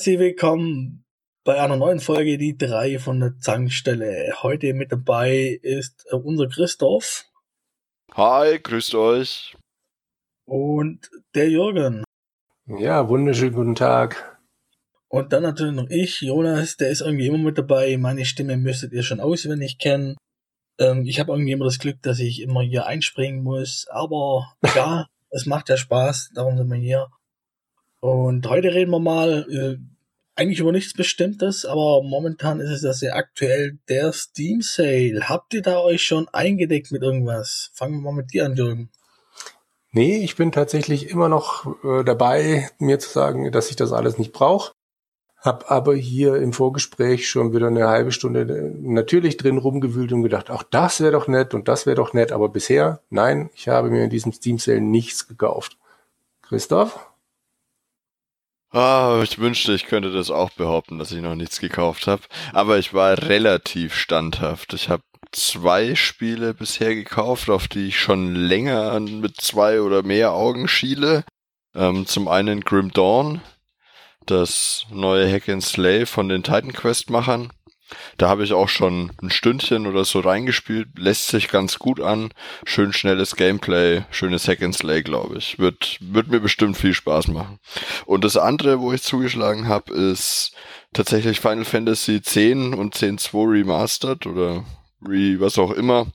Herzlich 0.00 0.18
willkommen 0.18 1.04
bei 1.44 1.60
einer 1.60 1.76
neuen 1.76 2.00
Folge, 2.00 2.38
die 2.38 2.56
drei 2.56 2.98
von 2.98 3.20
der 3.20 3.38
Zankstelle. 3.38 4.32
Heute 4.42 4.72
mit 4.72 4.90
dabei 4.92 5.60
ist 5.60 6.10
unser 6.10 6.48
Christoph. 6.48 7.26
Hi, 8.14 8.58
grüßt 8.58 8.94
euch. 8.94 9.58
Und 10.46 11.10
der 11.34 11.50
Jürgen. 11.50 12.02
Ja, 12.66 13.10
wunderschönen 13.10 13.52
guten 13.52 13.74
Tag. 13.74 14.40
Und 15.08 15.34
dann 15.34 15.42
natürlich 15.42 15.74
noch 15.74 15.90
ich, 15.90 16.22
Jonas, 16.22 16.78
der 16.78 16.88
ist 16.88 17.02
irgendwie 17.02 17.26
immer 17.26 17.36
mit 17.36 17.58
dabei. 17.58 17.94
Meine 17.98 18.24
Stimme 18.24 18.56
müsstet 18.56 18.94
ihr 18.94 19.02
schon 19.02 19.20
auswendig 19.20 19.76
kennen. 19.76 20.16
Ähm, 20.78 21.04
ich 21.04 21.20
habe 21.20 21.32
irgendwie 21.32 21.52
immer 21.52 21.66
das 21.66 21.78
Glück, 21.78 22.00
dass 22.00 22.20
ich 22.20 22.40
immer 22.40 22.62
hier 22.62 22.86
einspringen 22.86 23.42
muss. 23.42 23.86
Aber 23.90 24.54
ja, 24.74 25.08
es 25.28 25.44
macht 25.44 25.68
ja 25.68 25.76
Spaß, 25.76 26.30
darum 26.34 26.56
sind 26.56 26.70
wir 26.70 26.78
hier. 26.78 27.08
Und 28.00 28.48
heute 28.48 28.72
reden 28.72 28.90
wir 28.90 28.98
mal 28.98 29.46
äh, 29.50 29.76
eigentlich 30.34 30.60
über 30.60 30.72
nichts 30.72 30.94
Bestimmtes, 30.94 31.66
aber 31.66 32.02
momentan 32.02 32.60
ist 32.60 32.70
es 32.70 32.82
ja 32.82 32.92
sehr 32.94 33.16
aktuell 33.16 33.78
der 33.88 34.12
Steam 34.12 34.62
Sale. 34.62 35.28
Habt 35.28 35.52
ihr 35.52 35.60
da 35.60 35.80
euch 35.80 36.02
schon 36.02 36.28
eingedeckt 36.28 36.92
mit 36.92 37.02
irgendwas? 37.02 37.70
Fangen 37.74 37.96
wir 37.96 38.10
mal 38.10 38.16
mit 38.16 38.32
dir 38.32 38.46
an, 38.46 38.56
Jürgen. 38.56 38.90
Nee, 39.92 40.24
ich 40.24 40.36
bin 40.36 40.50
tatsächlich 40.52 41.10
immer 41.10 41.28
noch 41.28 41.66
äh, 41.84 42.04
dabei, 42.04 42.70
mir 42.78 42.98
zu 42.98 43.10
sagen, 43.10 43.52
dass 43.52 43.70
ich 43.70 43.76
das 43.76 43.92
alles 43.92 44.18
nicht 44.18 44.32
brauche. 44.32 44.72
Hab 45.36 45.70
aber 45.70 45.94
hier 45.94 46.36
im 46.36 46.52
Vorgespräch 46.52 47.28
schon 47.28 47.52
wieder 47.52 47.66
eine 47.66 47.88
halbe 47.88 48.12
Stunde 48.12 48.42
äh, 48.42 48.70
natürlich 48.80 49.36
drin 49.36 49.58
rumgewühlt 49.58 50.12
und 50.12 50.22
gedacht, 50.22 50.50
auch 50.50 50.62
das 50.62 51.00
wäre 51.00 51.12
doch 51.12 51.28
nett 51.28 51.52
und 51.54 51.68
das 51.68 51.86
wäre 51.86 51.96
doch 51.96 52.12
nett. 52.14 52.32
Aber 52.32 52.48
bisher, 52.48 53.00
nein, 53.10 53.50
ich 53.54 53.68
habe 53.68 53.90
mir 53.90 54.04
in 54.04 54.10
diesem 54.10 54.32
Steam 54.32 54.58
Sale 54.58 54.80
nichts 54.80 55.26
gekauft. 55.26 55.76
Christoph? 56.42 57.09
Ah, 58.72 59.20
ich 59.24 59.38
wünschte, 59.38 59.72
ich 59.72 59.86
könnte 59.86 60.12
das 60.12 60.30
auch 60.30 60.50
behaupten, 60.50 60.98
dass 60.98 61.10
ich 61.10 61.20
noch 61.20 61.34
nichts 61.34 61.58
gekauft 61.58 62.06
habe. 62.06 62.22
Aber 62.52 62.78
ich 62.78 62.94
war 62.94 63.18
relativ 63.22 63.94
standhaft. 63.94 64.74
Ich 64.74 64.88
habe 64.88 65.02
zwei 65.32 65.96
Spiele 65.96 66.54
bisher 66.54 66.94
gekauft, 66.94 67.50
auf 67.50 67.66
die 67.66 67.88
ich 67.88 67.98
schon 67.98 68.34
länger 68.34 68.98
mit 69.00 69.40
zwei 69.40 69.80
oder 69.80 70.02
mehr 70.04 70.32
Augen 70.32 70.68
schiele. 70.68 71.24
Ähm, 71.74 72.06
zum 72.06 72.28
einen 72.28 72.60
Grim 72.60 72.92
Dawn, 72.92 73.40
das 74.26 74.86
neue 74.90 75.30
Hack 75.30 75.48
and 75.48 75.64
Slay 75.64 76.06
von 76.06 76.28
den 76.28 76.44
Titan 76.44 76.72
Quest 76.72 77.10
Machern. 77.10 77.52
Da 78.16 78.28
habe 78.28 78.44
ich 78.44 78.52
auch 78.52 78.68
schon 78.68 79.12
ein 79.22 79.30
Stündchen 79.30 79.86
oder 79.86 80.04
so 80.04 80.20
reingespielt. 80.20 80.88
Lässt 80.98 81.28
sich 81.28 81.48
ganz 81.48 81.78
gut 81.78 82.00
an. 82.00 82.32
Schön 82.64 82.92
schnelles 82.92 83.36
Gameplay, 83.36 84.02
schönes 84.10 84.46
Hack 84.48 84.62
and 84.62 84.76
Slay, 84.76 85.02
glaube 85.02 85.38
ich. 85.38 85.58
Wird, 85.58 85.98
wird 86.00 86.28
mir 86.28 86.40
bestimmt 86.40 86.76
viel 86.76 86.94
Spaß 86.94 87.28
machen. 87.28 87.58
Und 88.06 88.24
das 88.24 88.36
andere, 88.36 88.80
wo 88.80 88.92
ich 88.92 89.02
zugeschlagen 89.02 89.68
habe, 89.68 89.92
ist 89.92 90.52
tatsächlich 90.92 91.40
Final 91.40 91.64
Fantasy 91.64 92.16
X 92.16 92.36
und 92.36 92.94
10.2 92.94 93.52
Remastered 93.52 94.26
oder 94.26 94.64
Re, 95.02 95.40
was 95.40 95.58
auch 95.58 95.70
immer. 95.70 96.06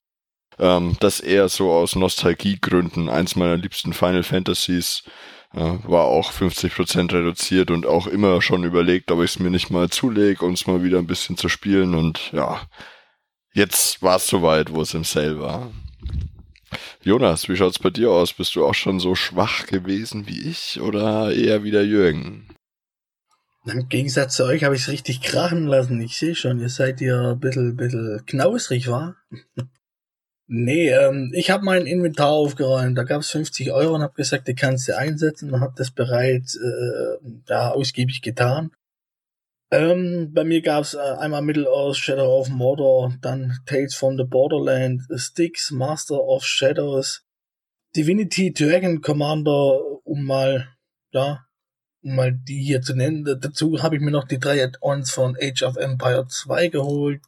Ähm, 0.59 0.95
das 0.99 1.19
eher 1.19 1.49
so 1.49 1.71
aus 1.71 1.95
Nostalgiegründen 1.95 3.09
eins 3.09 3.35
meiner 3.35 3.57
liebsten 3.57 3.93
Final 3.93 4.23
Fantasies 4.23 5.03
ja, 5.55 5.79
war 5.89 6.03
auch 6.03 6.31
50% 6.33 7.13
reduziert 7.13 7.71
und 7.71 7.85
auch 7.85 8.07
immer 8.07 8.41
schon 8.41 8.63
überlegt, 8.63 9.09
ob 9.11 9.23
ich 9.23 9.31
es 9.31 9.39
mir 9.39 9.49
nicht 9.49 9.69
mal 9.69 9.89
zulege, 9.89 10.45
um 10.45 10.53
es 10.53 10.67
mal 10.67 10.83
wieder 10.83 10.97
ein 10.97 11.07
bisschen 11.07 11.37
zu 11.37 11.47
spielen. 11.47 11.95
Und 11.95 12.31
ja, 12.33 12.61
jetzt 13.53 14.01
war 14.01 14.17
es 14.17 14.27
soweit, 14.27 14.73
wo 14.73 14.81
es 14.81 14.93
im 14.93 15.05
Sale 15.05 15.39
war. 15.39 15.71
Jonas, 17.01 17.47
wie 17.47 17.55
schaut's 17.55 17.79
bei 17.79 17.89
dir 17.89 18.11
aus? 18.11 18.33
Bist 18.33 18.55
du 18.55 18.65
auch 18.65 18.73
schon 18.73 18.99
so 18.99 19.15
schwach 19.15 19.65
gewesen 19.67 20.27
wie 20.27 20.49
ich 20.49 20.81
oder 20.81 21.33
eher 21.33 21.63
wie 21.63 21.71
der 21.71 21.85
Jürgen? 21.85 22.47
Im 23.65 23.87
Gegensatz 23.87 24.35
zu 24.35 24.45
euch 24.45 24.63
habe 24.63 24.75
ich 24.75 24.81
es 24.81 24.89
richtig 24.89 25.21
krachen 25.21 25.67
lassen. 25.67 26.01
Ich 26.01 26.17
sehe 26.17 26.35
schon, 26.35 26.59
ihr 26.59 26.69
seid 26.69 27.01
ja 27.01 27.31
ein 27.31 27.39
bisschen, 27.39 27.77
bisschen 27.77 28.23
knausrig, 28.25 28.87
war? 28.87 29.15
Nee, 30.47 30.89
ähm, 30.89 31.31
ich 31.33 31.49
habe 31.49 31.65
mein 31.65 31.87
Inventar 31.87 32.29
aufgeräumt. 32.29 32.97
Da 32.97 33.03
gab 33.03 33.21
es 33.21 33.31
50 33.31 33.71
Euro 33.71 33.95
und 33.95 34.03
habe 34.03 34.13
gesagt, 34.13 34.47
die 34.47 34.53
kannst 34.53 34.87
du 34.87 34.95
einsetzen 34.95 35.51
und 35.51 35.59
habe 35.59 35.73
das 35.75 35.89
bereits 35.89 36.55
äh, 36.55 37.17
da 37.47 37.71
ausgiebig 37.71 38.21
getan. 38.21 38.71
Ähm, 39.71 40.31
bei 40.33 40.43
mir 40.43 40.61
gab 40.61 40.83
es 40.83 40.93
äh, 40.93 40.99
einmal 40.99 41.41
Middle-earth, 41.41 41.97
Shadow 41.97 42.39
of 42.39 42.49
Mordor, 42.49 43.15
dann 43.21 43.57
Tales 43.65 43.95
from 43.95 44.17
the 44.17 44.23
Borderland, 44.23 45.01
Styx, 45.15 45.71
Master 45.71 46.21
of 46.21 46.45
Shadows, 46.45 47.25
Divinity 47.95 48.53
Dragon 48.53 49.01
Commander, 49.01 49.79
um 50.03 50.25
mal, 50.25 50.67
ja, 51.11 51.43
um 52.03 52.15
mal 52.15 52.31
die 52.31 52.61
hier 52.61 52.83
zu 52.83 52.93
nennen. 52.95 53.25
Dazu 53.25 53.81
habe 53.81 53.95
ich 53.95 54.01
mir 54.01 54.11
noch 54.11 54.27
die 54.27 54.39
drei 54.39 54.63
Add-ons 54.63 55.09
von 55.09 55.35
Age 55.41 55.63
of 55.63 55.77
Empire 55.77 56.27
2 56.27 56.67
geholt 56.67 57.21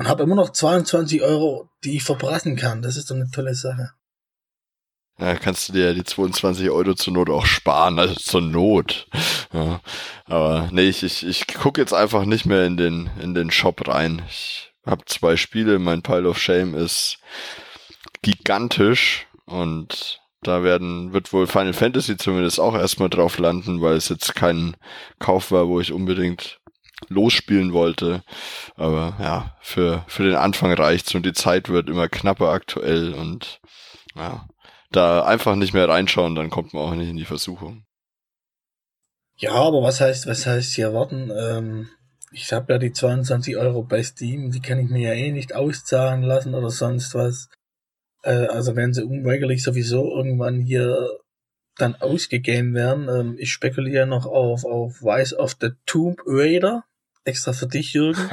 und 0.00 0.08
habe 0.08 0.22
immer 0.22 0.34
noch 0.34 0.48
22 0.48 1.20
Euro, 1.20 1.68
die 1.84 1.96
ich 1.96 2.04
verbraten 2.04 2.56
kann. 2.56 2.80
Das 2.80 2.96
ist 2.96 3.10
doch 3.10 3.16
eine 3.16 3.30
tolle 3.30 3.54
Sache. 3.54 3.90
Ja, 5.18 5.34
kannst 5.34 5.68
du 5.68 5.74
dir 5.74 5.92
die 5.92 6.04
22 6.04 6.70
Euro 6.70 6.94
zur 6.94 7.12
Not 7.12 7.28
auch 7.28 7.44
sparen, 7.44 7.98
also 7.98 8.14
zur 8.14 8.40
Not. 8.40 9.08
Ja, 9.52 9.82
aber 10.24 10.70
nee, 10.72 10.88
ich, 10.88 11.02
ich, 11.02 11.26
ich 11.26 11.46
gucke 11.48 11.82
jetzt 11.82 11.92
einfach 11.92 12.24
nicht 12.24 12.46
mehr 12.46 12.64
in 12.64 12.78
den, 12.78 13.10
in 13.20 13.34
den 13.34 13.50
Shop 13.50 13.86
rein. 13.88 14.22
Ich 14.30 14.72
habe 14.86 15.04
zwei 15.04 15.36
Spiele, 15.36 15.78
mein 15.78 16.00
Pile 16.00 16.26
of 16.26 16.38
Shame 16.38 16.74
ist 16.74 17.18
gigantisch 18.22 19.26
und 19.44 20.18
da 20.40 20.62
werden, 20.62 21.12
wird 21.12 21.34
wohl 21.34 21.46
Final 21.46 21.74
Fantasy 21.74 22.16
zumindest 22.16 22.58
auch 22.58 22.74
erstmal 22.74 23.10
drauf 23.10 23.36
landen, 23.36 23.82
weil 23.82 23.96
es 23.96 24.08
jetzt 24.08 24.34
kein 24.34 24.78
Kauf 25.18 25.50
war, 25.50 25.68
wo 25.68 25.78
ich 25.78 25.92
unbedingt 25.92 26.59
losspielen 27.08 27.72
wollte. 27.72 28.22
Aber 28.76 29.16
ja, 29.20 29.56
für, 29.60 30.04
für 30.06 30.24
den 30.24 30.36
Anfang 30.36 30.72
reicht's 30.72 31.14
und 31.14 31.24
die 31.24 31.32
Zeit 31.32 31.68
wird 31.68 31.88
immer 31.88 32.08
knapper 32.08 32.48
aktuell 32.48 33.14
und 33.14 33.60
ja, 34.14 34.46
da 34.90 35.24
einfach 35.24 35.54
nicht 35.56 35.74
mehr 35.74 35.88
reinschauen, 35.88 36.34
dann 36.34 36.50
kommt 36.50 36.74
man 36.74 36.82
auch 36.82 36.94
nicht 36.94 37.10
in 37.10 37.16
die 37.16 37.24
Versuchung. 37.24 37.84
Ja, 39.36 39.52
aber 39.52 39.82
was 39.82 40.00
heißt, 40.00 40.26
was 40.26 40.46
heißt 40.46 40.74
hier 40.74 40.92
warten? 40.92 41.30
Ähm, 41.30 41.88
ich 42.32 42.52
habe 42.52 42.74
ja 42.74 42.78
die 42.78 42.92
22 42.92 43.56
Euro 43.56 43.82
bei 43.82 44.02
Steam, 44.02 44.50
die 44.50 44.60
kann 44.60 44.78
ich 44.78 44.90
mir 44.90 45.14
ja 45.14 45.14
eh 45.14 45.32
nicht 45.32 45.54
auszahlen 45.54 46.22
lassen 46.22 46.54
oder 46.54 46.70
sonst 46.70 47.14
was. 47.14 47.48
Äh, 48.22 48.46
also 48.46 48.76
werden 48.76 48.92
sie 48.92 49.04
unweigerlich 49.04 49.62
sowieso 49.62 50.14
irgendwann 50.14 50.60
hier 50.60 51.18
dann 51.76 51.94
ausgegeben 51.96 52.74
werden. 52.74 53.08
Ähm, 53.08 53.36
ich 53.38 53.50
spekuliere 53.50 54.06
noch 54.06 54.26
auf, 54.26 54.64
auf 54.64 55.02
Rise 55.02 55.36
of 55.36 55.56
the 55.60 55.70
Tomb 55.86 56.20
Raider 56.26 56.84
extra 57.24 57.52
für 57.52 57.66
dich, 57.66 57.92
Jürgen. 57.92 58.28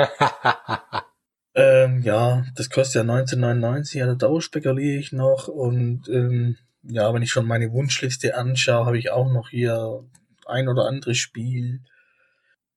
ähm, 1.56 2.02
ja, 2.02 2.46
das 2.56 2.70
kostet 2.70 2.96
ja 2.96 3.02
1999, 3.02 3.96
ja, 3.96 4.16
da 4.16 4.42
spekuliere 4.42 5.00
ich 5.00 5.12
noch. 5.12 5.48
Und 5.48 6.08
ähm, 6.10 6.58
ja, 6.84 7.14
wenn 7.14 7.22
ich 7.22 7.32
schon 7.32 7.46
meine 7.46 7.72
Wunschliste 7.72 8.36
anschaue, 8.36 8.86
habe 8.86 8.98
ich 8.98 9.12
auch 9.12 9.32
noch 9.32 9.50
hier 9.50 10.04
ein 10.46 10.68
oder 10.68 10.86
anderes 10.86 11.18
Spiel, 11.18 11.82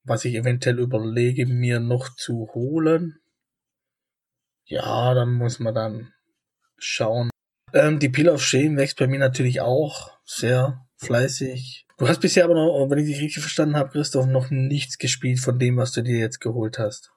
was 0.05 0.25
ich 0.25 0.35
eventuell 0.35 0.79
überlege, 0.79 1.47
mir 1.47 1.81
noch 1.81 2.15
zu 2.17 2.51
holen. 2.55 3.19
Ja, 4.65 5.15
dann 5.15 5.35
muss 5.35 5.59
man 5.59 5.75
dann 5.75 6.13
schauen. 6.79 7.31
Ähm, 7.73 7.99
die 7.99 8.09
Peel 8.09 8.29
of 8.29 8.43
Shame 8.43 8.77
wächst 8.77 8.99
bei 8.99 9.07
mir 9.07 9.19
natürlich 9.19 9.61
auch 9.61 10.19
sehr 10.25 10.87
fleißig. 11.01 11.87
Du 11.99 12.09
hast 12.09 12.21
bisher 12.21 12.45
aber 12.45 12.55
noch, 12.55 12.87
wenn 12.89 12.99
ich 12.99 13.07
dich 13.07 13.21
richtig 13.21 13.43
verstanden 13.43 13.77
habe, 13.77 13.91
Christoph, 13.91 14.27
noch 14.27 14.51
nichts 14.51 14.99
gespielt 14.99 15.41
von 15.41 15.59
dem, 15.59 15.77
was 15.77 15.93
du 15.93 16.03
dir 16.03 16.19
jetzt 16.19 16.41
geholt 16.41 16.79
hast. 16.79 17.11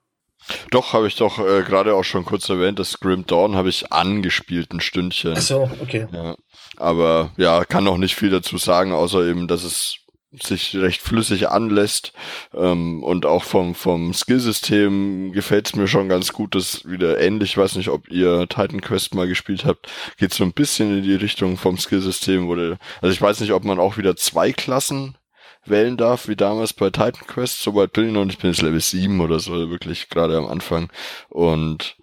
Doch, 0.71 0.91
habe 0.91 1.07
ich 1.07 1.15
doch 1.15 1.39
äh, 1.39 1.63
gerade 1.63 1.95
auch 1.95 2.03
schon 2.03 2.25
kurz 2.25 2.49
erwähnt, 2.49 2.77
das 2.77 2.99
Grim 2.99 3.25
Dawn 3.25 3.55
habe 3.55 3.69
ich 3.69 3.93
angespielt 3.93 4.73
ein 4.73 4.81
Stündchen. 4.81 5.35
Ach 5.37 5.41
so, 5.41 5.71
okay. 5.81 6.07
Ja, 6.11 6.35
aber 6.75 7.31
ja, 7.37 7.63
kann 7.63 7.85
noch 7.85 7.97
nicht 7.97 8.15
viel 8.15 8.29
dazu 8.29 8.57
sagen, 8.57 8.91
außer 8.91 9.25
eben, 9.25 9.47
dass 9.47 9.63
es 9.63 10.02
sich 10.41 10.75
recht 10.75 11.01
flüssig 11.01 11.49
anlässt 11.49 12.13
ähm, 12.53 13.03
und 13.03 13.25
auch 13.25 13.43
vom 13.43 13.75
vom 13.75 14.13
Skillsystem 14.13 15.31
gefällt 15.31 15.67
es 15.67 15.75
mir 15.75 15.87
schon 15.87 16.09
ganz 16.09 16.33
gut, 16.33 16.55
das 16.55 16.89
wieder 16.89 17.19
ähnlich, 17.19 17.51
ich 17.51 17.57
weiß 17.57 17.75
nicht, 17.75 17.89
ob 17.89 18.09
ihr 18.09 18.47
Titan 18.49 18.81
Quest 18.81 19.13
mal 19.13 19.27
gespielt 19.27 19.65
habt, 19.65 19.91
geht 20.17 20.33
so 20.33 20.43
ein 20.43 20.53
bisschen 20.53 20.97
in 20.97 21.03
die 21.03 21.15
Richtung 21.15 21.57
vom 21.57 21.77
Skillsystem, 21.77 22.47
wo 22.47 22.55
der, 22.55 22.77
also 23.01 23.13
ich 23.13 23.21
weiß 23.21 23.41
nicht, 23.41 23.53
ob 23.53 23.63
man 23.63 23.79
auch 23.79 23.97
wieder 23.97 24.15
zwei 24.15 24.51
Klassen 24.51 25.15
wählen 25.65 25.97
darf, 25.97 26.27
wie 26.27 26.35
damals 26.35 26.73
bei 26.73 26.89
Titan 26.89 27.27
Quest, 27.27 27.61
soweit 27.61 27.93
bin 27.93 28.07
ich 28.07 28.13
noch 28.13 28.25
nicht, 28.25 28.41
bin 28.41 28.51
jetzt 28.51 28.61
Level 28.61 28.81
7 28.81 29.21
oder 29.21 29.39
so, 29.39 29.69
wirklich 29.69 30.09
gerade 30.09 30.37
am 30.37 30.47
Anfang. 30.47 30.89
Und 31.29 31.95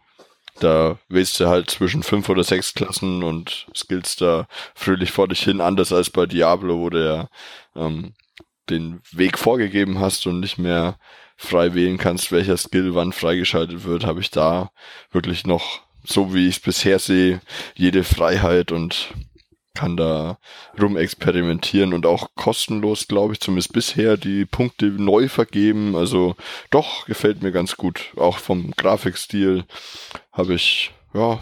da 0.60 0.98
wählst 1.08 1.40
du 1.40 1.48
halt 1.48 1.70
zwischen 1.70 2.02
fünf 2.02 2.28
oder 2.28 2.44
sechs 2.44 2.74
Klassen 2.74 3.22
und 3.22 3.66
skillst 3.74 4.20
da 4.20 4.46
fröhlich 4.74 5.10
vor 5.10 5.28
dich 5.28 5.42
hin, 5.42 5.60
anders 5.60 5.92
als 5.92 6.10
bei 6.10 6.26
Diablo, 6.26 6.78
wo 6.78 6.90
der 6.90 7.28
ähm, 7.74 8.14
den 8.70 9.00
Weg 9.12 9.38
vorgegeben 9.38 9.98
hast 10.00 10.26
und 10.26 10.40
nicht 10.40 10.58
mehr 10.58 10.98
frei 11.36 11.74
wählen 11.74 11.98
kannst, 11.98 12.32
welcher 12.32 12.56
Skill 12.56 12.94
wann 12.94 13.12
freigeschaltet 13.12 13.84
wird, 13.84 14.04
habe 14.04 14.20
ich 14.20 14.30
da 14.30 14.70
wirklich 15.10 15.46
noch, 15.46 15.80
so 16.04 16.34
wie 16.34 16.48
ich 16.48 16.56
es 16.56 16.62
bisher 16.62 16.98
sehe, 16.98 17.40
jede 17.74 18.04
Freiheit 18.04 18.72
und 18.72 19.14
kann 19.74 19.96
da 19.96 20.38
rumexperimentieren 20.80 21.94
und 21.94 22.04
auch 22.04 22.34
kostenlos, 22.34 23.08
glaube 23.08 23.34
ich, 23.34 23.40
zumindest 23.40 23.72
bisher 23.72 24.16
die 24.16 24.44
Punkte 24.44 24.86
neu 24.86 25.28
vergeben. 25.28 25.96
Also 25.96 26.36
doch, 26.70 27.06
gefällt 27.06 27.42
mir 27.42 27.52
ganz 27.52 27.76
gut. 27.76 28.12
Auch 28.16 28.38
vom 28.38 28.72
Grafikstil 28.72 29.64
habe 30.32 30.54
ich, 30.54 30.92
ja, 31.14 31.40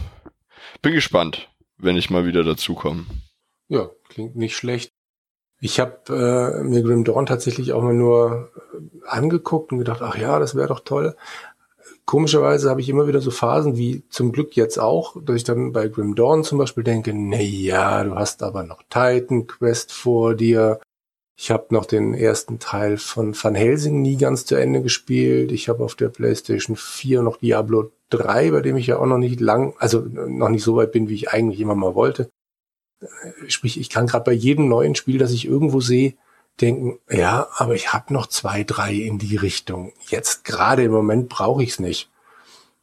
bin 0.82 0.92
gespannt, 0.92 1.48
wenn 1.78 1.96
ich 1.96 2.10
mal 2.10 2.26
wieder 2.26 2.44
dazukomme. 2.44 3.06
Ja, 3.68 3.88
klingt 4.08 4.36
nicht 4.36 4.56
schlecht. 4.56 4.92
Ich 5.60 5.80
habe 5.80 5.96
äh, 6.60 6.62
mir 6.62 6.82
Grim 6.82 7.04
Dawn 7.04 7.26
tatsächlich 7.26 7.72
auch 7.72 7.82
mal 7.82 7.94
nur 7.94 8.50
äh, 8.74 9.08
angeguckt 9.08 9.72
und 9.72 9.78
gedacht, 9.78 10.02
ach 10.02 10.16
ja, 10.16 10.38
das 10.38 10.54
wäre 10.54 10.68
doch 10.68 10.80
toll. 10.80 11.16
Komischerweise 12.04 12.70
habe 12.70 12.80
ich 12.80 12.88
immer 12.88 13.06
wieder 13.06 13.20
so 13.20 13.30
Phasen 13.30 13.76
wie 13.76 14.02
zum 14.08 14.32
Glück 14.32 14.56
jetzt 14.56 14.78
auch, 14.78 15.16
dass 15.22 15.36
ich 15.36 15.44
dann 15.44 15.72
bei 15.72 15.88
Grim 15.88 16.14
Dawn 16.14 16.44
zum 16.44 16.58
Beispiel 16.58 16.84
denke, 16.84 17.12
nee, 17.12 17.42
ja, 17.42 18.02
du 18.04 18.14
hast 18.14 18.42
aber 18.42 18.62
noch 18.62 18.82
Titan 18.84 19.46
Quest 19.46 19.92
vor 19.92 20.34
dir. 20.34 20.80
Ich 21.36 21.50
habe 21.50 21.66
noch 21.70 21.86
den 21.86 22.14
ersten 22.14 22.58
Teil 22.60 22.96
von 22.96 23.34
Van 23.40 23.54
Helsing 23.54 24.00
nie 24.00 24.16
ganz 24.16 24.46
zu 24.46 24.54
Ende 24.54 24.82
gespielt. 24.82 25.52
Ich 25.52 25.68
habe 25.68 25.84
auf 25.84 25.96
der 25.96 26.08
PlayStation 26.08 26.76
4 26.76 27.22
noch 27.22 27.36
Diablo 27.36 27.90
3, 28.10 28.52
bei 28.52 28.60
dem 28.60 28.76
ich 28.76 28.86
ja 28.86 28.98
auch 28.98 29.06
noch 29.06 29.18
nicht 29.18 29.40
lang, 29.40 29.74
also 29.78 30.00
noch 30.00 30.48
nicht 30.48 30.64
so 30.64 30.76
weit 30.76 30.92
bin, 30.92 31.08
wie 31.08 31.14
ich 31.14 31.30
eigentlich 31.30 31.60
immer 31.60 31.74
mal 31.74 31.94
wollte. 31.94 32.30
Sprich, 33.46 33.78
ich 33.78 33.90
kann 33.90 34.06
gerade 34.06 34.24
bei 34.24 34.32
jedem 34.32 34.68
neuen 34.68 34.94
Spiel, 34.94 35.18
das 35.18 35.32
ich 35.32 35.46
irgendwo 35.46 35.80
sehe, 35.80 36.14
denken, 36.60 36.98
ja, 37.08 37.48
aber 37.56 37.74
ich 37.74 37.92
habe 37.92 38.12
noch 38.12 38.26
zwei, 38.26 38.64
drei 38.64 38.92
in 38.92 39.18
die 39.18 39.36
Richtung. 39.36 39.92
Jetzt 40.08 40.44
gerade 40.44 40.82
im 40.82 40.92
Moment 40.92 41.28
brauche 41.28 41.62
ich 41.62 41.70
es 41.70 41.78
nicht. 41.78 42.10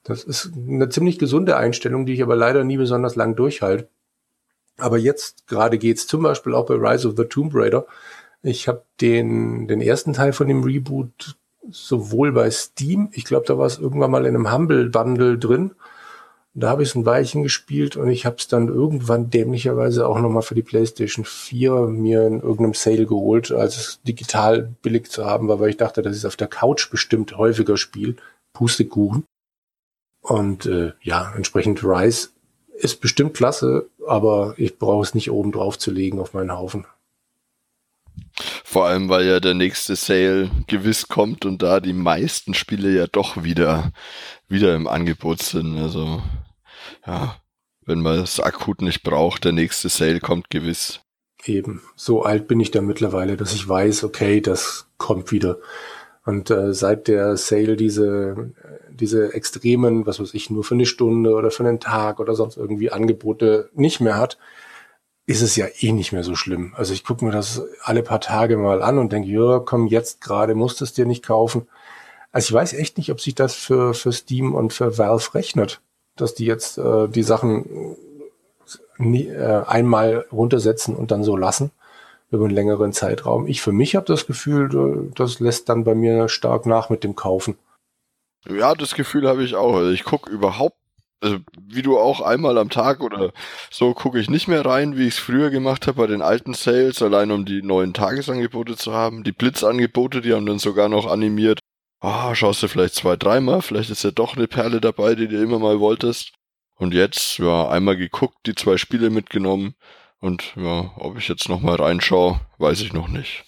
Das 0.03 0.23
ist 0.23 0.51
eine 0.55 0.89
ziemlich 0.89 1.19
gesunde 1.19 1.57
Einstellung, 1.57 2.05
die 2.05 2.13
ich 2.13 2.23
aber 2.23 2.35
leider 2.35 2.63
nie 2.63 2.77
besonders 2.77 3.15
lang 3.15 3.35
durchhalte. 3.35 3.89
Aber 4.77 4.97
jetzt 4.97 5.47
gerade 5.47 5.77
geht's 5.77 6.07
zum 6.07 6.23
Beispiel 6.23 6.53
auch 6.53 6.65
bei 6.65 6.75
Rise 6.75 7.07
of 7.07 7.15
the 7.17 7.25
Tomb 7.25 7.51
Raider. 7.53 7.85
Ich 8.43 8.67
habe 8.67 8.83
den, 9.01 9.67
den 9.67 9.81
ersten 9.81 10.13
Teil 10.13 10.31
von 10.31 10.47
dem 10.47 10.63
Reboot 10.63 11.35
sowohl 11.69 12.31
bei 12.31 12.51
Steam, 12.51 13.09
ich 13.11 13.25
glaube, 13.25 13.47
da 13.47 13.57
war 13.57 13.65
es 13.65 13.79
irgendwann 13.79 14.11
mal 14.11 14.25
in 14.25 14.35
einem 14.35 14.51
Humble 14.51 14.89
Bundle 14.89 15.39
drin, 15.39 15.71
da 16.57 16.69
habe 16.69 16.83
ich 16.83 16.89
es 16.89 16.95
ein 16.95 17.05
Weilchen 17.05 17.43
gespielt 17.43 17.97
und 17.97 18.09
ich 18.09 18.25
habe 18.25 18.37
es 18.37 18.47
dann 18.47 18.69
irgendwann 18.69 19.29
dämlicherweise 19.29 20.07
auch 20.07 20.19
nochmal 20.19 20.41
für 20.41 20.55
die 20.55 20.61
PlayStation 20.61 21.25
4 21.25 21.87
mir 21.87 22.25
in 22.25 22.39
irgendeinem 22.39 22.73
Sale 22.73 23.05
geholt, 23.05 23.51
als 23.51 23.77
es 23.77 24.01
digital 24.03 24.73
billig 24.81 25.11
zu 25.11 25.25
haben 25.25 25.49
war, 25.49 25.59
weil 25.59 25.69
ich 25.69 25.77
dachte, 25.77 26.01
dass 26.01 26.13
ich 26.13 26.21
es 26.21 26.25
auf 26.25 26.37
der 26.37 26.47
Couch 26.47 26.89
bestimmt 26.89 27.37
häufiger 27.37 27.75
spiele. 27.75 28.15
Pustekuchen. 28.53 29.25
Und 30.21 30.65
äh, 30.65 30.93
ja, 31.01 31.33
entsprechend 31.35 31.83
Rise 31.83 32.29
ist 32.77 33.01
bestimmt 33.01 33.33
klasse, 33.33 33.89
aber 34.07 34.53
ich 34.57 34.79
brauche 34.79 35.03
es 35.03 35.13
nicht 35.13 35.31
oben 35.31 35.51
drauf 35.51 35.77
zu 35.77 35.91
legen 35.91 36.19
auf 36.19 36.33
meinen 36.33 36.53
Haufen. 36.53 36.85
Vor 38.63 38.85
allem, 38.85 39.09
weil 39.09 39.25
ja 39.25 39.41
der 39.41 39.53
nächste 39.53 39.95
Sale 39.97 40.49
gewiss 40.67 41.09
kommt 41.09 41.45
und 41.45 41.61
da 41.61 41.81
die 41.81 41.93
meisten 41.93 42.53
Spiele 42.53 42.91
ja 42.95 43.07
doch 43.07 43.43
wieder, 43.43 43.91
wieder 44.47 44.73
im 44.73 44.87
Angebot 44.87 45.41
sind. 45.41 45.77
Also 45.77 46.21
ja, 47.05 47.35
wenn 47.85 48.01
man 48.01 48.19
es 48.19 48.39
akut 48.39 48.81
nicht 48.81 49.03
braucht, 49.03 49.45
der 49.45 49.51
nächste 49.51 49.89
Sale 49.89 50.19
kommt 50.19 50.49
gewiss. 50.49 51.01
Eben, 51.45 51.81
so 51.95 52.23
alt 52.23 52.47
bin 52.47 52.59
ich 52.59 52.71
da 52.71 52.81
mittlerweile, 52.81 53.37
dass 53.37 53.53
ich 53.53 53.67
weiß, 53.67 54.03
okay, 54.03 54.41
das 54.41 54.87
kommt 54.97 55.31
wieder. 55.31 55.59
Und 56.25 56.49
äh, 56.49 56.73
seit 56.73 57.07
der 57.07 57.37
Sale 57.37 57.75
diese, 57.75 58.51
diese 58.89 59.33
extremen, 59.33 60.07
was 60.07 60.19
weiß 60.19 60.33
ich, 60.33 60.49
nur 60.49 60.63
für 60.63 60.73
eine 60.73 60.87
Stunde 60.87 61.35
oder 61.35 61.51
für 61.51 61.63
einen 61.63 61.79
Tag 61.79 62.19
oder 62.19 62.33
sonst 62.33 62.57
irgendwie 62.57 62.91
Angebote 62.91 63.69
nicht 63.73 63.99
mehr 63.99 64.17
hat, 64.17 64.39
ist 65.27 65.41
es 65.41 65.55
ja 65.55 65.67
eh 65.79 65.91
nicht 65.91 66.13
mehr 66.13 66.23
so 66.23 66.35
schlimm. 66.35 66.73
Also 66.75 66.93
ich 66.93 67.03
gucke 67.03 67.23
mir 67.23 67.31
das 67.31 67.61
alle 67.83 68.01
paar 68.01 68.21
Tage 68.21 68.57
mal 68.57 68.81
an 68.81 68.97
und 68.97 69.11
denke, 69.11 69.29
ja, 69.29 69.59
komm, 69.59 69.85
jetzt 69.87 70.21
gerade 70.21 70.55
musst 70.55 70.81
du 70.81 70.85
es 70.85 70.93
dir 70.93 71.05
nicht 71.05 71.23
kaufen. 71.23 71.67
Also 72.31 72.49
ich 72.49 72.53
weiß 72.53 72.73
echt 72.73 72.97
nicht, 72.97 73.11
ob 73.11 73.21
sich 73.21 73.35
das 73.35 73.53
für, 73.55 73.93
für 73.93 74.11
Steam 74.11 74.55
und 74.55 74.73
für 74.73 74.97
Valve 74.97 75.35
rechnet 75.35 75.81
dass 76.15 76.33
die 76.33 76.45
jetzt 76.45 76.77
äh, 76.77 77.07
die 77.07 77.23
Sachen 77.23 77.95
nie, 78.97 79.27
äh, 79.27 79.63
einmal 79.65 80.25
runtersetzen 80.31 80.95
und 80.95 81.11
dann 81.11 81.23
so 81.23 81.35
lassen 81.37 81.71
über 82.31 82.45
einen 82.45 82.55
längeren 82.55 82.93
Zeitraum. 82.93 83.47
Ich 83.47 83.61
für 83.61 83.71
mich 83.71 83.95
habe 83.95 84.05
das 84.05 84.27
Gefühl, 84.27 84.69
äh, 84.73 85.11
das 85.15 85.39
lässt 85.39 85.69
dann 85.69 85.83
bei 85.83 85.95
mir 85.95 86.29
stark 86.29 86.65
nach 86.65 86.89
mit 86.89 87.03
dem 87.03 87.15
Kaufen. 87.15 87.57
Ja, 88.47 88.75
das 88.75 88.93
Gefühl 88.93 89.27
habe 89.27 89.43
ich 89.43 89.55
auch. 89.55 89.75
Also 89.75 89.91
ich 89.91 90.03
gucke 90.03 90.29
überhaupt, 90.29 90.77
also 91.21 91.37
wie 91.59 91.81
du 91.81 91.97
auch 91.97 92.21
einmal 92.21 92.57
am 92.57 92.69
Tag 92.69 93.01
oder 93.01 93.31
so 93.71 93.93
gucke 93.93 94.19
ich 94.19 94.29
nicht 94.29 94.47
mehr 94.47 94.65
rein, 94.65 94.97
wie 94.97 95.07
ich 95.07 95.15
es 95.15 95.19
früher 95.19 95.49
gemacht 95.49 95.87
habe 95.87 95.97
bei 95.97 96.07
den 96.07 96.21
alten 96.21 96.53
Sales, 96.53 97.01
allein 97.01 97.31
um 97.31 97.45
die 97.45 97.63
neuen 97.63 97.93
Tagesangebote 97.93 98.75
zu 98.75 98.93
haben. 98.93 99.23
Die 99.23 99.31
Blitzangebote, 99.31 100.21
die 100.21 100.33
haben 100.33 100.45
dann 100.45 100.59
sogar 100.59 100.89
noch 100.89 101.07
animiert, 101.07 101.59
ah, 102.05 102.35
schaust 102.35 102.63
du 102.63 102.67
vielleicht 102.67 102.95
zwei, 102.95 103.15
dreimal, 103.15 103.61
vielleicht 103.61 103.89
ist 103.89 104.03
ja 104.03 104.11
doch 104.11 104.35
eine 104.35 104.47
Perle 104.47 104.79
dabei, 104.79 105.15
die 105.15 105.27
du 105.27 105.41
immer 105.41 105.59
mal 105.59 105.79
wolltest. 105.79 106.33
Und 106.77 106.93
jetzt, 106.93 107.37
ja, 107.37 107.69
einmal 107.69 107.95
geguckt, 107.95 108.35
die 108.45 108.55
zwei 108.55 108.77
Spiele 108.77 109.09
mitgenommen 109.09 109.75
und 110.19 110.53
ja, 110.55 110.91
ob 110.97 111.17
ich 111.17 111.27
jetzt 111.27 111.49
nochmal 111.49 111.75
reinschaue, 111.75 112.41
weiß 112.57 112.81
ich 112.81 112.93
noch 112.93 113.07
nicht. 113.07 113.45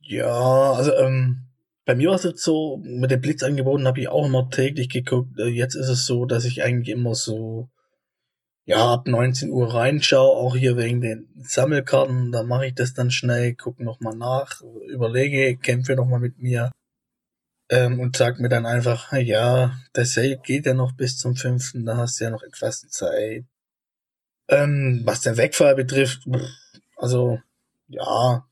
Ja, 0.00 0.72
also 0.72 0.94
ähm, 0.94 1.48
bei 1.84 1.94
mir 1.94 2.10
war 2.10 2.16
es 2.16 2.22
jetzt 2.22 2.44
so, 2.44 2.80
mit 2.84 3.10
den 3.10 3.20
Blitzangeboten 3.20 3.86
habe 3.86 4.00
ich 4.00 4.08
auch 4.08 4.26
immer 4.26 4.48
täglich 4.48 4.88
geguckt. 4.88 5.38
Äh, 5.38 5.48
jetzt 5.48 5.74
ist 5.74 5.88
es 5.88 6.06
so, 6.06 6.24
dass 6.24 6.44
ich 6.44 6.62
eigentlich 6.62 6.94
immer 6.94 7.14
so 7.14 7.68
ja, 8.64 8.92
ab 8.92 9.08
19 9.08 9.50
Uhr 9.50 9.72
reinschaue, 9.72 10.36
auch 10.36 10.54
hier 10.54 10.76
wegen 10.76 11.00
den 11.00 11.28
Sammelkarten, 11.36 12.30
da 12.30 12.42
mache 12.42 12.66
ich 12.66 12.74
das 12.74 12.92
dann 12.92 13.10
schnell, 13.10 13.54
gucke 13.54 13.82
nochmal 13.82 14.14
nach, 14.14 14.60
überlege, 14.88 15.56
kämpfe 15.56 15.96
nochmal 15.96 16.20
mit 16.20 16.38
mir 16.38 16.70
ähm, 17.70 18.00
und 18.00 18.16
sagt 18.16 18.40
mir 18.40 18.48
dann 18.48 18.66
einfach, 18.66 19.12
ja, 19.12 19.78
der 19.94 20.06
Sale 20.06 20.38
geht 20.38 20.66
ja 20.66 20.74
noch 20.74 20.92
bis 20.92 21.18
zum 21.18 21.36
fünften, 21.36 21.84
da 21.84 21.96
hast 21.96 22.20
du 22.20 22.24
ja 22.24 22.30
noch 22.30 22.42
etwas 22.42 22.88
Zeit. 22.88 23.44
Ähm, 24.48 25.02
was 25.04 25.20
den 25.20 25.36
Wegfall 25.36 25.74
betrifft, 25.74 26.22
also 26.96 27.38
ja, 27.88 28.44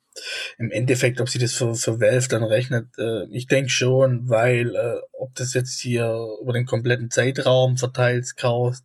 im 0.58 0.70
Endeffekt, 0.70 1.20
ob 1.20 1.28
sie 1.28 1.38
das 1.38 1.52
für, 1.52 1.74
für 1.74 2.00
Valve 2.00 2.28
dann 2.28 2.44
rechnet, 2.44 2.88
äh, 2.98 3.24
ich 3.30 3.46
denke 3.46 3.70
schon, 3.70 4.28
weil 4.28 4.74
äh, 4.74 5.00
ob 5.12 5.34
das 5.34 5.54
jetzt 5.54 5.78
hier 5.80 6.16
über 6.42 6.52
den 6.52 6.66
kompletten 6.66 7.10
Zeitraum 7.10 7.76
verteilt 7.76 8.36
kaufst, 8.36 8.84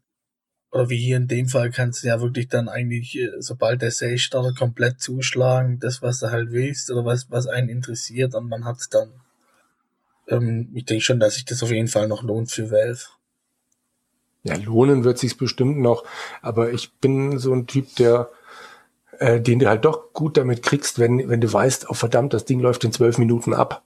oder 0.72 0.90
wie 0.90 0.98
hier 0.98 1.18
in 1.18 1.28
dem 1.28 1.48
Fall 1.50 1.70
kannst 1.70 2.04
du 2.04 2.08
ja 2.08 2.22
wirklich 2.22 2.48
dann 2.48 2.70
eigentlich, 2.70 3.18
äh, 3.18 3.30
sobald 3.40 3.82
der 3.82 3.92
Sale 3.92 4.18
startet, 4.18 4.58
komplett 4.58 5.02
zuschlagen, 5.02 5.80
das, 5.80 6.02
was 6.02 6.20
du 6.20 6.32
halt 6.32 6.52
willst 6.52 6.90
oder 6.92 7.04
was, 7.06 7.30
was 7.30 7.48
einen 7.48 7.70
interessiert 7.70 8.36
und 8.36 8.48
man 8.48 8.64
hat's 8.66 8.90
dann 8.90 9.12
ähm, 10.28 10.70
ich 10.74 10.86
denke 10.86 11.04
schon, 11.04 11.20
dass 11.20 11.36
sich 11.36 11.46
das 11.46 11.64
auf 11.64 11.72
jeden 11.72 11.88
Fall 11.88 12.08
noch 12.08 12.24
lohnt 12.24 12.52
für 12.52 12.72
Valve. 12.72 13.06
Ja, 14.44 14.56
lohnen 14.56 15.04
wird 15.04 15.20
sich's 15.20 15.36
bestimmt 15.36 15.78
noch, 15.80 16.04
aber 16.42 16.72
ich 16.74 16.94
bin 16.94 17.38
so 17.38 17.54
ein 17.54 17.68
Typ, 17.68 17.96
der 17.98 18.32
äh, 19.22 19.40
den 19.40 19.60
du 19.60 19.68
halt 19.70 19.86
doch 19.86 20.14
gut 20.14 20.36
damit 20.36 20.64
kriegst, 20.64 20.98
wenn, 20.98 21.30
wenn 21.30 21.42
du 21.42 21.54
weißt, 21.54 21.92
oh 21.92 21.94
verdammt, 21.94 22.34
das 22.34 22.46
Ding 22.46 22.60
läuft 22.60 22.84
in 22.84 22.92
zwölf 22.92 23.20
Minuten 23.20 23.54
ab. 23.54 23.84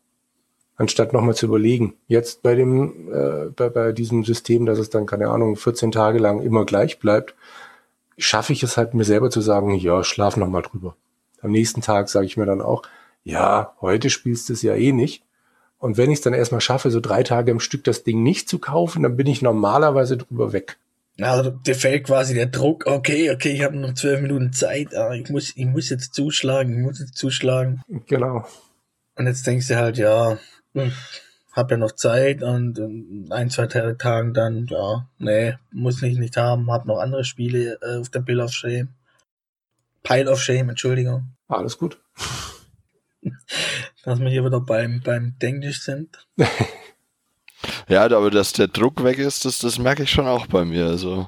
Anstatt 0.78 1.12
nochmal 1.12 1.36
zu 1.36 1.48
überlegen. 1.48 1.96
Jetzt 2.08 2.42
bei 2.42 2.56
dem, 2.56 3.12
äh, 3.14 3.50
bei, 3.50 3.68
bei 3.68 3.92
diesem 3.92 4.24
System, 4.24 4.66
dass 4.66 4.80
es 4.80 4.90
dann, 4.90 5.06
keine 5.06 5.28
Ahnung, 5.28 5.58
14 5.58 5.92
Tage 5.92 6.20
lang 6.20 6.42
immer 6.42 6.64
gleich 6.64 7.00
bleibt, 7.00 7.36
schaffe 8.18 8.54
ich 8.54 8.64
es 8.64 8.78
halt 8.78 8.94
mir 8.94 9.04
selber 9.04 9.30
zu 9.30 9.42
sagen, 9.42 9.76
ja, 9.76 10.06
schlaf 10.06 10.38
nochmal 10.38 10.62
drüber. 10.62 10.96
Am 11.42 11.52
nächsten 11.52 11.82
Tag 11.82 12.08
sage 12.08 12.28
ich 12.28 12.38
mir 12.38 12.46
dann 12.46 12.62
auch, 12.62 12.84
ja, 13.26 13.76
heute 13.82 14.10
spielst 14.10 14.48
du 14.48 14.54
es 14.54 14.62
ja 14.62 14.74
eh 14.74 14.94
nicht. 14.94 15.25
Und 15.86 15.98
wenn 15.98 16.10
ich 16.10 16.18
es 16.18 16.24
dann 16.24 16.34
erstmal 16.34 16.62
schaffe, 16.62 16.90
so 16.90 17.00
drei 17.00 17.22
Tage 17.22 17.52
im 17.52 17.60
Stück 17.60 17.84
das 17.84 18.04
Ding 18.04 18.24
nicht 18.24 18.50
zu 18.50 18.58
kaufen, 18.58 19.04
dann 19.04 19.16
bin 19.16 19.28
ich 19.28 19.44
normalerweise 19.44 20.18
drüber 20.18 20.52
weg. 20.52 20.80
Also 21.22 21.52
dir 21.52 21.76
fällt 21.76 22.06
quasi 22.06 22.34
der 22.34 22.48
Druck, 22.48 22.88
okay, 22.88 23.30
okay, 23.30 23.52
ich 23.52 23.62
habe 23.62 23.78
noch 23.78 23.94
zwölf 23.94 24.20
Minuten 24.20 24.52
Zeit, 24.52 24.96
aber 24.96 25.14
ich 25.14 25.30
muss, 25.30 25.56
ich 25.56 25.66
muss 25.68 25.92
jetzt 25.92 26.16
zuschlagen, 26.16 26.76
ich 26.76 26.84
muss 26.84 27.00
jetzt 27.00 27.16
zuschlagen. 27.16 27.84
Genau. 28.08 28.48
Und 29.16 29.28
jetzt 29.28 29.46
denkst 29.46 29.68
du 29.68 29.76
halt, 29.76 30.00
ja, 30.00 30.40
hm, 30.74 30.92
hab 31.52 31.70
ja 31.70 31.78
noch 31.78 31.92
Zeit 31.92 32.42
und 32.42 32.80
in 32.80 33.28
ein, 33.30 33.52
zwei 33.52 33.68
Tagen 33.68 34.34
dann, 34.34 34.66
ja, 34.66 35.08
nee, 35.20 35.54
muss 35.72 36.02
ich 36.02 36.18
nicht 36.18 36.36
haben, 36.36 36.72
hab 36.72 36.88
noch 36.88 36.98
andere 36.98 37.26
Spiele 37.26 37.78
äh, 37.84 38.00
auf 38.00 38.10
der 38.10 38.22
Bill 38.22 38.42
of 38.42 38.52
Shame. 38.52 38.88
Pile 40.02 40.32
of 40.32 40.42
Shame, 40.42 40.70
Entschuldigung. 40.70 41.36
Alles 41.48 41.78
gut 41.78 42.00
dass 44.04 44.20
wir 44.20 44.30
hier 44.30 44.46
wieder 44.46 44.62
beim, 44.62 45.02
beim 45.04 45.36
Denglisch 45.42 45.82
sind. 45.82 46.28
ja, 47.88 48.04
aber 48.04 48.32
dass 48.32 48.54
der 48.54 48.68
Druck 48.68 49.04
weg 49.04 49.18
ist, 49.18 49.46
das, 49.46 49.60
das 49.60 49.80
merke 49.80 50.04
ich 50.04 50.12
schon 50.12 50.28
auch 50.28 50.48
bei 50.48 50.66
mir. 50.66 50.86
Also, 50.86 51.28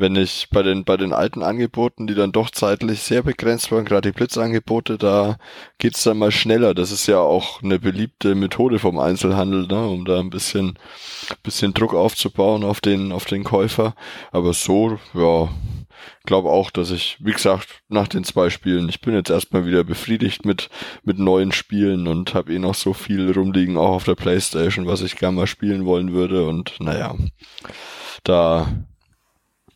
wenn 0.00 0.16
ich 0.16 0.48
bei 0.50 0.62
den, 0.62 0.84
bei 0.84 0.96
den 0.96 1.12
alten 1.12 1.42
Angeboten, 1.42 2.06
die 2.06 2.14
dann 2.14 2.32
doch 2.32 2.50
zeitlich 2.50 3.02
sehr 3.02 3.22
begrenzt 3.22 3.70
waren, 3.70 3.84
gerade 3.84 4.10
die 4.10 4.16
Blitzangebote, 4.16 4.96
da 4.96 5.36
geht's 5.76 6.02
dann 6.02 6.18
mal 6.18 6.32
schneller. 6.32 6.72
Das 6.74 6.90
ist 6.90 7.06
ja 7.06 7.18
auch 7.18 7.62
eine 7.62 7.78
beliebte 7.78 8.34
Methode 8.34 8.78
vom 8.78 8.98
Einzelhandel, 8.98 9.66
ne, 9.66 9.86
um 9.86 10.06
da 10.06 10.18
ein 10.18 10.30
bisschen, 10.30 10.78
bisschen 11.42 11.74
Druck 11.74 11.92
aufzubauen 11.92 12.64
auf 12.64 12.80
den, 12.80 13.12
auf 13.12 13.26
den 13.26 13.44
Käufer. 13.44 13.94
Aber 14.32 14.54
so, 14.54 14.98
ja, 15.12 15.50
glaube 16.24 16.50
auch, 16.50 16.70
dass 16.70 16.90
ich, 16.90 17.16
wie 17.20 17.32
gesagt, 17.32 17.82
nach 17.88 18.08
den 18.08 18.24
zwei 18.24 18.50
Spielen, 18.50 18.88
ich 18.88 19.00
bin 19.00 19.14
jetzt 19.14 19.30
erstmal 19.30 19.66
wieder 19.66 19.84
befriedigt 19.84 20.44
mit, 20.44 20.70
mit 21.02 21.18
neuen 21.18 21.52
Spielen 21.52 22.08
und 22.08 22.34
habe 22.34 22.54
eh 22.54 22.58
noch 22.58 22.74
so 22.74 22.92
viel 22.92 23.30
rumliegen, 23.32 23.76
auch 23.76 23.90
auf 23.90 24.04
der 24.04 24.14
Playstation, 24.14 24.86
was 24.86 25.02
ich 25.02 25.16
gerne 25.16 25.36
mal 25.36 25.46
spielen 25.46 25.84
wollen 25.84 26.12
würde. 26.12 26.46
Und 26.46 26.74
naja, 26.80 27.16
da, 28.24 28.68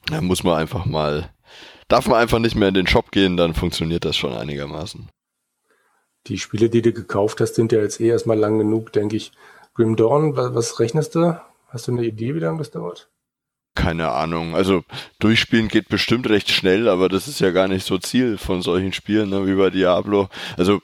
da 0.06 0.20
muss 0.20 0.44
man 0.44 0.58
einfach 0.58 0.84
mal, 0.84 1.30
darf 1.88 2.06
man 2.06 2.20
einfach 2.20 2.38
nicht 2.38 2.56
mehr 2.56 2.68
in 2.68 2.74
den 2.74 2.86
Shop 2.86 3.10
gehen, 3.10 3.36
dann 3.36 3.54
funktioniert 3.54 4.04
das 4.04 4.16
schon 4.16 4.32
einigermaßen. 4.32 5.08
Die 6.26 6.38
Spiele, 6.38 6.70
die 6.70 6.82
du 6.82 6.92
gekauft 6.92 7.40
hast, 7.40 7.54
sind 7.54 7.72
ja 7.72 7.80
jetzt 7.80 8.00
eh 8.00 8.08
erstmal 8.08 8.38
lang 8.38 8.58
genug, 8.58 8.92
denke 8.92 9.16
ich. 9.16 9.32
Grim 9.74 9.96
Dawn, 9.96 10.36
was, 10.36 10.54
was 10.54 10.80
rechnest 10.80 11.14
du? 11.14 11.38
Hast 11.68 11.88
du 11.88 11.92
eine 11.92 12.04
Idee, 12.04 12.34
wie 12.34 12.38
lange 12.38 12.58
das 12.58 12.70
dauert? 12.70 13.10
Keine 13.74 14.10
Ahnung. 14.10 14.54
Also 14.54 14.84
durchspielen 15.18 15.68
geht 15.68 15.88
bestimmt 15.88 16.28
recht 16.28 16.50
schnell, 16.50 16.88
aber 16.88 17.08
das 17.08 17.26
ist 17.26 17.40
ja 17.40 17.50
gar 17.50 17.68
nicht 17.68 17.84
so 17.84 17.98
Ziel 17.98 18.38
von 18.38 18.62
solchen 18.62 18.92
Spielen, 18.92 19.30
ne, 19.30 19.46
wie 19.46 19.54
bei 19.54 19.70
Diablo. 19.70 20.28
Also 20.56 20.80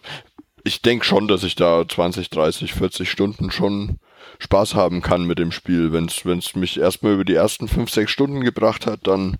ich 0.65 0.83
denke 0.83 1.05
schon, 1.05 1.29
dass 1.29 1.45
ich 1.45 1.55
da 1.55 1.87
20, 1.89 2.31
30, 2.31 2.75
40 2.75 3.11
Stunden 3.11 3.51
schon 3.51 3.99
Spaß 4.39 4.75
haben 4.75 5.03
kann 5.03 5.25
mit 5.25 5.39
dem 5.39 5.53
Spiel. 5.53 5.93
Wenn 5.93 6.07
es 6.07 6.55
mich 6.57 6.79
erstmal 6.79 7.15
über 7.15 7.25
die 7.25 7.35
ersten 7.35 7.69
5, 7.69 7.91
6 7.91 8.11
Stunden 8.11 8.41
gebracht 8.41 8.87
hat, 8.87 9.07
dann 9.07 9.37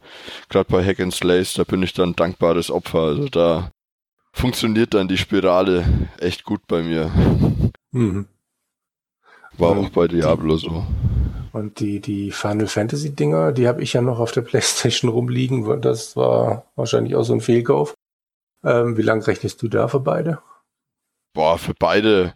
gerade 0.49 0.71
bei 0.71 0.85
Hack 0.85 1.01
and 1.01 1.15
Slays, 1.15 1.55
da 1.55 1.65
bin 1.65 1.83
ich 1.83 1.93
dann 1.93 2.15
dankbares 2.15 2.71
Opfer. 2.71 3.01
Also 3.01 3.29
da 3.29 3.71
funktioniert 4.33 4.95
dann 4.95 5.09
die 5.09 5.19
Spirale 5.19 6.09
echt 6.19 6.45
gut 6.45 6.67
bei 6.69 6.83
mir. 6.83 7.11
Mhm. 7.91 8.27
War 9.59 9.77
auch 9.77 9.91
bei 9.91 10.07
Diablo 10.07 10.57
so. 10.57 10.87
Und 11.53 11.81
die, 11.81 12.01
die 12.01 12.31
Final 12.31 12.67
Fantasy 12.67 13.15
Dinger, 13.15 13.53
die 13.53 13.67
habe 13.67 13.83
ich 13.83 13.93
ja 13.93 14.03
noch 14.03 14.19
auf 14.21 14.33
der 14.33 14.41
Playstation 14.43 15.11
rumliegen. 15.11 15.81
Das 15.81 16.17
war 16.17 16.65
wahrscheinlich 16.77 17.15
auch 17.17 17.25
so 17.25 17.33
ein 17.33 17.41
Fehlkauf. 17.41 17.95
Ähm, 18.65 18.97
wie 18.97 19.03
lange 19.03 19.27
rechnest 19.27 19.63
du 19.63 19.69
da 19.69 19.89
für 19.89 20.01
beide? 20.01 20.43
Boah, 21.35 21.59
für 21.59 21.75
beide. 21.79 22.35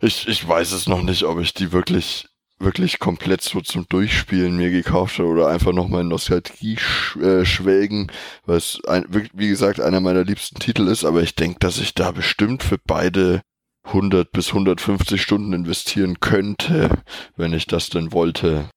Ich, 0.00 0.28
ich 0.28 0.46
weiß 0.46 0.72
es 0.72 0.86
noch 0.86 1.02
nicht, 1.02 1.24
ob 1.24 1.40
ich 1.40 1.54
die 1.54 1.72
wirklich, 1.72 2.28
wirklich 2.58 2.98
komplett 2.98 3.40
so 3.40 3.60
zum 3.62 3.88
Durchspielen 3.88 4.56
mir 4.56 4.70
gekauft 4.70 5.18
habe 5.18 5.28
oder 5.28 5.48
einfach 5.48 5.72
nochmal 5.72 6.02
in 6.02 6.08
Nostalgie 6.08 6.76
sch 6.76 7.16
äh, 7.16 7.46
schwelgen, 7.46 8.12
weil 8.44 8.58
es, 8.58 8.78
ein, 8.86 9.06
wie 9.08 9.48
gesagt, 9.48 9.80
einer 9.80 10.00
meiner 10.00 10.24
liebsten 10.24 10.58
Titel 10.58 10.86
ist. 10.88 11.04
Aber 11.04 11.22
ich 11.22 11.34
denke, 11.34 11.58
dass 11.60 11.78
ich 11.78 11.94
da 11.94 12.10
bestimmt 12.10 12.62
für 12.62 12.78
beide 12.78 13.42
100 13.86 14.30
bis 14.32 14.48
150 14.48 15.20
Stunden 15.20 15.52
investieren 15.52 16.20
könnte, 16.20 16.90
wenn 17.36 17.52
ich 17.52 17.66
das 17.66 17.88
denn 17.88 18.12
wollte. 18.12 18.68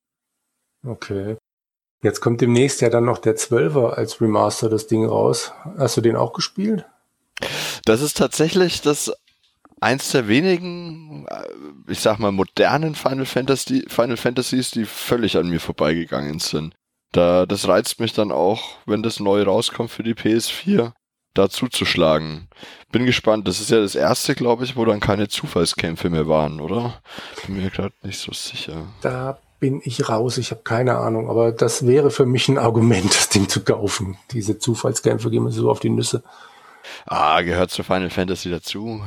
Okay. 0.86 1.38
Jetzt 2.02 2.22
kommt 2.22 2.40
demnächst 2.40 2.82
ja 2.82 2.90
dann 2.90 3.06
noch 3.06 3.18
der 3.18 3.36
12er 3.36 3.90
als 3.90 4.22
Remaster 4.22 4.70
das 4.70 4.88
Ding 4.88 5.06
raus. 5.06 5.52
Hast 5.78 5.98
du 5.98 6.02
den 6.02 6.16
auch 6.16 6.32
gespielt? 6.34 6.86
Das 7.86 8.02
ist 8.02 8.18
tatsächlich 8.18 8.82
das 8.82 9.12
eins 9.82 10.12
der 10.12 10.28
wenigen, 10.28 11.26
äh, 11.28 11.44
ich 11.88 12.00
sag 12.00 12.20
mal, 12.20 12.32
modernen 12.32 12.96
Final 12.96 13.26
Fantasy, 13.26 13.86
Final 13.88 14.18
Fantasies, 14.18 14.72
die 14.72 14.86
völlig 14.86 15.38
an 15.38 15.50
mir 15.50 15.60
vorbeigegangen 15.60 16.40
sind. 16.40 16.74
Da, 17.12 17.46
das 17.46 17.68
reizt 17.68 18.00
mich 18.00 18.14
dann 18.14 18.32
auch, 18.32 18.78
wenn 18.86 19.04
das 19.04 19.20
neu 19.20 19.42
rauskommt 19.42 19.90
für 19.90 20.04
die 20.04 20.14
PS4 20.14 20.94
da 21.34 21.50
zuzuschlagen. 21.50 22.48
Bin 22.92 23.06
gespannt. 23.06 23.48
Das 23.48 23.60
ist 23.60 23.70
ja 23.70 23.80
das 23.80 23.96
erste, 23.96 24.36
glaube 24.36 24.64
ich, 24.64 24.76
wo 24.76 24.86
dann 24.86 25.00
keine 25.00 25.28
Zufallskämpfe 25.28 26.10
mehr 26.10 26.28
waren, 26.28 26.60
oder? 26.60 27.02
Bin 27.46 27.58
mir 27.58 27.70
gerade 27.70 27.94
nicht 28.04 28.20
so 28.20 28.32
sicher. 28.34 28.88
Da 29.02 29.40
bin 29.60 29.82
ich 29.84 30.10
raus. 30.10 30.38
Ich 30.38 30.52
habe 30.52 30.62
keine 30.64 30.98
Ahnung. 30.98 31.30
Aber 31.30 31.52
das 31.52 31.86
wäre 31.86 32.12
für 32.12 32.26
mich 32.26 32.50
ein 32.50 32.58
Argument, 32.58 33.14
das 33.14 33.30
Ding 33.30 33.48
zu 33.48 33.64
kaufen. 33.64 34.18
Diese 34.32 34.58
Zufallskämpfe 34.58 35.30
gehen 35.30 35.44
mir 35.44 35.52
so 35.52 35.70
auf 35.70 35.80
die 35.80 35.90
Nüsse. 35.90 36.24
Ah, 37.06 37.42
gehört 37.42 37.70
zu 37.70 37.84
Final 37.84 38.10
Fantasy 38.10 38.50
dazu. 38.50 39.02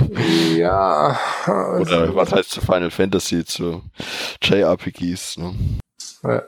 ja. 0.56 1.18
Oder 1.46 2.14
was 2.14 2.32
heißt 2.32 2.50
zu 2.50 2.60
Final 2.60 2.90
Fantasy? 2.90 3.44
Zu 3.44 3.82
JRPGs, 4.42 5.38
ne? 5.38 5.54
Ja. 6.22 6.42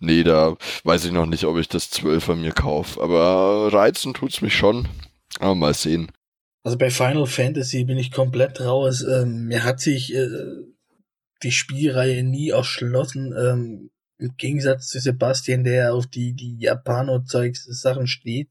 Nee, 0.00 0.22
da 0.22 0.56
weiß 0.84 1.04
ich 1.04 1.12
noch 1.12 1.26
nicht, 1.26 1.44
ob 1.44 1.58
ich 1.58 1.68
das 1.68 1.92
12er 1.92 2.34
mir 2.34 2.52
kaufe. 2.52 3.00
Aber 3.00 3.72
reizen 3.72 4.14
tut's 4.14 4.40
mich 4.40 4.54
schon. 4.54 4.88
Aber 5.38 5.54
mal 5.54 5.74
sehen. 5.74 6.10
Also 6.62 6.78
bei 6.78 6.90
Final 6.90 7.26
Fantasy 7.26 7.84
bin 7.84 7.98
ich 7.98 8.10
komplett 8.10 8.60
raus. 8.60 9.02
Ähm, 9.02 9.46
mir 9.46 9.64
hat 9.64 9.80
sich 9.80 10.14
äh, 10.14 10.26
die 11.42 11.52
Spielreihe 11.52 12.24
nie 12.24 12.50
erschlossen. 12.50 13.34
Ähm, 13.36 13.90
Im 14.18 14.36
Gegensatz 14.36 14.88
zu 14.88 14.98
Sebastian, 14.98 15.64
der 15.64 15.94
auf 15.94 16.06
die, 16.06 16.32
die 16.32 16.56
Japano-Zeugs-Sachen 16.58 18.06
steht, 18.06 18.48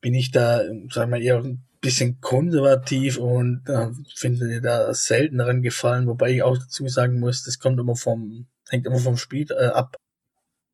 bin 0.00 0.14
ich 0.14 0.30
da, 0.30 0.62
sag 0.90 1.10
mal, 1.10 1.22
eher 1.22 1.38
ein 1.38 1.64
bisschen 1.82 2.20
konservativ 2.20 3.18
und 3.18 3.68
äh, 3.68 3.88
finde 4.14 4.60
da 4.60 4.94
selten 4.94 5.38
daran 5.38 5.62
gefallen, 5.62 6.06
wobei 6.06 6.30
ich 6.30 6.42
auch 6.42 6.56
dazu 6.56 6.88
sagen 6.88 7.20
muss, 7.20 7.42
das 7.42 7.58
kommt 7.58 7.78
immer 7.78 7.96
vom, 7.96 8.46
hängt 8.68 8.86
immer 8.86 9.00
vom 9.00 9.16
Spiel 9.16 9.46
äh, 9.50 9.66
ab. 9.66 9.96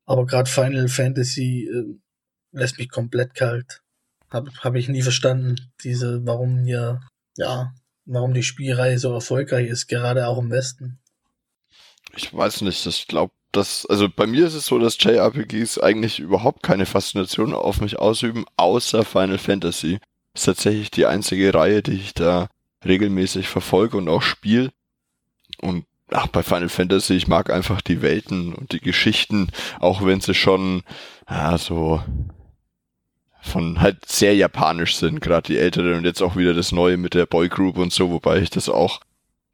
Aber 0.09 0.25
gerade 0.25 0.49
Final 0.49 0.87
Fantasy 0.87 1.69
äh, 1.71 1.95
lässt 2.51 2.79
mich 2.79 2.89
komplett 2.89 3.35
kalt. 3.35 3.83
Habe 4.31 4.51
hab 4.59 4.73
ich 4.73 4.89
nie 4.89 5.03
verstanden, 5.03 5.71
diese, 5.83 6.25
warum 6.25 6.63
hier, 6.63 7.01
ja, 7.37 7.75
warum 8.05 8.33
die 8.33 8.41
Spielreihe 8.41 8.97
so 8.97 9.13
erfolgreich 9.13 9.69
ist, 9.69 9.85
gerade 9.85 10.25
auch 10.25 10.39
im 10.39 10.49
Westen. 10.49 10.97
Ich 12.15 12.33
weiß 12.33 12.61
nicht, 12.61 12.83
ich 12.87 13.05
glaube, 13.05 13.33
dass, 13.51 13.85
also 13.85 14.09
bei 14.09 14.25
mir 14.25 14.47
ist 14.47 14.55
es 14.55 14.65
so, 14.65 14.79
dass 14.79 14.97
JRPGs 14.99 15.77
eigentlich 15.77 16.19
überhaupt 16.19 16.63
keine 16.63 16.87
Faszination 16.87 17.53
auf 17.53 17.79
mich 17.79 17.99
ausüben, 17.99 18.45
außer 18.57 19.05
Final 19.05 19.37
Fantasy. 19.37 19.99
Ist 20.33 20.45
tatsächlich 20.45 20.89
die 20.89 21.05
einzige 21.05 21.53
Reihe, 21.53 21.83
die 21.83 21.93
ich 21.93 22.15
da 22.15 22.49
regelmäßig 22.83 23.47
verfolge 23.47 23.97
und 23.97 24.09
auch 24.09 24.23
spiele. 24.23 24.71
Und 25.61 25.85
ach, 26.11 26.27
bei 26.27 26.43
Final 26.43 26.69
Fantasy, 26.69 27.15
ich 27.15 27.27
mag 27.27 27.49
einfach 27.49 27.81
die 27.81 28.01
Welten 28.01 28.53
und 28.53 28.71
die 28.71 28.79
Geschichten, 28.79 29.49
auch 29.79 30.05
wenn 30.05 30.21
sie 30.21 30.33
schon, 30.33 30.83
ja, 31.29 31.57
so 31.57 32.01
von 33.41 33.79
halt 33.79 34.05
sehr 34.05 34.35
japanisch 34.35 34.97
sind, 34.97 35.21
gerade 35.21 35.47
die 35.47 35.57
ältere 35.57 35.95
und 35.95 36.05
jetzt 36.05 36.21
auch 36.21 36.35
wieder 36.35 36.53
das 36.53 36.71
neue 36.71 36.97
mit 36.97 37.13
der 37.13 37.25
Boygroup 37.25 37.77
und 37.77 37.93
so, 37.93 38.11
wobei 38.11 38.39
ich 38.39 38.49
das 38.49 38.67
auch 38.69 38.99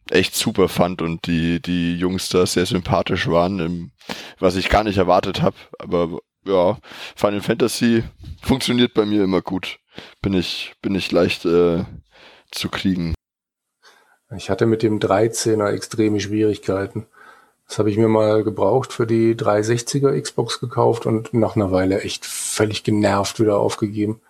echt 0.09 0.35
super 0.35 0.69
fand 0.69 1.01
und 1.01 1.25
die, 1.27 1.61
die 1.61 1.95
Jungs 1.95 2.29
da 2.29 2.45
sehr 2.45 2.65
sympathisch 2.65 3.27
waren, 3.27 3.91
was 4.39 4.55
ich 4.55 4.69
gar 4.69 4.83
nicht 4.83 4.97
erwartet 4.97 5.41
habe. 5.41 5.55
Aber 5.79 6.19
ja, 6.45 6.77
Final 7.15 7.41
Fantasy 7.41 8.03
funktioniert 8.41 8.93
bei 8.93 9.05
mir 9.05 9.23
immer 9.23 9.41
gut. 9.41 9.79
Bin 10.21 10.33
ich, 10.33 10.73
bin 10.81 10.93
ich 10.93 11.11
leicht 11.11 11.45
äh, 11.45 11.85
zu 12.51 12.69
kriegen. 12.69 13.14
Ich 14.37 14.49
hatte 14.49 14.65
mit 14.65 14.83
dem 14.83 14.99
13er 14.99 15.71
extreme 15.71 16.19
Schwierigkeiten. 16.19 17.05
Das 17.67 17.79
habe 17.79 17.89
ich 17.89 17.97
mir 17.97 18.07
mal 18.07 18.43
gebraucht 18.43 18.93
für 18.93 19.07
die 19.07 19.35
360er 19.35 20.19
Xbox 20.21 20.59
gekauft 20.59 21.05
und 21.05 21.33
nach 21.33 21.55
einer 21.55 21.71
Weile 21.71 22.01
echt 22.01 22.25
völlig 22.25 22.83
genervt 22.83 23.39
wieder 23.39 23.57
aufgegeben. 23.57 24.21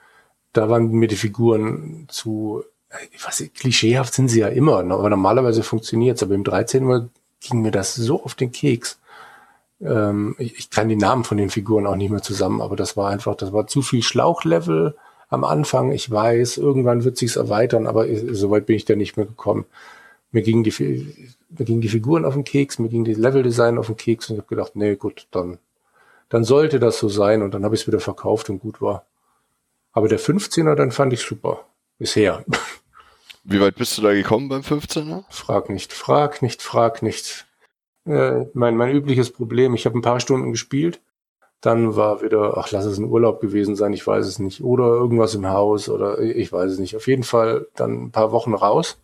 Da 0.53 0.69
waren 0.69 0.89
mir 0.89 1.07
die 1.07 1.17
Figuren 1.17 2.05
zu, 2.09 2.63
ich 3.11 3.25
weiß 3.25 3.41
nicht, 3.41 3.55
klischeehaft 3.55 4.13
sind 4.13 4.29
sie 4.29 4.39
ja 4.39 4.47
immer, 4.47 4.83
ne? 4.83 4.93
aber 4.93 5.09
normalerweise 5.09 5.63
funktioniert's. 5.63 6.23
Aber 6.23 6.33
im 6.33 6.45
13er 6.45 7.09
ging 7.41 7.61
mir 7.61 7.71
das 7.71 7.95
so 7.95 8.23
auf 8.23 8.35
den 8.35 8.53
Keks. 8.53 8.99
Ähm, 9.81 10.35
ich, 10.39 10.57
ich 10.57 10.69
kann 10.69 10.87
die 10.87 10.95
Namen 10.95 11.25
von 11.25 11.37
den 11.37 11.49
Figuren 11.49 11.87
auch 11.87 11.97
nicht 11.97 12.11
mehr 12.11 12.21
zusammen, 12.21 12.61
aber 12.61 12.77
das 12.77 12.95
war 12.95 13.09
einfach, 13.09 13.35
das 13.35 13.51
war 13.51 13.67
zu 13.67 13.81
viel 13.81 14.01
Schlauchlevel 14.01 14.95
am 15.27 15.43
Anfang. 15.43 15.91
Ich 15.91 16.09
weiß, 16.09 16.57
irgendwann 16.57 17.03
wird 17.03 17.17
sich's 17.17 17.35
erweitern, 17.35 17.85
aber 17.85 18.05
soweit 18.31 18.65
bin 18.65 18.77
ich 18.77 18.85
da 18.85 18.95
nicht 18.95 19.17
mehr 19.17 19.25
gekommen. 19.25 19.65
Mir 20.35 20.41
gingen 20.41 20.65
die, 20.65 21.29
mir 21.47 21.63
gingen 21.63 21.79
die 21.79 21.87
Figuren 21.87 22.25
auf 22.25 22.33
den 22.33 22.43
Keks, 22.43 22.77
mir 22.77 22.89
ging 22.89 23.05
die 23.05 23.13
Leveldesign 23.13 23.77
auf 23.77 23.87
den 23.87 23.95
Keks 23.95 24.29
und 24.29 24.35
ich 24.35 24.41
habe 24.41 24.49
gedacht, 24.49 24.75
nee, 24.75 24.97
gut, 24.97 25.27
dann, 25.31 25.59
dann 26.27 26.43
sollte 26.43 26.77
das 26.77 26.99
so 26.99 27.07
sein 27.07 27.41
und 27.41 27.53
dann 27.53 27.63
habe 27.63 27.73
ich 27.73 27.83
es 27.83 27.87
wieder 27.87 28.01
verkauft 28.01 28.49
und 28.49 28.59
gut 28.59 28.81
war. 28.81 29.05
Aber 29.93 30.09
der 30.09 30.19
15er, 30.19 30.75
dann 30.75 30.91
fand 30.91 31.13
ich 31.13 31.21
super. 31.21 31.63
Bisher. 31.99 32.43
Wie 33.45 33.61
weit 33.61 33.75
bist 33.75 33.97
du 33.97 34.01
da 34.01 34.11
gekommen 34.11 34.49
beim 34.49 34.59
15er? 34.59 35.23
Frag 35.29 35.69
nicht, 35.69 35.93
frag 35.93 36.41
nicht, 36.41 36.61
frag 36.61 37.01
nicht. 37.01 37.45
Äh, 38.05 38.47
mein, 38.53 38.75
mein 38.75 38.93
übliches 38.93 39.31
Problem, 39.31 39.73
ich 39.73 39.85
habe 39.85 39.97
ein 39.97 40.01
paar 40.01 40.19
Stunden 40.19 40.51
gespielt, 40.51 40.99
dann 41.61 41.95
war 41.95 42.21
wieder, 42.21 42.57
ach, 42.57 42.71
lass 42.71 42.83
es 42.83 42.97
ein 42.97 43.05
Urlaub 43.05 43.39
gewesen 43.39 43.77
sein, 43.77 43.93
ich 43.93 44.05
weiß 44.05 44.25
es 44.25 44.39
nicht. 44.39 44.61
Oder 44.61 44.87
irgendwas 44.87 45.33
im 45.33 45.47
Haus 45.47 45.87
oder 45.87 46.19
ich 46.19 46.51
weiß 46.51 46.73
es 46.73 46.79
nicht. 46.79 46.97
Auf 46.97 47.07
jeden 47.07 47.23
Fall 47.23 47.67
dann 47.75 48.07
ein 48.07 48.11
paar 48.11 48.33
Wochen 48.33 48.53
raus 48.53 48.97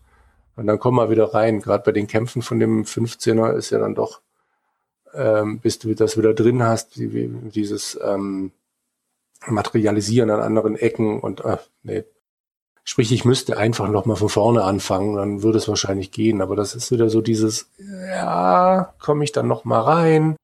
und 0.56 0.68
dann 0.68 0.80
komm 0.80 0.96
mal 0.96 1.10
wieder 1.10 1.34
rein. 1.34 1.62
Gerade 1.62 1.84
bei 1.84 1.92
den 1.92 2.08
Kämpfen 2.08 2.42
von 2.42 2.60
dem 2.60 2.84
15er 2.84 3.54
ist 3.54 3.70
ja 3.70 3.80
dann 3.80 3.96
doch, 3.96 4.22
ähm, 5.14 5.60
bis 5.60 5.80
du 5.80 5.94
das 5.94 6.18
wieder 6.18 6.34
drin 6.34 6.64
hast, 6.64 6.94
dieses 6.96 8.00
ähm, 8.04 8.52
Materialisieren 9.48 10.30
an 10.30 10.42
anderen 10.42 10.76
Ecken 10.76 11.20
und 11.20 11.46
ach, 11.46 11.62
nee. 11.84 12.04
Sprich, 12.84 13.12
ich 13.12 13.26
müsste 13.26 13.58
einfach 13.58 13.90
noch 13.90 14.06
mal 14.06 14.16
von 14.16 14.30
vorne 14.30 14.64
anfangen, 14.64 15.16
dann 15.16 15.44
würde 15.44 15.60
es 15.60 15.68
wahrscheinlich 15.68 16.12
gehen. 16.12 16.42
Aber 16.42 16.56
das 16.56 16.74
ist 16.74 16.92
wieder 16.92 17.10
so 17.10 17.22
dieses, 17.22 17.70
ja, 17.78 18.94
komme 19.00 19.24
ich 19.24 19.32
dann 19.32 19.48
noch 19.48 19.66
mal 19.66 19.82
rein? 19.82 20.36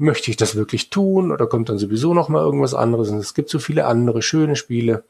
möchte 0.00 0.30
ich 0.30 0.38
das 0.38 0.54
wirklich 0.54 0.88
tun 0.88 1.30
oder 1.30 1.46
kommt 1.46 1.68
dann 1.68 1.78
sowieso 1.78 2.14
noch 2.14 2.30
mal 2.30 2.42
irgendwas 2.42 2.74
anderes? 2.74 3.10
Und 3.10 3.18
es 3.18 3.34
gibt 3.34 3.50
so 3.50 3.58
viele 3.58 3.84
andere 3.84 4.22
schöne 4.22 4.56
Spiele. 4.56 5.04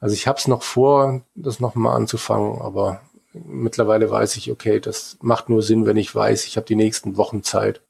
Also 0.00 0.14
ich 0.14 0.26
habe 0.26 0.38
es 0.38 0.48
noch 0.48 0.62
vor, 0.62 1.20
das 1.34 1.60
noch 1.60 1.74
mal 1.74 1.94
anzufangen, 1.94 2.60
aber 2.62 3.02
mittlerweile 3.32 4.10
weiß 4.10 4.36
ich, 4.36 4.50
okay, 4.50 4.80
das 4.80 5.18
macht 5.20 5.48
nur 5.48 5.62
Sinn, 5.62 5.86
wenn 5.86 5.96
ich 5.96 6.14
weiß, 6.14 6.46
ich 6.46 6.56
habe 6.56 6.66
die 6.66 6.76
nächsten 6.76 7.16
Wochen 7.16 7.42
Zeit. 7.42 7.82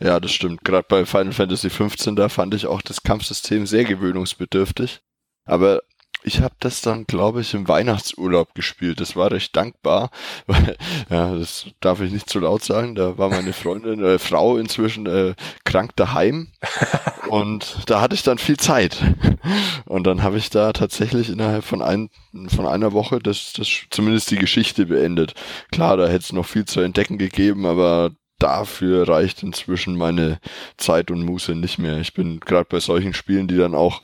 Ja, 0.00 0.20
das 0.20 0.30
stimmt. 0.32 0.64
Gerade 0.64 0.86
bei 0.88 1.04
Final 1.04 1.32
Fantasy 1.32 1.68
XV, 1.68 2.14
da 2.14 2.28
fand 2.28 2.54
ich 2.54 2.66
auch 2.66 2.82
das 2.82 3.02
Kampfsystem 3.02 3.66
sehr 3.66 3.84
gewöhnungsbedürftig. 3.84 5.00
Aber 5.44 5.82
ich 6.22 6.40
habe 6.40 6.54
das 6.60 6.82
dann, 6.82 7.06
glaube 7.06 7.40
ich, 7.40 7.54
im 7.54 7.68
Weihnachtsurlaub 7.68 8.54
gespielt. 8.54 9.00
Das 9.00 9.16
war 9.16 9.30
recht 9.30 9.54
dankbar. 9.56 10.10
Ja, 11.10 11.34
das 11.34 11.66
darf 11.80 12.00
ich 12.00 12.12
nicht 12.12 12.28
zu 12.28 12.40
laut 12.40 12.62
sagen. 12.62 12.94
Da 12.94 13.16
war 13.16 13.30
meine 13.30 13.52
Freundin, 13.52 14.04
äh, 14.04 14.18
Frau 14.18 14.58
inzwischen 14.58 15.06
äh, 15.06 15.34
krank 15.64 15.96
daheim. 15.96 16.48
Und 17.28 17.78
da 17.86 18.00
hatte 18.00 18.14
ich 18.14 18.22
dann 18.22 18.38
viel 18.38 18.56
Zeit. 18.56 19.02
Und 19.86 20.06
dann 20.06 20.22
habe 20.22 20.38
ich 20.38 20.50
da 20.50 20.72
tatsächlich 20.72 21.30
innerhalb 21.30 21.64
von, 21.64 21.82
ein, 21.82 22.10
von 22.48 22.66
einer 22.66 22.92
Woche 22.92 23.20
das, 23.20 23.52
das 23.54 23.68
zumindest 23.90 24.30
die 24.30 24.38
Geschichte 24.38 24.86
beendet. 24.86 25.34
Klar, 25.72 25.96
da 25.96 26.06
hätte 26.06 26.24
es 26.24 26.32
noch 26.32 26.46
viel 26.46 26.64
zu 26.64 26.80
entdecken 26.80 27.18
gegeben, 27.18 27.64
aber 27.64 28.10
dafür 28.38 29.08
reicht 29.08 29.42
inzwischen 29.42 29.96
meine 29.96 30.40
Zeit 30.76 31.10
und 31.10 31.24
Muße 31.24 31.54
nicht 31.54 31.78
mehr. 31.78 31.98
Ich 31.98 32.14
bin 32.14 32.40
gerade 32.40 32.66
bei 32.68 32.80
solchen 32.80 33.14
Spielen, 33.14 33.48
die 33.48 33.56
dann 33.56 33.74
auch 33.74 34.02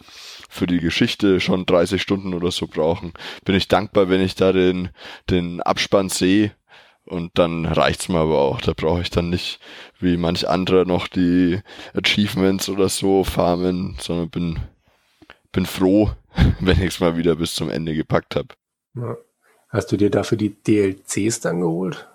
für 0.55 0.67
die 0.67 0.79
Geschichte 0.79 1.41
schon 1.41 1.67
30 1.67 2.01
Stunden 2.01 2.33
oder 2.33 2.51
so 2.51 2.67
brauchen, 2.67 3.13
bin 3.45 3.55
ich 3.55 3.69
dankbar, 3.69 4.09
wenn 4.09 4.21
ich 4.21 4.35
da 4.35 4.53
den, 4.53 4.91
den 5.31 5.61
Abspann 5.61 6.09
sehe. 6.09 6.53
Und 7.07 7.33
dann 7.35 7.67
reicht's 7.67 8.09
mir 8.09 8.19
aber 8.19 8.39
auch. 8.39 8.61
Da 8.63 8.73
brauche 8.73 9.03
ich 9.03 9.11
dann 9.11 9.29
nicht 9.29 9.59
wie 9.99 10.17
manch 10.17 10.49
anderer 10.49 10.87
noch 10.87 11.07
die 11.07 11.61
Achievements 11.93 12.69
oder 12.69 12.89
so 12.89 13.25
farmen, 13.25 13.97
sondern 14.01 14.31
bin, 14.31 14.59
bin 15.53 15.67
froh, 15.67 16.13
wenn 16.61 16.81
ich 16.81 16.95
es 16.95 17.01
mal 17.01 17.17
wieder 17.17 17.37
bis 17.37 17.55
zum 17.55 17.69
Ende 17.69 17.95
gepackt 17.95 18.37
habe. 18.37 18.49
Ja. 18.95 19.17
Hast 19.69 19.91
du 19.91 19.97
dir 19.97 20.09
dafür 20.09 20.39
die 20.39 20.55
DLCs 20.55 21.41
dann 21.41 21.61
geholt? 21.61 22.09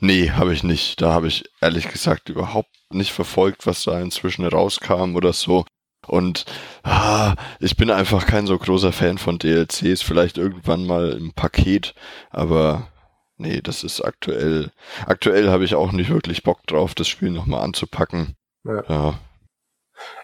Nee, 0.00 0.30
habe 0.30 0.52
ich 0.52 0.64
nicht. 0.64 1.00
Da 1.00 1.12
habe 1.12 1.28
ich 1.28 1.44
ehrlich 1.60 1.88
gesagt 1.88 2.28
überhaupt 2.28 2.74
nicht 2.90 3.12
verfolgt, 3.12 3.66
was 3.66 3.84
da 3.84 4.00
inzwischen 4.00 4.44
rauskam 4.44 5.14
oder 5.14 5.32
so. 5.32 5.64
Und 6.06 6.44
ah, 6.82 7.34
ich 7.60 7.76
bin 7.76 7.90
einfach 7.90 8.26
kein 8.26 8.46
so 8.46 8.58
großer 8.58 8.92
Fan 8.92 9.18
von 9.18 9.38
DLCs, 9.38 10.02
vielleicht 10.02 10.38
irgendwann 10.38 10.86
mal 10.86 11.12
im 11.12 11.32
Paket, 11.32 11.94
aber 12.30 12.88
nee, 13.36 13.60
das 13.62 13.84
ist 13.84 14.00
aktuell. 14.00 14.70
Aktuell 15.06 15.48
habe 15.48 15.64
ich 15.64 15.74
auch 15.74 15.92
nicht 15.92 16.10
wirklich 16.10 16.42
Bock 16.42 16.66
drauf, 16.66 16.94
das 16.94 17.08
Spiel 17.08 17.30
nochmal 17.30 17.62
anzupacken. 17.62 18.34
Ja. 18.64 18.82
ja. 18.88 19.18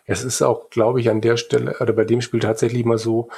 Es 0.07 0.25
ist 0.25 0.43
auch, 0.43 0.71
glaube 0.71 1.01
ich, 1.01 1.11
an 1.11 1.21
der 1.21 1.37
Stelle, 1.37 1.77
oder 1.81 1.93
bei 1.93 2.05
dem 2.05 2.21
Spiel 2.21 2.41
tatsächlich 2.41 2.85
mal 2.85 2.99
so, 2.99 3.29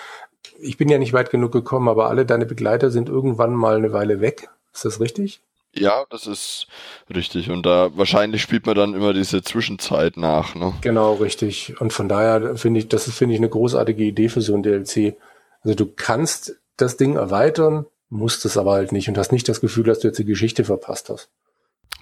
ich 0.59 0.77
bin 0.77 0.89
ja 0.89 0.99
nicht 0.99 1.13
weit 1.13 1.31
genug 1.31 1.53
gekommen, 1.53 1.89
aber 1.89 2.09
alle 2.09 2.25
deine 2.25 2.47
Begleiter 2.47 2.91
sind 2.91 3.09
irgendwann 3.09 3.55
mal 3.55 3.77
eine 3.77 3.93
Weile 3.93 4.21
weg. 4.21 4.49
Ist 4.73 4.85
das 4.85 5.01
richtig? 5.01 5.43
Ja, 5.75 6.05
das 6.11 6.27
ist 6.27 6.67
richtig. 7.15 7.51
Und 7.51 7.65
da 7.65 7.97
wahrscheinlich 7.97 8.43
spielt 8.43 8.67
man 8.67 8.75
dann 8.75 8.95
immer 8.95 9.13
diese 9.13 9.43
Zwischenzeit 9.43 10.17
nach, 10.17 10.55
ne? 10.55 10.73
Genau, 10.81 11.15
richtig. 11.15 11.81
Und 11.81 11.93
von 11.93 12.09
daher 12.09 12.57
finde 12.57 12.81
ich, 12.81 12.89
das 12.89 13.07
ist, 13.07 13.17
finde 13.17 13.35
ich, 13.35 13.41
eine 13.41 13.49
großartige 13.49 14.03
Idee 14.03 14.29
für 14.29 14.41
so 14.41 14.55
ein 14.55 14.63
DLC. 14.63 15.17
Also 15.63 15.77
du 15.77 15.87
kannst 15.87 16.57
das 16.77 16.97
Ding 16.97 17.17
erweitern, 17.17 17.87
musst 18.09 18.45
es 18.45 18.57
aber 18.57 18.73
halt 18.73 18.93
nicht 18.93 19.09
und 19.09 19.17
hast 19.17 19.33
nicht 19.33 19.49
das 19.49 19.61
Gefühl, 19.61 19.85
dass 19.85 20.01
du 20.01 20.09
jetzt 20.09 20.19
die 20.19 20.25
Geschichte 20.25 20.65
verpasst 20.65 21.09
hast. 21.09 21.31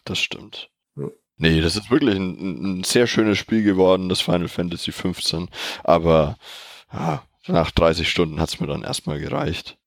Das 0.04 0.18
stimmt. 0.18 0.70
Hm. 0.96 1.12
Nee, 1.36 1.60
das 1.60 1.76
ist 1.76 1.90
wirklich 1.90 2.16
ein, 2.16 2.80
ein, 2.80 2.84
sehr 2.84 3.06
schönes 3.06 3.38
Spiel 3.38 3.62
geworden, 3.62 4.08
das 4.08 4.20
Final 4.20 4.48
Fantasy 4.48 4.92
15. 4.92 5.48
Aber 5.84 6.36
ja, 6.92 7.22
nach 7.46 7.70
30 7.70 8.08
Stunden 8.08 8.40
hat's 8.40 8.60
mir 8.60 8.66
dann 8.66 8.82
erstmal 8.82 9.20
gereicht. 9.20 9.77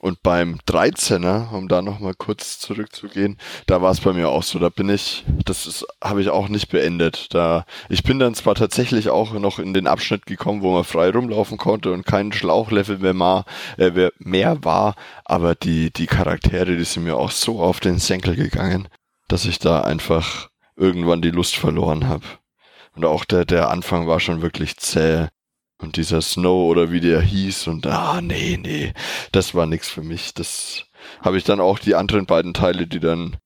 Und 0.00 0.22
beim 0.22 0.58
13er, 0.66 1.52
um 1.52 1.68
da 1.68 1.82
nochmal 1.82 2.14
kurz 2.16 2.58
zurückzugehen, 2.58 3.36
da 3.66 3.82
war 3.82 3.90
es 3.90 4.00
bei 4.00 4.14
mir 4.14 4.30
auch 4.30 4.42
so, 4.42 4.58
da 4.58 4.70
bin 4.70 4.88
ich, 4.88 5.26
das 5.44 5.84
habe 6.02 6.22
ich 6.22 6.30
auch 6.30 6.48
nicht 6.48 6.70
beendet. 6.70 7.34
Da, 7.34 7.66
ich 7.90 8.02
bin 8.02 8.18
dann 8.18 8.34
zwar 8.34 8.54
tatsächlich 8.54 9.10
auch 9.10 9.34
noch 9.34 9.58
in 9.58 9.74
den 9.74 9.86
Abschnitt 9.86 10.24
gekommen, 10.24 10.62
wo 10.62 10.72
man 10.72 10.84
frei 10.84 11.10
rumlaufen 11.10 11.58
konnte 11.58 11.92
und 11.92 12.06
kein 12.06 12.32
Schlauchlevel 12.32 12.96
mehr, 12.96 13.18
war, 13.18 13.44
äh, 13.76 14.08
mehr 14.18 14.64
war, 14.64 14.94
aber 15.26 15.54
die, 15.54 15.92
die 15.92 16.06
Charaktere, 16.06 16.78
die 16.78 16.84
sind 16.84 17.04
mir 17.04 17.16
auch 17.16 17.30
so 17.30 17.60
auf 17.60 17.78
den 17.78 17.98
Senkel 17.98 18.36
gegangen, 18.36 18.88
dass 19.28 19.44
ich 19.44 19.58
da 19.58 19.82
einfach 19.82 20.48
irgendwann 20.76 21.20
die 21.20 21.30
Lust 21.30 21.56
verloren 21.56 22.08
habe. 22.08 22.24
Und 22.96 23.04
auch 23.04 23.26
der, 23.26 23.44
der 23.44 23.68
Anfang 23.68 24.06
war 24.06 24.18
schon 24.18 24.40
wirklich 24.40 24.78
zäh. 24.78 25.26
Und 25.80 25.96
dieser 25.96 26.20
Snow 26.20 26.70
oder 26.70 26.92
wie 26.92 27.00
der 27.00 27.20
hieß 27.22 27.66
und 27.68 27.86
ah, 27.86 28.20
nee, 28.20 28.58
nee, 28.62 28.92
das 29.32 29.54
war 29.54 29.66
nix 29.66 29.88
für 29.88 30.02
mich. 30.02 30.34
Das 30.34 30.84
habe 31.22 31.38
ich 31.38 31.44
dann 31.44 31.60
auch 31.60 31.78
die 31.78 31.94
anderen 31.94 32.26
beiden 32.26 32.52
Teile, 32.52 32.86
die 32.86 33.00
dann 33.00 33.36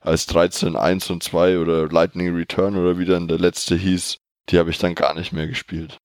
als 0.00 0.26
13, 0.26 0.76
1 0.76 1.10
und 1.10 1.22
2 1.22 1.58
oder 1.58 1.88
Lightning 1.88 2.34
Return 2.34 2.76
oder 2.76 2.98
wie 2.98 3.06
dann 3.06 3.28
der 3.28 3.38
letzte 3.38 3.76
hieß, 3.76 4.18
die 4.50 4.58
habe 4.58 4.70
ich 4.70 4.78
dann 4.78 4.94
gar 4.94 5.14
nicht 5.14 5.32
mehr 5.32 5.46
gespielt. 5.46 5.98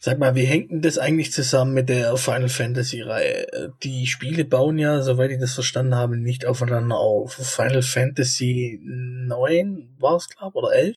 Sag 0.00 0.18
mal, 0.18 0.36
wie 0.36 0.44
hängt 0.44 0.70
denn 0.70 0.82
das 0.82 0.96
eigentlich 0.96 1.32
zusammen 1.32 1.74
mit 1.74 1.88
der 1.88 2.16
Final 2.16 2.48
Fantasy 2.48 3.00
Reihe? 3.00 3.72
Die 3.82 4.06
Spiele 4.06 4.44
bauen 4.44 4.78
ja, 4.78 5.02
soweit 5.02 5.32
ich 5.32 5.40
das 5.40 5.54
verstanden 5.54 5.96
habe, 5.96 6.16
nicht 6.16 6.46
aufeinander 6.46 6.96
auf. 6.96 7.32
Final 7.34 7.82
Fantasy 7.82 8.78
9 8.82 9.96
war 9.98 10.16
es, 10.16 10.28
glaube 10.28 10.58
oder 10.58 10.72
11? 10.72 10.94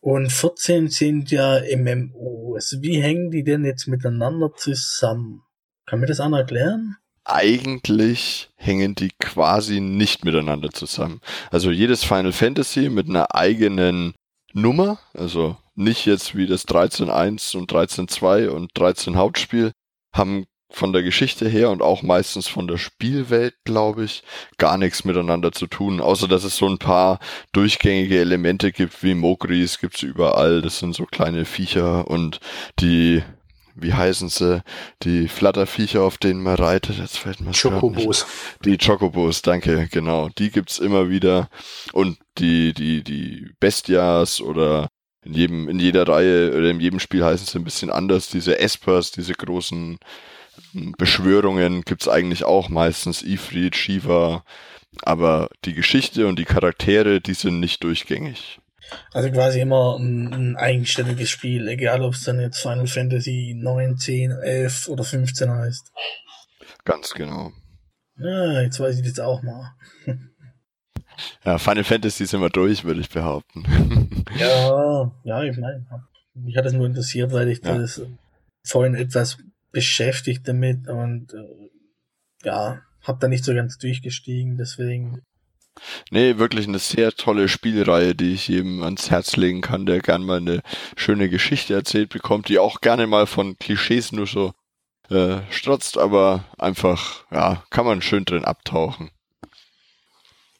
Und 0.00 0.30
14 0.30 0.88
sind 0.88 1.30
ja 1.30 1.60
MMOs. 1.76 2.78
Wie 2.80 3.02
hängen 3.02 3.30
die 3.30 3.44
denn 3.44 3.64
jetzt 3.64 3.88
miteinander 3.88 4.52
zusammen? 4.54 5.42
Kann 5.86 6.00
mir 6.00 6.06
das 6.06 6.20
einer 6.20 6.38
erklären? 6.38 6.96
Eigentlich 7.24 8.50
hängen 8.56 8.94
die 8.94 9.10
quasi 9.18 9.80
nicht 9.80 10.24
miteinander 10.24 10.70
zusammen. 10.70 11.20
Also 11.50 11.70
jedes 11.70 12.04
Final 12.04 12.32
Fantasy 12.32 12.88
mit 12.88 13.08
einer 13.08 13.34
eigenen 13.34 14.14
Nummer, 14.54 14.98
also 15.12 15.56
nicht 15.74 16.06
jetzt 16.06 16.34
wie 16.34 16.46
das 16.46 16.66
13.1 16.66 17.56
und 17.56 17.70
13.2 17.70 18.48
und 18.48 18.70
13 18.74 19.16
Hauptspiel, 19.16 19.72
haben 20.12 20.46
von 20.70 20.92
der 20.92 21.02
Geschichte 21.02 21.48
her 21.48 21.70
und 21.70 21.82
auch 21.82 22.02
meistens 22.02 22.46
von 22.46 22.66
der 22.66 22.76
Spielwelt, 22.76 23.54
glaube 23.64 24.04
ich, 24.04 24.22
gar 24.58 24.76
nichts 24.76 25.04
miteinander 25.04 25.52
zu 25.52 25.66
tun, 25.66 26.00
außer 26.00 26.28
dass 26.28 26.44
es 26.44 26.56
so 26.56 26.68
ein 26.68 26.78
paar 26.78 27.20
durchgängige 27.52 28.18
Elemente 28.18 28.70
gibt, 28.70 29.02
wie 29.02 29.14
Mogris 29.14 29.78
gibt's 29.78 30.02
überall, 30.02 30.60
das 30.60 30.78
sind 30.78 30.94
so 30.94 31.06
kleine 31.06 31.44
Viecher 31.44 32.08
und 32.08 32.40
die 32.80 33.22
wie 33.80 33.94
heißen 33.94 34.28
sie, 34.28 34.62
die 35.02 35.28
Flatterviecher, 35.28 36.02
auf 36.02 36.18
denen 36.18 36.42
man 36.42 36.56
reitet, 36.56 36.98
jetzt 36.98 37.18
fällt 37.18 37.40
mir 37.40 37.52
Chocobos. 37.52 38.26
Die 38.64 38.76
Chocobos, 38.76 39.42
danke, 39.42 39.88
genau. 39.90 40.28
Die 40.30 40.50
gibt's 40.50 40.78
immer 40.78 41.08
wieder. 41.08 41.48
Und 41.92 42.18
die, 42.38 42.72
die, 42.72 43.02
die 43.02 43.50
Bestias 43.60 44.40
oder 44.40 44.88
in 45.24 45.34
jedem, 45.34 45.68
in 45.68 45.78
jeder 45.78 46.08
Reihe 46.08 46.50
oder 46.56 46.70
in 46.70 46.80
jedem 46.80 46.98
Spiel 46.98 47.24
heißen 47.24 47.46
sie 47.46 47.58
ein 47.58 47.64
bisschen 47.64 47.90
anders. 47.90 48.28
Diese 48.28 48.58
Espers, 48.58 49.10
diese 49.12 49.34
großen 49.34 49.98
Beschwörungen 50.72 51.82
gibt's 51.82 52.08
eigentlich 52.08 52.44
auch 52.44 52.68
meistens 52.68 53.22
Ifrit, 53.22 53.76
Shiva, 53.76 54.44
aber 55.02 55.48
die 55.64 55.74
Geschichte 55.74 56.26
und 56.26 56.38
die 56.38 56.44
Charaktere, 56.44 57.20
die 57.20 57.34
sind 57.34 57.60
nicht 57.60 57.82
durchgängig. 57.84 58.60
Also 59.12 59.30
quasi 59.30 59.60
immer 59.60 59.96
ein, 59.98 60.32
ein 60.32 60.56
eigenständiges 60.56 61.28
Spiel, 61.28 61.68
egal 61.68 62.02
ob 62.02 62.14
es 62.14 62.24
dann 62.24 62.40
jetzt 62.40 62.60
Final 62.60 62.86
Fantasy 62.86 63.54
9, 63.56 63.98
10, 63.98 64.30
11 64.30 64.88
oder 64.88 65.04
15 65.04 65.50
heißt. 65.50 65.92
Ganz 66.84 67.12
genau. 67.12 67.52
Ja, 68.16 68.62
jetzt 68.62 68.80
weiß 68.80 68.98
ich 68.98 69.06
das 69.06 69.20
auch 69.20 69.42
mal. 69.42 69.74
ja, 71.44 71.58
Final 71.58 71.84
Fantasy 71.84 72.26
sind 72.26 72.40
wir 72.40 72.50
durch, 72.50 72.84
würde 72.84 73.00
ich 73.00 73.10
behaupten. 73.10 74.24
ja, 74.38 75.12
ja, 75.24 75.42
ich 75.42 75.56
meine, 75.58 75.86
mich 76.34 76.56
hat 76.56 76.64
das 76.64 76.72
nur 76.72 76.86
interessiert, 76.86 77.32
weil 77.32 77.48
ich 77.48 77.62
ja. 77.62 77.78
das 77.78 78.02
vorhin 78.64 78.94
etwas 78.94 79.38
beschäftigt 79.72 80.46
damit 80.48 80.88
und 80.88 81.34
äh, 81.34 82.46
ja, 82.46 82.82
hab 83.02 83.20
da 83.20 83.28
nicht 83.28 83.44
so 83.44 83.54
ganz 83.54 83.78
durchgestiegen, 83.78 84.56
deswegen. 84.56 85.22
Nee, 86.10 86.38
wirklich 86.38 86.66
eine 86.66 86.80
sehr 86.80 87.12
tolle 87.12 87.48
Spielreihe, 87.48 88.14
die 88.14 88.34
ich 88.34 88.48
jedem 88.48 88.82
ans 88.82 89.10
Herz 89.10 89.36
legen 89.36 89.60
kann, 89.60 89.86
der 89.86 90.00
gern 90.00 90.24
mal 90.24 90.38
eine 90.38 90.62
schöne 90.96 91.28
Geschichte 91.28 91.74
erzählt 91.74 92.10
bekommt, 92.10 92.48
die 92.48 92.58
auch 92.58 92.80
gerne 92.80 93.06
mal 93.06 93.26
von 93.26 93.56
Klischees 93.58 94.10
nur 94.12 94.26
so 94.26 94.52
äh, 95.08 95.38
strotzt, 95.50 95.96
aber 95.96 96.44
einfach, 96.58 97.24
ja, 97.30 97.62
kann 97.70 97.86
man 97.86 98.02
schön 98.02 98.24
drin 98.24 98.44
abtauchen. 98.44 99.10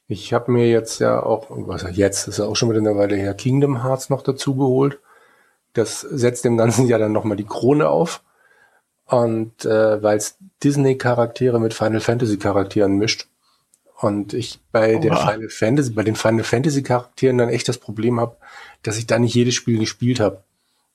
Ich 0.06 0.32
habe 0.32 0.52
mir 0.52 0.70
jetzt 0.70 1.00
ja 1.00 1.22
auch, 1.22 1.48
was 1.50 1.84
jetzt, 1.96 2.28
ist 2.28 2.38
ja 2.38 2.46
auch 2.46 2.56
schon 2.56 2.70
wieder 2.70 2.78
eine 2.78 2.96
Weile 2.96 3.16
her, 3.16 3.34
Kingdom 3.34 3.82
Hearts 3.82 4.08
noch 4.08 4.22
dazu 4.22 4.56
geholt. 4.56 5.00
Das 5.74 6.00
setzt 6.00 6.46
dem 6.46 6.56
Ganzen 6.56 6.86
ja 6.86 6.96
dann 6.96 7.12
nochmal 7.12 7.36
die 7.36 7.44
Krone 7.44 7.88
auf. 7.88 8.22
Und 9.08 9.64
äh, 9.64 10.02
weil 10.02 10.18
es 10.18 10.36
Disney-Charaktere 10.62 11.58
mit 11.58 11.74
Final 11.74 12.00
Fantasy-Charakteren 12.00 12.96
mischt. 12.96 13.26
Und 14.00 14.32
ich 14.32 14.60
bei 14.70 14.96
der 14.96 15.16
Final 15.16 15.48
Fantasy, 15.48 15.90
bei 15.90 16.04
den 16.04 16.14
Final 16.14 16.44
Fantasy 16.44 16.82
Charakteren 16.84 17.38
dann 17.38 17.48
echt 17.48 17.68
das 17.68 17.78
Problem 17.78 18.20
habe, 18.20 18.36
dass 18.84 18.96
ich 18.96 19.06
da 19.06 19.18
nicht 19.18 19.34
jedes 19.34 19.54
Spiel 19.54 19.78
gespielt 19.78 20.20
habe. 20.20 20.42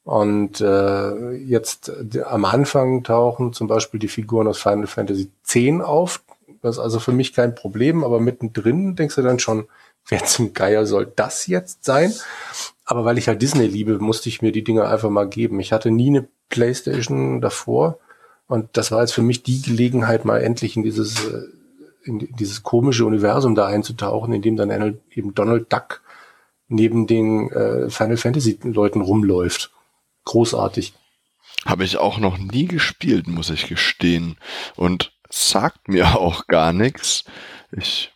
Und 0.05 0.61
äh, 0.61 1.31
jetzt 1.31 1.91
am 2.25 2.45
Anfang 2.45 3.03
tauchen 3.03 3.51
zum 3.51 3.67
Beispiel 3.67 3.99
die 3.99 4.07
Figuren 4.07 4.47
aus 4.47 4.61
Final 4.61 4.87
Fantasy 4.87 5.29
X 5.45 5.81
auf. 5.83 6.23
Das 6.61 6.75
ist 6.77 6.79
also 6.79 6.99
für 6.99 7.11
mich 7.11 7.33
kein 7.33 7.55
Problem, 7.55 8.05
aber 8.05 8.21
mittendrin 8.21 8.95
denkst 8.95 9.15
du 9.15 9.21
dann 9.21 9.39
schon, 9.39 9.67
wer 10.07 10.23
zum 10.23 10.53
Geier 10.53 10.85
soll 10.85 11.11
das 11.13 11.47
jetzt 11.47 11.83
sein? 11.83 12.13
Aber 12.85 13.05
weil 13.05 13.17
ich 13.17 13.27
halt 13.27 13.41
Disney 13.41 13.67
liebe, 13.67 13.99
musste 13.99 14.29
ich 14.29 14.41
mir 14.41 14.51
die 14.51 14.63
Dinge 14.63 14.87
einfach 14.87 15.09
mal 15.09 15.27
geben. 15.27 15.59
Ich 15.59 15.71
hatte 15.71 15.89
nie 15.89 16.09
eine 16.09 16.27
Playstation 16.49 17.39
davor 17.41 17.99
und 18.47 18.69
das 18.73 18.91
war 18.91 19.01
jetzt 19.01 19.13
für 19.13 19.21
mich 19.21 19.43
die 19.43 19.61
Gelegenheit, 19.61 20.25
mal 20.25 20.41
endlich 20.41 20.75
in 20.75 20.83
dieses, 20.83 21.25
äh, 21.25 21.43
in 22.03 22.19
dieses 22.37 22.63
komische 22.63 23.05
Universum 23.05 23.55
da 23.55 23.67
einzutauchen, 23.67 24.33
in 24.33 24.41
dem 24.41 24.57
dann 24.57 24.99
eben 25.11 25.33
Donald 25.33 25.71
Duck 25.71 26.01
neben 26.67 27.07
den 27.07 27.51
äh, 27.51 27.89
Final 27.89 28.17
Fantasy 28.17 28.59
Leuten 28.63 29.01
rumläuft 29.01 29.71
großartig. 30.25 30.93
Habe 31.65 31.83
ich 31.83 31.97
auch 31.97 32.17
noch 32.17 32.37
nie 32.37 32.65
gespielt, 32.65 33.27
muss 33.27 33.49
ich 33.49 33.67
gestehen. 33.67 34.37
Und 34.75 35.13
sagt 35.29 35.87
mir 35.87 36.15
auch 36.19 36.47
gar 36.47 36.73
nichts. 36.73 37.23
Ich. 37.71 38.11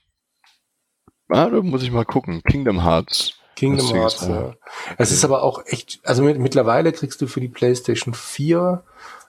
Ah, 1.30 1.50
da 1.50 1.62
muss 1.62 1.84
ich 1.84 1.92
mal 1.92 2.06
gucken. 2.06 2.42
Kingdom 2.44 2.84
Hearts. 2.84 3.34
Kingdom 3.58 3.88
Hearts, 3.88 4.28
ja. 4.28 4.54
Es 4.98 5.12
ist 5.12 5.26
aber 5.26 5.44
auch 5.44 5.66
echt, 5.66 6.00
also 6.04 6.24
mit, 6.24 6.40
mittlerweile 6.40 6.94
kriegst 6.94 7.22
du 7.22 7.28
für 7.28 7.42
die 7.42 7.50
PlayStation 7.50 8.14
4, 8.14 8.84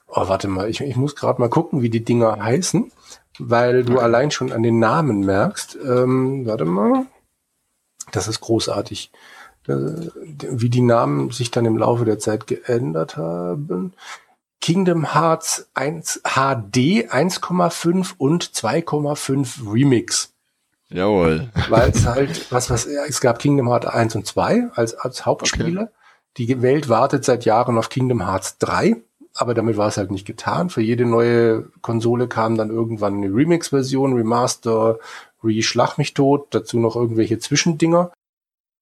oh, 0.07 0.27
warte 0.27 0.47
mal, 0.47 0.69
ich, 0.69 0.81
ich 0.81 0.95
muss 0.95 1.15
gerade 1.15 1.41
mal 1.41 1.49
gucken, 1.49 1.81
wie 1.81 1.89
die 1.89 2.05
Dinger 2.05 2.41
heißen, 2.41 2.91
weil 3.39 3.83
du 3.83 3.93
okay. 3.93 4.03
allein 4.03 4.31
schon 4.31 4.51
an 4.51 4.63
den 4.63 4.79
Namen 4.79 5.25
merkst, 5.25 5.77
ähm, 5.83 6.45
warte 6.45 6.65
mal, 6.65 7.07
das 8.11 8.27
ist 8.27 8.39
großartig 8.39 9.11
wie 9.67 10.69
die 10.69 10.81
Namen 10.81 11.31
sich 11.31 11.51
dann 11.51 11.65
im 11.65 11.77
Laufe 11.77 12.05
der 12.05 12.19
Zeit 12.19 12.47
geändert 12.47 13.17
haben. 13.17 13.93
Kingdom 14.61 15.13
Hearts 15.13 15.69
1 15.73 16.21
HD 16.23 17.07
1,5 17.11 18.15
und 18.17 18.43
2,5 18.43 19.71
Remix. 19.71 20.33
Jawohl. 20.91 21.49
Weil 21.69 21.91
es 21.91 22.05
halt, 22.05 22.51
was, 22.51 22.69
was, 22.69 22.85
es 22.85 23.21
gab 23.21 23.39
Kingdom 23.39 23.69
Hearts 23.69 23.87
1 23.87 24.15
und 24.15 24.25
2 24.25 24.69
als, 24.73 24.95
als 24.95 25.25
Hauptspiele. 25.25 25.81
Okay. 25.81 25.89
Die 26.37 26.61
Welt 26.61 26.89
wartet 26.89 27.25
seit 27.25 27.45
Jahren 27.45 27.77
auf 27.77 27.89
Kingdom 27.89 28.25
Hearts 28.25 28.57
3, 28.59 28.97
aber 29.35 29.53
damit 29.53 29.77
war 29.77 29.87
es 29.87 29.97
halt 29.97 30.11
nicht 30.11 30.25
getan. 30.25 30.69
Für 30.69 30.81
jede 30.81 31.05
neue 31.05 31.63
Konsole 31.81 32.27
kam 32.27 32.57
dann 32.57 32.69
irgendwann 32.69 33.15
eine 33.15 33.27
Remix-Version, 33.27 34.13
Remaster, 34.13 34.99
Re-Schlag 35.43 35.97
mich 35.97 36.13
tot, 36.13 36.47
dazu 36.51 36.79
noch 36.79 36.95
irgendwelche 36.95 37.39
Zwischendinger. 37.39 38.11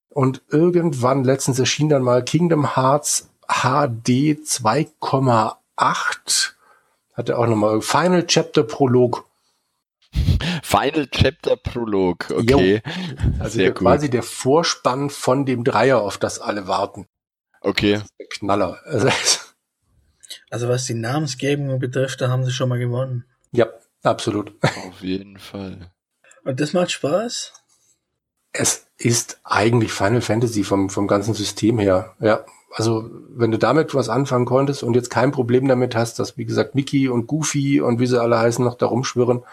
Und 0.10 0.42
irgendwann 0.50 1.24
letztens 1.24 1.60
erschien 1.60 1.90
dann 1.90 2.04
mal 2.04 2.24
Kingdom 2.24 2.76
Hearts 2.76 3.30
HD 3.48 4.40
2,8. 4.44 6.52
Hatte 7.14 7.38
auch 7.38 7.48
nochmal 7.48 7.82
Final 7.82 8.26
Chapter 8.26 8.64
Prolog. 8.64 9.27
Final 10.64 11.08
Chapter 11.08 11.56
Prolog, 11.56 12.30
okay. 12.32 12.82
Jo. 12.84 12.92
Also 13.40 13.60
der, 13.60 13.74
quasi 13.74 14.10
der 14.10 14.24
Vorspann 14.24 15.10
von 15.10 15.46
dem 15.46 15.64
Dreier, 15.64 16.02
auf 16.02 16.18
das 16.18 16.40
alle 16.40 16.68
warten. 16.68 17.08
Okay. 17.62 18.02
der 18.20 18.28
Knaller. 18.28 18.80
Also, 18.86 19.10
also 20.50 20.70
was 20.70 20.86
die 20.86 20.94
Namensgebung 20.94 21.80
betrifft, 21.80 22.22
da 22.22 22.30
haben 22.30 22.44
sie 22.44 22.52
schon 22.52 22.70
mal 22.70 22.80
gewonnen. 22.80 23.26
Ja, 23.52 23.68
absolut. 24.04 24.54
Auf 24.62 25.02
jeden 25.02 25.38
Fall. 25.38 25.92
Und 26.44 26.60
das 26.60 26.74
macht 26.74 26.92
Spaß? 26.92 27.54
Es 28.54 28.88
ist 28.98 29.40
eigentlich 29.44 29.92
Final 29.92 30.22
Fantasy 30.22 30.64
vom, 30.64 30.90
vom 30.90 31.08
ganzen 31.08 31.34
System 31.34 31.78
her. 31.78 32.16
Ja, 32.20 32.46
also 32.74 33.10
wenn 33.30 33.52
du 33.52 33.58
damit 33.58 33.94
was 33.96 34.10
anfangen 34.10 34.46
konntest 34.46 34.84
und 34.84 34.96
jetzt 34.96 35.10
kein 35.10 35.32
Problem 35.32 35.68
damit 35.68 35.96
hast, 35.96 36.20
dass 36.20 36.38
wie 36.38 36.46
gesagt 36.46 36.76
Mickey 36.76 37.10
und 37.10 37.28
Goofy 37.28 37.82
und 37.82 38.00
wie 38.00 38.08
sie 38.08 38.22
alle 38.22 38.40
heißen 38.40 38.64
noch 38.64 38.76
da 38.76 38.88
rumschwirren, 38.88 39.44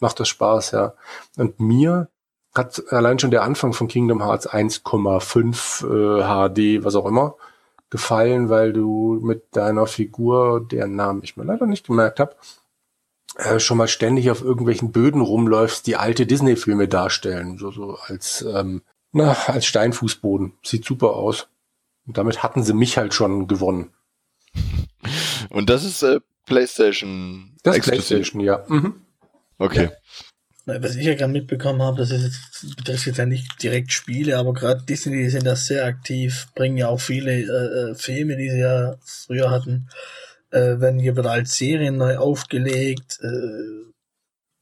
macht 0.00 0.20
das 0.20 0.28
Spaß, 0.28 0.72
ja. 0.72 0.94
Und 1.36 1.60
mir 1.60 2.08
hat 2.54 2.82
allein 2.90 3.18
schon 3.18 3.30
der 3.30 3.42
Anfang 3.42 3.72
von 3.72 3.88
Kingdom 3.88 4.22
Hearts 4.22 4.48
1,5 4.48 5.84
äh, 5.84 6.22
HD, 6.22 6.84
was 6.84 6.94
auch 6.94 7.06
immer, 7.06 7.36
gefallen, 7.90 8.48
weil 8.48 8.72
du 8.72 9.20
mit 9.22 9.44
deiner 9.52 9.86
Figur, 9.86 10.64
deren 10.64 10.94
Namen 10.94 11.22
ich 11.22 11.36
mir 11.36 11.44
leider 11.44 11.66
nicht 11.66 11.86
gemerkt 11.86 12.20
habe, 12.20 12.36
äh, 13.36 13.58
schon 13.58 13.78
mal 13.78 13.88
ständig 13.88 14.30
auf 14.30 14.42
irgendwelchen 14.42 14.92
Böden 14.92 15.20
rumläufst, 15.20 15.86
die 15.86 15.96
alte 15.96 16.26
Disney-Filme 16.26 16.86
darstellen, 16.86 17.58
so, 17.58 17.70
so 17.72 17.98
als, 18.06 18.42
ähm, 18.42 18.82
na, 19.12 19.36
als 19.46 19.66
Steinfußboden. 19.66 20.54
Sieht 20.62 20.84
super 20.84 21.14
aus. 21.14 21.48
Und 22.06 22.18
damit 22.18 22.42
hatten 22.42 22.62
sie 22.62 22.74
mich 22.74 22.98
halt 22.98 23.14
schon 23.14 23.48
gewonnen. 23.48 23.90
Und 25.50 25.70
das 25.70 25.84
ist 25.84 26.02
äh, 26.02 26.20
PlayStation. 26.46 27.56
Das 27.62 27.78
ist 27.78 27.84
PlayStation, 27.84 28.40
ja. 28.40 28.64
Mhm. 28.68 29.03
Okay. 29.58 29.84
Ja. 30.66 30.82
Was 30.82 30.96
ich 30.96 31.04
ja 31.04 31.14
gerade 31.14 31.32
mitbekommen 31.32 31.82
habe, 31.82 31.98
das 31.98 32.10
ist 32.10 32.22
jetzt, 32.24 32.76
betrifft 32.76 33.06
jetzt 33.06 33.18
ja 33.18 33.26
nicht 33.26 33.62
direkt 33.62 33.92
Spiele, 33.92 34.38
aber 34.38 34.54
gerade 34.54 34.82
Disney, 34.82 35.18
die 35.18 35.28
sind 35.28 35.44
da 35.44 35.56
sehr 35.56 35.84
aktiv, 35.84 36.46
bringen 36.54 36.78
ja 36.78 36.88
auch 36.88 37.00
viele 37.00 37.32
äh, 37.32 37.90
äh 37.90 37.94
Filme, 37.94 38.36
die 38.36 38.48
sie 38.48 38.60
ja 38.60 38.96
früher 39.04 39.50
hatten, 39.50 39.90
äh, 40.50 40.80
werden 40.80 40.98
hier 40.98 41.16
wieder 41.16 41.32
als 41.32 41.56
Serien 41.56 41.98
neu 41.98 42.16
aufgelegt. 42.16 43.18
Äh, 43.22 43.92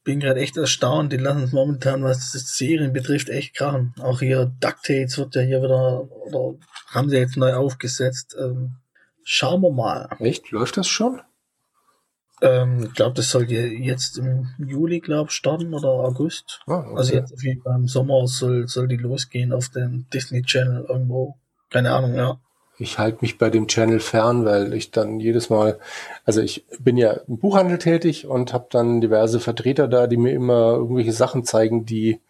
bin 0.05 0.19
gerade 0.21 0.41
echt 0.41 0.57
erstaunt. 0.57 1.13
Die 1.13 1.19
lassen 1.19 1.45
es 1.45 1.53
momentan, 1.53 2.03
was 2.03 2.33
Serien 2.33 2.93
betrifft, 2.93 3.29
echt 3.29 3.55
krachen. 3.55 3.95
Auch 4.01 4.21
hier 4.21 4.53
DuckTales 4.61 5.17
wird 5.19 5.35
ja 5.37 5.43
hier 5.43 5.63
wieder, 5.63 6.11
oder 6.11 6.59
haben 6.89 7.09
sie 7.09 7.19
jetzt 7.19 7.37
neu 7.37 7.55
aufgesetzt. 7.55 8.37
Ähm, 8.39 8.77
schauen 9.23 9.63
wir 9.63 9.71
mal. 9.71 10.09
Echt? 10.19 10.51
Läuft 10.51 10.77
das 10.77 10.89
schon? 10.89 11.21
Ähm, 12.43 12.85
ich 12.87 12.95
glaube, 12.95 13.15
das 13.15 13.31
soll 13.31 13.51
jetzt 13.51 14.19
im 14.19 14.49
Juli, 14.59 15.01
glaube 15.01 15.31
starten 15.31 15.73
oder 15.73 15.89
August. 15.89 16.61
Ah, 16.67 16.81
okay. 16.81 16.97
Also 16.97 17.15
jetzt 17.15 17.33
auf 17.33 17.43
jeden 17.43 17.63
Fall 17.63 17.77
im 17.77 17.89
Sommer 17.89 18.27
soll, 18.27 18.69
soll 18.69 18.89
die 18.89 18.97
losgehen 18.97 19.53
auf 19.53 19.69
dem 19.71 20.07
Disney 20.13 20.43
Channel 20.43 20.85
irgendwo. 20.89 21.37
Keine 21.71 21.93
Ahnung, 21.93 22.15
ja 22.15 22.39
ich 22.83 22.99
halte 22.99 23.19
mich 23.21 23.39
bei 23.39 23.51
dem 23.51 23.69
Channel 23.69 24.01
fern, 24.01 24.45
weil 24.45 24.75
ich 24.75 24.91
dann 24.91 25.21
jedes 25.21 25.51
Mal, 25.51 25.79
also 26.25 26.41
ich 26.41 26.67
bin 26.79 26.97
ja 26.97 27.13
im 27.29 27.39
Buchhandel 27.39 27.79
tätig 27.79 28.27
und 28.27 28.53
habe 28.53 28.67
dann 28.71 29.01
diverse 29.01 29.41
Vertreter 29.41 29.89
da, 29.89 30.07
die 30.07 30.17
mir 30.17 30.33
immer 30.33 30.75
irgendwelche 30.75 31.13
Sachen 31.13 31.45
zeigen, 31.45 31.87
die 31.87 32.21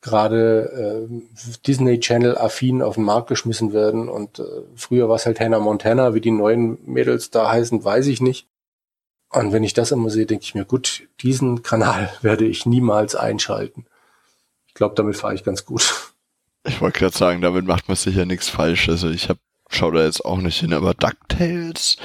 gerade 0.00 1.08
äh, 1.10 1.22
Disney 1.66 1.98
Channel 1.98 2.38
affin 2.38 2.82
auf 2.82 2.94
den 2.94 3.04
Markt 3.04 3.28
geschmissen 3.28 3.72
werden. 3.72 4.08
Und 4.08 4.38
äh, 4.38 4.44
früher 4.76 5.08
war 5.08 5.16
es 5.16 5.26
halt 5.26 5.40
Hannah 5.40 5.58
Montana, 5.58 6.14
wie 6.14 6.20
die 6.20 6.30
neuen 6.30 6.78
Mädels 6.86 7.30
da 7.30 7.50
heißen, 7.50 7.84
weiß 7.84 8.06
ich 8.06 8.20
nicht. 8.20 8.47
Und 9.30 9.52
wenn 9.52 9.64
ich 9.64 9.74
das 9.74 9.92
immer 9.92 10.10
sehe, 10.10 10.26
denke 10.26 10.44
ich 10.44 10.54
mir, 10.54 10.64
gut, 10.64 11.08
diesen 11.20 11.62
Kanal 11.62 12.12
werde 12.22 12.46
ich 12.46 12.66
niemals 12.66 13.14
einschalten. 13.14 13.86
Ich 14.66 14.74
glaube, 14.74 14.94
damit 14.94 15.16
fahre 15.16 15.34
ich 15.34 15.44
ganz 15.44 15.64
gut. 15.64 16.12
Ich 16.64 16.80
wollte 16.80 16.98
gerade 16.98 17.16
sagen, 17.16 17.40
damit 17.40 17.66
macht 17.66 17.88
man 17.88 17.96
sicher 17.96 18.26
nichts 18.26 18.48
falsch. 18.48 18.88
Also 18.88 19.10
ich 19.10 19.28
habe 19.28 19.40
schau 19.70 19.90
da 19.90 20.04
jetzt 20.04 20.24
auch 20.24 20.38
nicht 20.38 20.60
hin, 20.60 20.72
aber 20.72 20.94
DuckTales, 20.94 21.96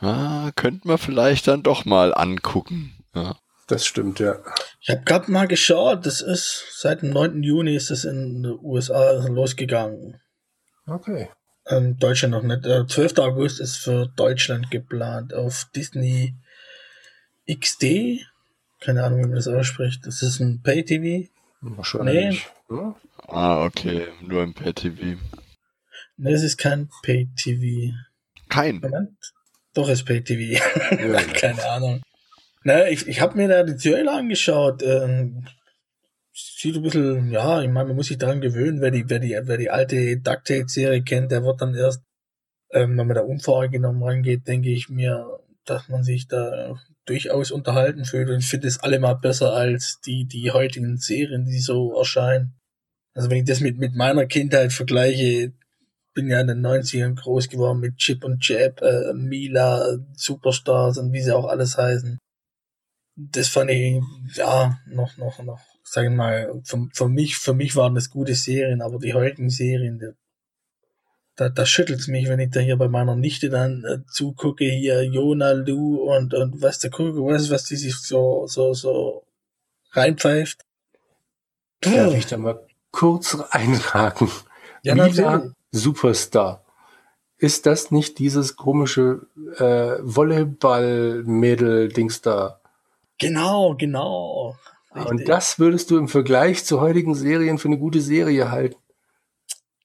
ah, 0.00 0.50
könnte 0.54 0.86
man 0.86 0.98
vielleicht 0.98 1.48
dann 1.48 1.62
doch 1.62 1.84
mal 1.84 2.14
angucken. 2.14 2.94
Ja. 3.14 3.36
Das 3.66 3.84
stimmt, 3.84 4.20
ja. 4.20 4.36
Ich 4.80 4.90
habe 4.90 5.02
gerade 5.04 5.30
mal 5.30 5.48
geschaut, 5.48 6.06
das 6.06 6.20
ist 6.20 6.66
seit 6.76 7.02
dem 7.02 7.10
9. 7.10 7.42
Juni 7.42 7.74
ist 7.74 7.90
es 7.90 8.04
in 8.04 8.42
den 8.42 8.58
USA 8.62 9.26
losgegangen. 9.26 10.20
Okay. 10.86 11.30
In 11.68 11.98
Deutschland 11.98 12.32
noch 12.32 12.42
nicht. 12.42 12.64
Der 12.64 12.86
12. 12.86 13.18
August 13.18 13.60
ist 13.60 13.76
für 13.76 14.06
Deutschland 14.14 14.70
geplant 14.70 15.34
auf 15.34 15.66
Disney 15.74 16.36
XD. 17.48 18.26
Keine 18.80 19.04
Ahnung, 19.04 19.20
wie 19.20 19.26
man 19.26 19.34
das 19.34 19.48
ausspricht. 19.48 20.06
Das 20.06 20.22
ist 20.22 20.40
ein 20.40 20.62
Pay-TV. 20.62 21.28
Wahrscheinlich. 21.60 22.46
Nee. 22.68 22.92
Ah, 23.28 23.64
okay. 23.64 24.08
Nur 24.22 24.42
ein 24.42 24.54
Pay-TV. 24.54 25.18
Ne, 26.16 26.30
es 26.30 26.42
ist 26.42 26.58
kein 26.58 26.88
Pay-TV. 27.02 27.94
Kein? 28.48 28.80
Moment. 28.80 29.16
Doch, 29.74 29.88
es 29.88 30.00
ist 30.00 30.04
Pay-TV. 30.04 30.62
Ja. 30.90 31.22
Keine 31.22 31.64
Ahnung. 31.68 32.02
Ne, 32.64 32.90
ich, 32.90 33.06
ich 33.06 33.20
habe 33.20 33.36
mir 33.36 33.48
da 33.48 33.62
die 33.62 33.76
Trailer 33.76 34.16
angeschaut. 34.16 34.82
Ähm, 34.82 35.46
sieht 36.32 36.76
ein 36.76 36.82
bisschen, 36.82 37.30
ja, 37.30 37.62
ich 37.62 37.68
meine, 37.68 37.88
man 37.88 37.96
muss 37.96 38.08
sich 38.08 38.18
daran 38.18 38.40
gewöhnen, 38.40 38.80
wer 38.80 38.90
die, 38.90 39.08
wer 39.08 39.18
die, 39.18 39.38
wer 39.40 39.56
die 39.56 39.70
alte 39.70 40.18
DuckTales-Serie 40.18 41.02
kennt, 41.02 41.30
der 41.32 41.44
wird 41.44 41.60
dann 41.60 41.74
erst, 41.74 42.02
ähm, 42.72 42.98
wenn 42.98 43.06
man 43.06 43.14
da 43.14 43.22
unvorgenommen 43.22 44.02
rangeht, 44.02 44.46
denke 44.46 44.70
ich 44.70 44.88
mir, 44.88 45.40
dass 45.64 45.88
man 45.88 46.02
sich 46.02 46.28
da 46.28 46.76
durchaus 47.06 47.50
unterhalten 47.50 48.04
fühlt 48.04 48.28
und 48.28 48.44
finde 48.44 48.68
es 48.68 48.78
allemal 48.78 49.16
besser 49.16 49.52
als 49.52 50.00
die, 50.00 50.26
die 50.26 50.50
heutigen 50.50 50.98
Serien, 50.98 51.44
die 51.44 51.60
so 51.60 51.96
erscheinen. 51.96 52.54
Also 53.14 53.30
wenn 53.30 53.38
ich 53.38 53.44
das 53.44 53.60
mit, 53.60 53.78
mit 53.78 53.94
meiner 53.94 54.26
Kindheit 54.26 54.72
vergleiche, 54.72 55.52
bin 56.12 56.28
ja 56.28 56.40
in 56.40 56.48
den 56.48 56.66
90ern 56.66 57.14
groß 57.14 57.48
geworden 57.48 57.80
mit 57.80 57.96
Chip 57.96 58.24
und 58.24 58.46
Jab, 58.46 58.82
äh, 58.82 59.12
Mila, 59.14 59.98
Superstars 60.14 60.98
und 60.98 61.12
wie 61.12 61.22
sie 61.22 61.34
auch 61.34 61.46
alles 61.46 61.78
heißen. 61.78 62.18
Das 63.16 63.48
fand 63.48 63.70
ich, 63.70 64.02
ja, 64.34 64.78
noch, 64.86 65.16
noch, 65.16 65.42
noch 65.42 65.60
sag 65.82 66.04
ich 66.04 66.10
mal, 66.10 66.60
für, 66.64 66.88
für 66.92 67.08
mich, 67.08 67.36
für 67.36 67.54
mich 67.54 67.76
waren 67.76 67.94
das 67.94 68.10
gute 68.10 68.34
Serien, 68.34 68.82
aber 68.82 68.98
die 68.98 69.14
heutigen 69.14 69.50
Serien, 69.50 70.16
da, 71.36 71.50
da 71.50 71.66
schüttelt's 71.66 72.08
mich, 72.08 72.28
wenn 72.28 72.40
ich 72.40 72.50
da 72.50 72.58
hier 72.60 72.76
bei 72.76 72.88
meiner 72.88 73.14
Nichte 73.14 73.50
dann 73.50 73.84
äh, 73.84 73.98
zugucke, 74.10 74.64
hier 74.64 75.04
Jona, 75.04 75.52
Lu 75.52 76.02
und, 76.02 76.34
und 76.34 76.62
was 76.62 76.78
der 76.78 76.90
gucke, 76.90 77.22
was, 77.24 77.50
was 77.50 77.64
die 77.64 77.76
sich 77.76 77.96
so, 77.96 78.46
so, 78.46 78.72
so 78.72 79.24
reinpfeift. 79.92 80.62
Darf 81.82 82.14
ich 82.14 82.24
da 82.26 82.38
mal 82.38 82.66
kurz 82.90 83.36
einhaken? 83.50 84.30
Ja, 84.82 84.94
Mila 84.94 85.52
Superstar. 85.72 86.62
Ist 87.38 87.66
das 87.66 87.90
nicht 87.90 88.18
dieses 88.18 88.56
komische 88.56 89.26
äh, 89.58 89.98
Volleyball-Mädel-Dings 90.00 92.22
da? 92.22 92.62
Genau, 93.18 93.74
genau. 93.76 94.56
Richtig. 94.94 95.10
Und 95.10 95.28
das 95.28 95.58
würdest 95.58 95.90
du 95.90 95.98
im 95.98 96.08
Vergleich 96.08 96.64
zu 96.64 96.80
heutigen 96.80 97.14
Serien 97.14 97.58
für 97.58 97.68
eine 97.68 97.76
gute 97.76 98.00
Serie 98.00 98.50
halten? 98.50 98.80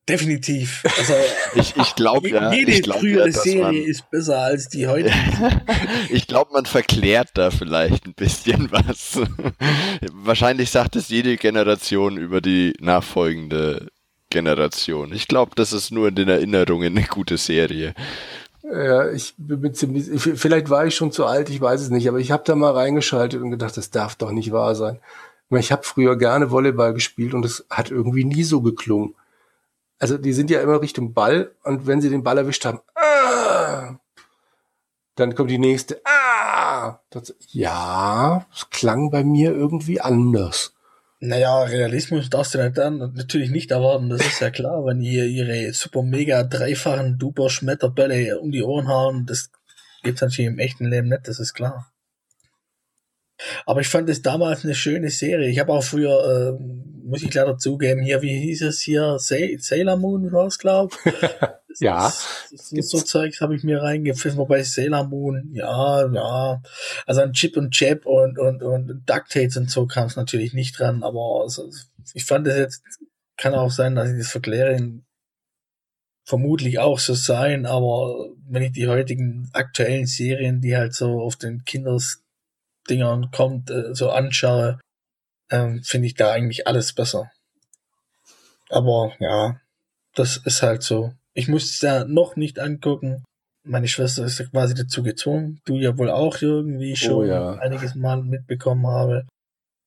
Definitiv. 0.09 0.83
Also 0.97 1.13
ich, 1.55 1.75
ich 1.77 1.95
glaube 1.95 2.29
ja. 2.29 2.51
Jede 2.51 2.71
ich 2.71 2.83
glaub, 2.83 2.99
frühere 2.99 3.29
ja, 3.29 3.39
Serie 3.39 3.61
man, 3.61 3.75
ist 3.75 4.09
besser 4.09 4.39
als 4.39 4.67
die 4.69 4.87
heutige. 4.87 5.13
ich 6.09 6.27
glaube, 6.27 6.51
man 6.53 6.65
verklärt 6.65 7.29
da 7.35 7.51
vielleicht 7.51 8.07
ein 8.07 8.13
bisschen 8.13 8.71
was. 8.71 9.19
Wahrscheinlich 10.11 10.71
sagt 10.71 10.95
es 10.95 11.09
jede 11.09 11.37
Generation 11.37 12.17
über 12.17 12.41
die 12.41 12.73
nachfolgende 12.79 13.89
Generation. 14.29 15.13
Ich 15.13 15.27
glaube, 15.27 15.51
das 15.55 15.71
ist 15.71 15.91
nur 15.91 16.07
in 16.07 16.15
den 16.15 16.29
Erinnerungen 16.29 16.97
eine 16.97 17.05
gute 17.05 17.37
Serie. 17.37 17.93
Ja, 18.63 19.11
ich 19.11 19.33
bin 19.37 19.73
ziemlich, 19.73 20.05
vielleicht 20.21 20.69
war 20.69 20.85
ich 20.85 20.95
schon 20.95 21.11
zu 21.11 21.25
alt, 21.25 21.49
ich 21.49 21.59
weiß 21.59 21.81
es 21.81 21.89
nicht, 21.89 22.07
aber 22.07 22.19
ich 22.19 22.31
habe 22.31 22.43
da 22.45 22.55
mal 22.55 22.71
reingeschaltet 22.71 23.41
und 23.41 23.51
gedacht, 23.51 23.75
das 23.75 23.89
darf 23.89 24.15
doch 24.15 24.31
nicht 24.31 24.51
wahr 24.51 24.75
sein. 24.75 24.99
Ich 25.49 25.71
habe 25.71 25.83
früher 25.83 26.17
gerne 26.17 26.51
Volleyball 26.51 26.93
gespielt 26.93 27.33
und 27.33 27.43
es 27.43 27.65
hat 27.69 27.91
irgendwie 27.91 28.23
nie 28.23 28.43
so 28.43 28.61
geklungen 28.61 29.15
also 30.01 30.17
die 30.17 30.33
sind 30.33 30.49
ja 30.49 30.61
immer 30.61 30.81
Richtung 30.81 31.13
Ball 31.13 31.51
und 31.63 31.85
wenn 31.85 32.01
sie 32.01 32.09
den 32.09 32.23
Ball 32.23 32.39
erwischt 32.39 32.65
haben, 32.65 32.79
ah, 32.95 33.99
dann 35.15 35.35
kommt 35.35 35.51
die 35.51 35.59
nächste, 35.59 36.01
ah, 36.05 36.99
das, 37.11 37.35
ja, 37.51 38.47
es 38.51 38.67
klang 38.71 39.11
bei 39.11 39.23
mir 39.23 39.51
irgendwie 39.51 40.01
anders. 40.01 40.73
Naja, 41.19 41.61
Realismus 41.61 42.31
darfst 42.31 42.55
du 42.55 42.63
nicht 42.63 42.79
dann 42.79 42.97
natürlich 43.13 43.51
nicht 43.51 43.69
erwarten, 43.69 44.09
das 44.09 44.25
ist 44.25 44.39
ja 44.39 44.49
klar, 44.49 44.83
wenn 44.85 45.01
ihr 45.01 45.25
ihre 45.25 45.71
super 45.71 46.01
mega 46.01 46.41
dreifachen 46.41 47.19
Duper 47.19 47.51
Schmetterbälle 47.51 48.39
um 48.39 48.51
die 48.51 48.63
Ohren 48.63 48.87
hauen, 48.87 49.27
das 49.27 49.51
gibt's 50.01 50.21
natürlich 50.21 50.47
im 50.47 50.57
echten 50.57 50.87
Leben 50.87 51.09
nicht, 51.09 51.27
das 51.27 51.39
ist 51.39 51.53
klar. 51.53 51.90
Aber 53.65 53.81
ich 53.81 53.87
fand 53.87 54.09
es 54.09 54.21
damals 54.21 54.63
eine 54.63 54.75
schöne 54.75 55.09
Serie. 55.09 55.49
Ich 55.49 55.59
habe 55.59 55.73
auch 55.73 55.83
früher, 55.83 56.57
äh, 56.59 56.63
muss 57.03 57.23
ich 57.23 57.33
leider 57.33 57.57
zugeben, 57.57 58.01
hier, 58.01 58.21
wie 58.21 58.39
hieß 58.39 58.61
es 58.63 58.81
hier, 58.81 59.17
Sailor 59.19 59.97
Moon 59.97 60.31
war 60.31 60.47
es, 60.47 60.57
glaube 60.57 60.95
Ja. 61.79 62.13
Das, 62.51 62.69
das 62.71 62.89
so 62.89 62.99
Zeugs 62.99 63.41
habe 63.41 63.55
ich 63.55 63.63
mir 63.63 63.81
reingepfiffen, 63.81 64.37
wobei 64.37 64.63
Sailor 64.63 65.05
Moon, 65.05 65.49
ja, 65.53 66.11
ja. 66.11 66.61
Also 67.05 67.21
an 67.21 67.33
Chip 67.33 67.57
und 67.57 67.71
Chap 67.71 68.05
und, 68.05 68.37
und, 68.37 68.61
und 68.63 69.03
DuckTales 69.05 69.57
und 69.57 69.69
so 69.69 69.87
kam 69.87 70.07
es 70.07 70.15
natürlich 70.15 70.53
nicht 70.53 70.77
dran, 70.77 71.03
aber 71.03 71.41
also, 71.43 71.69
ich 72.13 72.25
fand 72.25 72.47
es 72.47 72.57
jetzt, 72.57 72.83
kann 73.37 73.53
auch 73.53 73.71
sein, 73.71 73.95
dass 73.95 74.11
ich 74.11 74.17
das 74.17 74.31
verkläre, 74.31 74.77
vermutlich 76.25 76.79
auch 76.79 76.99
so 76.99 77.13
sein, 77.13 77.65
aber 77.65 78.29
wenn 78.47 78.63
ich 78.63 78.71
die 78.73 78.87
heutigen 78.87 79.49
aktuellen 79.53 80.05
Serien, 80.05 80.61
die 80.61 80.75
halt 80.75 80.93
so 80.93 81.21
auf 81.21 81.35
den 81.35 81.65
Kinders 81.65 82.20
Dingern 82.89 83.31
kommt, 83.31 83.69
äh, 83.69 83.93
so 83.93 84.09
anschaue, 84.09 84.79
ähm, 85.49 85.83
finde 85.83 86.07
ich 86.07 86.15
da 86.15 86.31
eigentlich 86.31 86.67
alles 86.67 86.93
besser. 86.93 87.31
Aber 88.69 89.13
ja, 89.19 89.59
das 90.15 90.37
ist 90.37 90.61
halt 90.61 90.83
so. 90.83 91.13
Ich 91.33 91.47
muss 91.47 91.65
es 91.65 91.81
ja 91.81 92.05
noch 92.05 92.35
nicht 92.35 92.59
angucken. 92.59 93.23
Meine 93.63 93.87
Schwester 93.87 94.25
ist 94.25 94.39
ja 94.39 94.45
quasi 94.45 94.73
dazu 94.73 95.03
gezwungen. 95.03 95.61
Du 95.65 95.77
ja 95.77 95.97
wohl 95.97 96.09
auch 96.09 96.41
irgendwie 96.41 96.93
oh 96.93 96.95
schon 96.95 97.13
oh 97.13 97.23
ja. 97.25 97.53
einiges 97.55 97.95
Mal 97.95 98.23
mitbekommen 98.23 98.87
habe. 98.87 99.27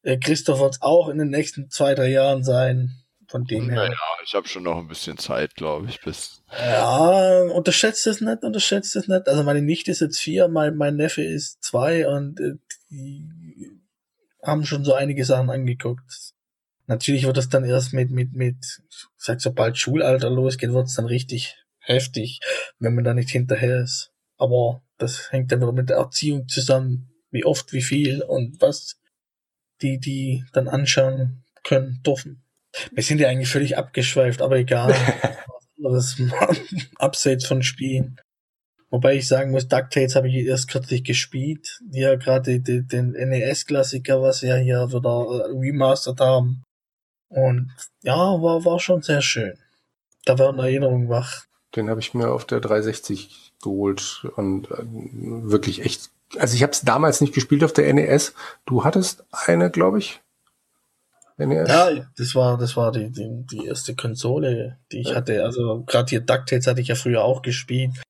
Äh, 0.02 0.18
Christoph 0.18 0.61
wird 0.61 0.74
es 0.74 0.83
auch 0.83 1.09
in 1.09 1.18
den 1.18 1.30
nächsten 1.30 1.70
zwei, 1.70 1.94
drei 1.94 2.09
Jahren 2.09 2.44
sein. 2.44 3.00
Von 3.26 3.46
dem 3.46 3.68
her. 3.68 3.87
Naja, 3.88 3.98
ich 4.24 4.35
habe 4.35 4.46
schon 4.46 4.62
noch 4.62 4.78
ein 4.78 4.87
bisschen 4.87 5.18
Zeit, 5.18 5.54
glaube 5.57 5.88
ich, 5.88 6.00
bis. 6.02 6.42
Ja, 6.52 7.42
unterschätzt 7.52 8.07
es 8.07 8.20
nicht, 8.20 8.44
unterschätzt 8.44 8.94
es 8.94 9.09
nicht. 9.09 9.28
Also 9.28 9.42
meine 9.42 9.62
Nichte 9.62 9.90
ist 9.90 10.00
jetzt 10.00 10.20
vier, 10.20 10.46
mein, 10.46 10.76
mein 10.76 10.96
Neffe 10.96 11.22
ist 11.24 11.62
zwei 11.62 12.07
und 12.07 12.38
äh, 12.38 12.54
die 12.94 13.80
haben 14.42 14.64
schon 14.64 14.85
so 14.85 14.94
einige 14.94 15.24
Sachen 15.24 15.50
angeguckt. 15.50 16.33
Natürlich 16.87 17.24
wird 17.24 17.38
es 17.38 17.48
dann 17.48 17.64
erst 17.64 17.92
mit, 17.94 18.11
mit, 18.11 18.35
mit, 18.35 18.57
ich 18.88 19.07
sag 19.16 19.40
sobald 19.40 19.78
Schulalter 19.78 20.28
losgeht, 20.30 20.72
wird 20.72 20.87
es 20.87 20.94
dann 20.94 21.07
richtig 21.07 21.57
heftig, 21.78 22.40
wenn 22.78 22.94
man 22.94 23.04
da 23.04 23.14
nicht 23.14 23.30
hinterher 23.30 23.80
ist. 23.80 24.12
Aber 24.37 24.83
das 24.98 25.33
hängt 25.33 25.50
dann 25.50 25.61
wieder 25.61 25.72
mit 25.72 25.88
der 25.88 25.96
Erziehung 25.96 26.46
zusammen, 26.48 27.11
wie 27.30 27.44
oft, 27.44 27.72
wie 27.72 27.83
viel 27.83 28.22
und 28.22 28.61
was 28.61 29.00
die, 29.80 29.98
die 29.98 30.44
dann 30.52 30.68
anschauen 30.68 31.44
können, 31.62 32.00
dürfen. 32.04 32.44
Wir 32.92 33.02
sind 33.02 33.20
ja 33.20 33.28
eigentlich 33.28 33.48
völlig 33.48 33.78
abgeschweift, 33.78 34.42
aber 34.42 34.57
egal. 34.57 34.94
das 35.76 36.20
abseits 36.96 37.46
von 37.46 37.62
Spielen. 37.62 38.20
Wobei 38.94 39.16
ich 39.16 39.26
sagen 39.26 39.50
muss, 39.50 39.66
DuckTales 39.66 40.14
habe 40.14 40.28
ich 40.28 40.46
erst 40.46 40.70
kürzlich 40.70 41.02
gespielt. 41.02 41.80
Ja, 41.90 42.14
gerade 42.14 42.61
den 42.61 43.11
NES-Klassiker, 43.11 44.22
was 44.22 44.42
wir 44.42 44.54
hier 44.54 44.87
wieder 44.87 45.48
äh, 45.48 45.50
remastert 45.50 46.20
haben. 46.20 46.62
Und 47.28 47.72
ja, 48.02 48.14
war, 48.14 48.64
war 48.64 48.78
schon 48.78 49.02
sehr 49.02 49.20
schön. 49.20 49.59
Da 50.24 50.38
werden 50.38 50.61
Erinnerungen 50.61 51.09
wach. 51.09 51.42
Den 51.74 51.90
habe 51.90 51.98
ich 51.98 52.14
mir 52.14 52.30
auf 52.30 52.44
der 52.44 52.61
360 52.61 53.54
geholt 53.64 54.28
und 54.37 54.70
äh, 54.70 54.85
wirklich 54.87 55.85
echt. 55.85 56.11
Also 56.38 56.54
ich 56.54 56.62
habe 56.62 56.70
es 56.70 56.83
damals 56.83 57.20
nicht 57.20 57.35
gespielt 57.35 57.64
auf 57.64 57.72
der 57.72 57.92
NES. 57.92 58.33
Du 58.64 58.85
hattest 58.85 59.24
eine, 59.33 59.72
glaube 59.72 59.98
ich. 59.98 60.20
NES. 61.37 61.68
Ja, 61.68 61.90
das 62.16 62.37
war 62.37 62.59
das 62.59 62.76
war 62.76 62.92
die 62.92 63.11
die, 63.11 63.44
die 63.50 63.66
erste 63.66 63.96
Konsole, 63.96 64.78
die 64.92 65.00
ich 65.00 65.09
ja. 65.09 65.16
hatte. 65.16 65.42
Also 65.42 65.83
gerade 65.85 66.11
hier 66.11 66.20
DuckTales 66.20 66.68
hatte 66.68 66.80
ich 66.80 66.87
ja 66.87 66.94
früher 66.94 67.24
auch 67.24 67.42
gespielt. 67.42 68.03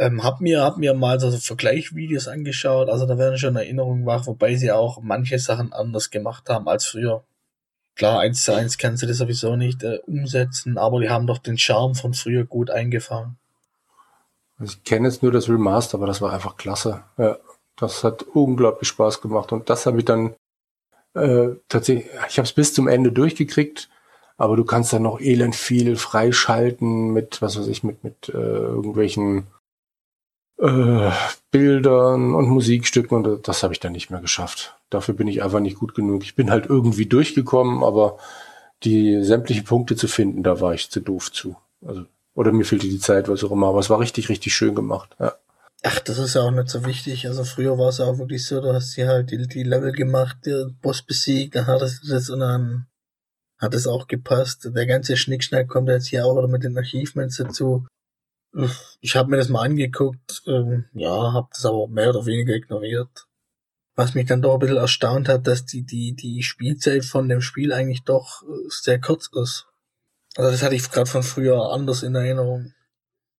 Ähm, 0.00 0.24
hab 0.24 0.40
mir, 0.40 0.62
hab 0.62 0.78
mir 0.78 0.94
mal 0.94 1.20
so 1.20 1.30
Vergleichvideos 1.30 2.26
angeschaut, 2.26 2.88
also 2.88 3.04
da 3.04 3.18
werden 3.18 3.36
schon 3.36 3.54
Erinnerungen 3.54 4.06
wach, 4.06 4.26
wobei 4.26 4.54
sie 4.54 4.72
auch 4.72 5.02
manche 5.02 5.38
Sachen 5.38 5.74
anders 5.74 6.08
gemacht 6.08 6.48
haben 6.48 6.68
als 6.68 6.86
früher. 6.86 7.22
Klar, 7.96 8.20
eins 8.20 8.42
zu 8.44 8.54
eins 8.54 8.78
kannst 8.78 9.02
du 9.02 9.06
das 9.06 9.18
sowieso 9.18 9.56
nicht 9.56 9.82
äh, 9.82 9.98
umsetzen, 10.06 10.78
aber 10.78 11.00
die 11.00 11.10
haben 11.10 11.26
doch 11.26 11.36
den 11.36 11.58
Charme 11.58 11.94
von 11.94 12.14
früher 12.14 12.44
gut 12.44 12.70
eingefangen. 12.70 13.36
Also 14.58 14.72
ich 14.72 14.84
kenne 14.84 15.06
jetzt 15.06 15.22
nur 15.22 15.32
das 15.32 15.50
Remaster, 15.50 15.98
aber 15.98 16.06
das 16.06 16.22
war 16.22 16.32
einfach 16.32 16.56
klasse. 16.56 17.02
Ja, 17.18 17.36
das 17.76 18.02
hat 18.02 18.22
unglaublich 18.22 18.88
Spaß 18.88 19.20
gemacht 19.20 19.52
und 19.52 19.68
das 19.68 19.84
habe 19.84 19.98
ich 19.98 20.06
dann 20.06 20.34
äh, 21.12 21.48
tatsächlich, 21.68 22.06
ich 22.26 22.38
habe 22.38 22.46
es 22.46 22.54
bis 22.54 22.72
zum 22.72 22.88
Ende 22.88 23.12
durchgekriegt, 23.12 23.90
aber 24.38 24.56
du 24.56 24.64
kannst 24.64 24.94
dann 24.94 25.02
noch 25.02 25.20
elend 25.20 25.56
viel 25.56 25.96
freischalten 25.96 27.12
mit, 27.12 27.42
was 27.42 27.58
weiß 27.58 27.66
ich, 27.66 27.84
mit, 27.84 28.02
mit 28.02 28.30
äh, 28.30 28.38
irgendwelchen 28.38 29.48
äh, 30.60 31.10
Bildern 31.50 32.34
und 32.34 32.48
Musikstücken 32.48 33.16
und 33.16 33.48
das 33.48 33.62
habe 33.62 33.72
ich 33.72 33.80
dann 33.80 33.92
nicht 33.92 34.10
mehr 34.10 34.20
geschafft. 34.20 34.76
Dafür 34.90 35.14
bin 35.14 35.28
ich 35.28 35.42
einfach 35.42 35.60
nicht 35.60 35.78
gut 35.78 35.94
genug. 35.94 36.22
Ich 36.22 36.34
bin 36.34 36.50
halt 36.50 36.66
irgendwie 36.66 37.06
durchgekommen, 37.06 37.82
aber 37.82 38.18
die 38.82 39.22
sämtlichen 39.22 39.64
Punkte 39.64 39.96
zu 39.96 40.08
finden, 40.08 40.42
da 40.42 40.60
war 40.60 40.74
ich 40.74 40.90
zu 40.90 41.00
doof 41.00 41.32
zu. 41.32 41.56
Also, 41.84 42.04
oder 42.34 42.52
mir 42.52 42.64
fehlte 42.64 42.88
die 42.88 42.98
Zeit, 42.98 43.28
was 43.28 43.44
auch 43.44 43.50
immer, 43.50 43.68
aber 43.68 43.80
es 43.80 43.90
war 43.90 44.00
richtig, 44.00 44.28
richtig 44.28 44.54
schön 44.54 44.74
gemacht. 44.74 45.16
Ja. 45.18 45.34
Ach, 45.82 45.98
das 46.00 46.18
ist 46.18 46.34
ja 46.34 46.42
auch 46.42 46.50
nicht 46.50 46.68
so 46.68 46.84
wichtig. 46.84 47.26
Also 47.26 47.44
früher 47.44 47.78
war 47.78 47.88
es 47.88 48.00
auch 48.00 48.18
wirklich 48.18 48.46
so, 48.46 48.60
du 48.60 48.72
hast 48.72 48.94
hier 48.94 49.08
halt 49.08 49.30
die, 49.30 49.46
die 49.46 49.62
Level 49.62 49.92
gemacht, 49.92 50.36
der 50.44 50.68
Boss 50.82 51.02
besiegt, 51.02 51.54
dann 51.54 51.66
hattest 51.66 52.04
du 52.04 52.08
das 52.08 52.28
und 52.28 52.40
dann 52.40 52.86
hat 53.58 53.74
es 53.74 53.86
auch 53.86 54.06
gepasst. 54.06 54.68
Der 54.74 54.86
ganze 54.86 55.16
Schnickschnack 55.16 55.68
kommt 55.68 55.88
jetzt 55.88 56.08
hier 56.08 56.26
auch 56.26 56.34
oder 56.34 56.48
mit 56.48 56.64
den 56.64 56.76
Achievements 56.76 57.36
dazu. 57.36 57.86
Ich 59.00 59.16
habe 59.16 59.30
mir 59.30 59.36
das 59.36 59.48
mal 59.48 59.62
angeguckt, 59.62 60.42
ähm, 60.46 60.86
ja, 60.92 61.32
habe 61.32 61.48
das 61.52 61.64
aber 61.64 61.86
mehr 61.88 62.10
oder 62.10 62.26
weniger 62.26 62.54
ignoriert. 62.54 63.26
Was 63.94 64.14
mich 64.14 64.26
dann 64.26 64.42
doch 64.42 64.54
ein 64.54 64.58
bisschen 64.60 64.76
erstaunt 64.76 65.28
hat, 65.28 65.46
dass 65.46 65.66
die, 65.66 65.82
die, 65.82 66.14
die 66.14 66.42
Spielzeit 66.42 67.04
von 67.04 67.28
dem 67.28 67.40
Spiel 67.40 67.72
eigentlich 67.72 68.02
doch 68.02 68.42
äh, 68.42 68.68
sehr 68.68 69.00
kurz 69.00 69.30
ist. 69.32 69.66
Also 70.36 70.50
das 70.50 70.62
hatte 70.62 70.74
ich 70.74 70.90
gerade 70.90 71.10
von 71.10 71.22
früher 71.22 71.70
anders 71.72 72.02
in 72.02 72.14
Erinnerung. 72.14 72.72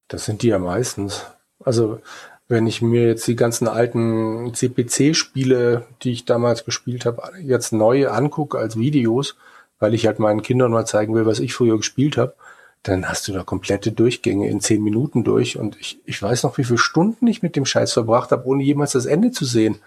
Das 0.08 0.26
sind 0.26 0.42
die 0.42 0.50
ja 0.50 0.60
meistens. 0.60 1.26
Also 1.60 2.02
wenn 2.48 2.68
ich 2.68 2.82
mir 2.82 3.08
jetzt 3.08 3.28
die 3.28 3.38
ganzen 3.38 3.68
alten 3.68 4.54
CPC-Spiele, 4.54 5.88
die 6.04 6.12
ich 6.12 6.26
damals 6.26 6.66
gespielt 6.66 7.06
habe, 7.06 7.32
jetzt 7.42 7.72
neu 7.72 8.10
angucke 8.10 8.58
als 8.58 8.78
Videos, 8.78 9.38
weil 9.80 9.94
ich 9.94 10.06
halt 10.06 10.20
meinen 10.20 10.42
Kindern 10.42 10.72
mal 10.72 10.86
zeigen 10.86 11.16
will, 11.16 11.26
was 11.26 11.40
ich 11.40 11.54
früher 11.54 11.78
gespielt 11.78 12.18
habe, 12.18 12.36
dann 12.84 13.08
hast 13.08 13.28
du 13.28 13.34
da 13.34 13.44
komplette 13.44 13.92
Durchgänge 13.92 14.50
in 14.50 14.60
zehn 14.60 14.82
Minuten 14.82 15.24
durch. 15.24 15.58
Und 15.58 15.80
ich, 15.80 16.00
ich 16.06 16.22
weiß 16.22 16.44
noch, 16.44 16.58
wie 16.58 16.64
viele 16.64 16.80
Stunden 16.80 17.28
ich 17.28 17.44
mit 17.44 17.56
dem 17.56 17.66
Scheiß 17.66 17.94
verbracht 17.94 18.32
habe, 18.32 18.46
ohne 18.46 18.64
jemals 18.64 18.94
das 18.94 19.06
Ende 19.06 19.32
zu 19.32 19.46
sehen. 19.46 19.80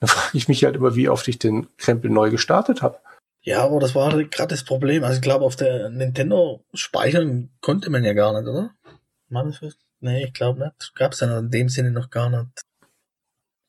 Dann 0.00 0.08
frage 0.08 0.36
ich 0.36 0.48
mich 0.48 0.64
halt 0.64 0.76
immer, 0.76 0.96
wie 0.96 1.08
oft 1.08 1.26
ich 1.28 1.38
den 1.38 1.68
Krempel 1.76 2.10
neu 2.10 2.30
gestartet 2.30 2.82
habe. 2.82 2.98
Ja, 3.42 3.64
aber 3.64 3.80
das 3.80 3.94
war 3.94 4.10
gerade 4.10 4.54
das 4.54 4.64
Problem. 4.64 5.04
Also 5.04 5.16
ich 5.16 5.22
glaube, 5.22 5.44
auf 5.44 5.56
der 5.56 5.88
Nintendo 5.88 6.62
speichern 6.74 7.50
konnte 7.60 7.88
man 7.90 8.04
ja 8.04 8.12
gar 8.12 8.38
nicht, 8.38 8.48
oder? 8.48 8.74
Was? 9.30 9.60
Nee, 10.00 10.24
ich 10.24 10.32
glaube 10.34 10.60
nicht. 10.60 10.94
Gab 10.94 11.12
es 11.12 11.20
ja 11.20 11.38
in 11.38 11.50
dem 11.50 11.68
Sinne 11.68 11.90
noch 11.90 12.10
gar 12.10 12.28
nicht. 12.28 12.62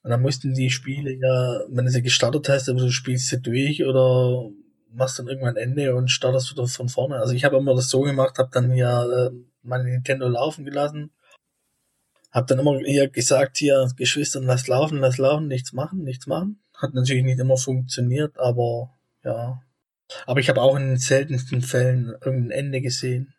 Und 0.04 0.10
dann 0.10 0.22
mussten 0.22 0.54
die 0.54 0.72
Spiele 0.72 1.13
ja, 1.13 1.62
wenn 1.70 1.86
du 1.86 1.91
sie 1.91 2.02
gestartet 2.02 2.50
hast, 2.50 2.67
aber 2.67 2.80
du 2.80 2.91
spielst 2.91 3.28
sie 3.28 3.39
durch 3.39 3.86
oder 3.86 4.50
machst 4.93 5.19
dann 5.19 5.27
irgendwann 5.27 5.58
Ende 5.58 5.95
und 5.95 6.10
startest 6.10 6.51
wieder 6.51 6.67
von 6.67 6.89
vorne. 6.89 7.17
Also 7.17 7.34
ich 7.34 7.43
habe 7.43 7.58
immer 7.58 7.75
das 7.75 7.89
so 7.89 8.01
gemacht, 8.01 8.38
habe 8.38 8.49
dann 8.51 8.73
ja 8.73 9.06
äh, 9.06 9.32
meine 9.63 9.86
Nintendo 9.86 10.27
laufen 10.27 10.65
gelassen, 10.65 11.12
habe 12.32 12.47
dann 12.47 12.60
immer 12.60 12.77
hier 12.80 13.10
gesagt, 13.10 13.58
hier 13.58 13.89
Geschwistern, 13.95 14.43
lass 14.43 14.67
laufen, 14.67 14.99
lass 14.99 15.17
laufen, 15.17 15.47
nichts 15.47 15.73
machen, 15.73 16.04
nichts 16.04 16.27
machen. 16.27 16.62
Hat 16.75 16.93
natürlich 16.93 17.23
nicht 17.23 17.39
immer 17.39 17.58
funktioniert, 17.58 18.39
aber 18.39 18.97
ja. 19.23 19.62
Aber 20.25 20.39
ich 20.39 20.49
habe 20.49 20.62
auch 20.62 20.75
in 20.75 20.88
den 20.88 20.97
seltensten 20.97 21.62
Fällen 21.62 22.15
irgendein 22.23 22.51
Ende 22.51 22.82
gesehen. 22.82 23.34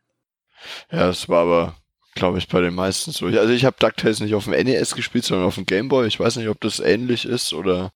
Ja, 0.91 1.09
es 1.09 1.29
war 1.29 1.43
aber, 1.43 1.77
glaube 2.15 2.39
ich, 2.39 2.49
bei 2.49 2.61
den 2.61 2.75
meisten 2.75 3.11
so. 3.11 3.27
Also 3.27 3.53
ich 3.53 3.65
habe 3.65 3.77
DuckTales 3.79 4.21
nicht 4.21 4.35
auf 4.35 4.45
dem 4.45 4.53
NES 4.53 4.95
gespielt, 4.95 5.25
sondern 5.25 5.47
auf 5.47 5.57
dem 5.57 5.67
Game 5.67 5.89
Boy. 5.89 6.07
Ich 6.07 6.21
weiß 6.21 6.37
nicht, 6.37 6.49
ob 6.49 6.61
das 6.61 6.81
ähnlich 6.81 7.25
ist 7.25 7.53
oder, 7.53 7.93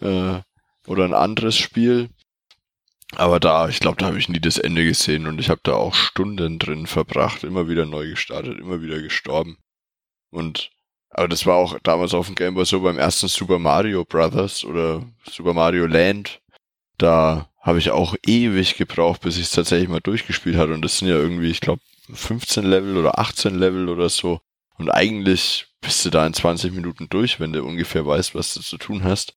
äh, 0.00 0.40
oder 0.86 1.04
ein 1.04 1.14
anderes 1.14 1.56
Spiel. 1.56 2.08
Aber 3.16 3.40
da, 3.40 3.68
ich 3.68 3.80
glaube, 3.80 3.96
da 3.96 4.06
habe 4.06 4.18
ich 4.18 4.28
nie 4.28 4.40
das 4.40 4.58
Ende 4.58 4.84
gesehen 4.84 5.26
und 5.26 5.40
ich 5.40 5.48
habe 5.48 5.60
da 5.62 5.72
auch 5.72 5.94
Stunden 5.94 6.58
drin 6.58 6.86
verbracht, 6.86 7.44
immer 7.44 7.66
wieder 7.66 7.86
neu 7.86 8.10
gestartet, 8.10 8.58
immer 8.58 8.82
wieder 8.82 9.00
gestorben. 9.00 9.56
Und 10.30 10.70
aber 11.08 11.28
das 11.28 11.46
war 11.46 11.56
auch 11.56 11.78
damals 11.82 12.12
auf 12.12 12.26
dem 12.26 12.34
Game 12.34 12.54
Boy 12.54 12.66
so 12.66 12.82
beim 12.82 12.98
ersten 12.98 13.28
Super 13.28 13.58
Mario 13.58 14.04
Brothers 14.04 14.64
oder 14.64 15.02
Super 15.30 15.54
Mario 15.54 15.86
Land. 15.86 16.42
Da 16.98 17.48
habe 17.62 17.78
ich 17.78 17.90
auch 17.90 18.14
ewig 18.26 18.76
gebraucht, 18.76 19.22
bis 19.22 19.38
ich 19.38 19.44
es 19.44 19.52
tatsächlich 19.52 19.88
mal 19.88 20.00
durchgespielt 20.00 20.56
hatte. 20.56 20.74
Und 20.74 20.82
das 20.82 20.98
sind 20.98 21.08
ja 21.08 21.16
irgendwie, 21.16 21.50
ich 21.50 21.62
glaube, 21.62 21.80
15 22.12 22.64
Level 22.64 22.98
oder 22.98 23.18
18 23.18 23.54
Level 23.54 23.88
oder 23.88 24.10
so. 24.10 24.40
Und 24.76 24.90
eigentlich 24.90 25.68
bist 25.80 26.04
du 26.04 26.10
da 26.10 26.26
in 26.26 26.34
20 26.34 26.74
Minuten 26.74 27.08
durch, 27.08 27.40
wenn 27.40 27.54
du 27.54 27.64
ungefähr 27.64 28.04
weißt, 28.04 28.34
was 28.34 28.52
du 28.52 28.60
zu 28.60 28.76
tun 28.76 29.02
hast. 29.02 29.34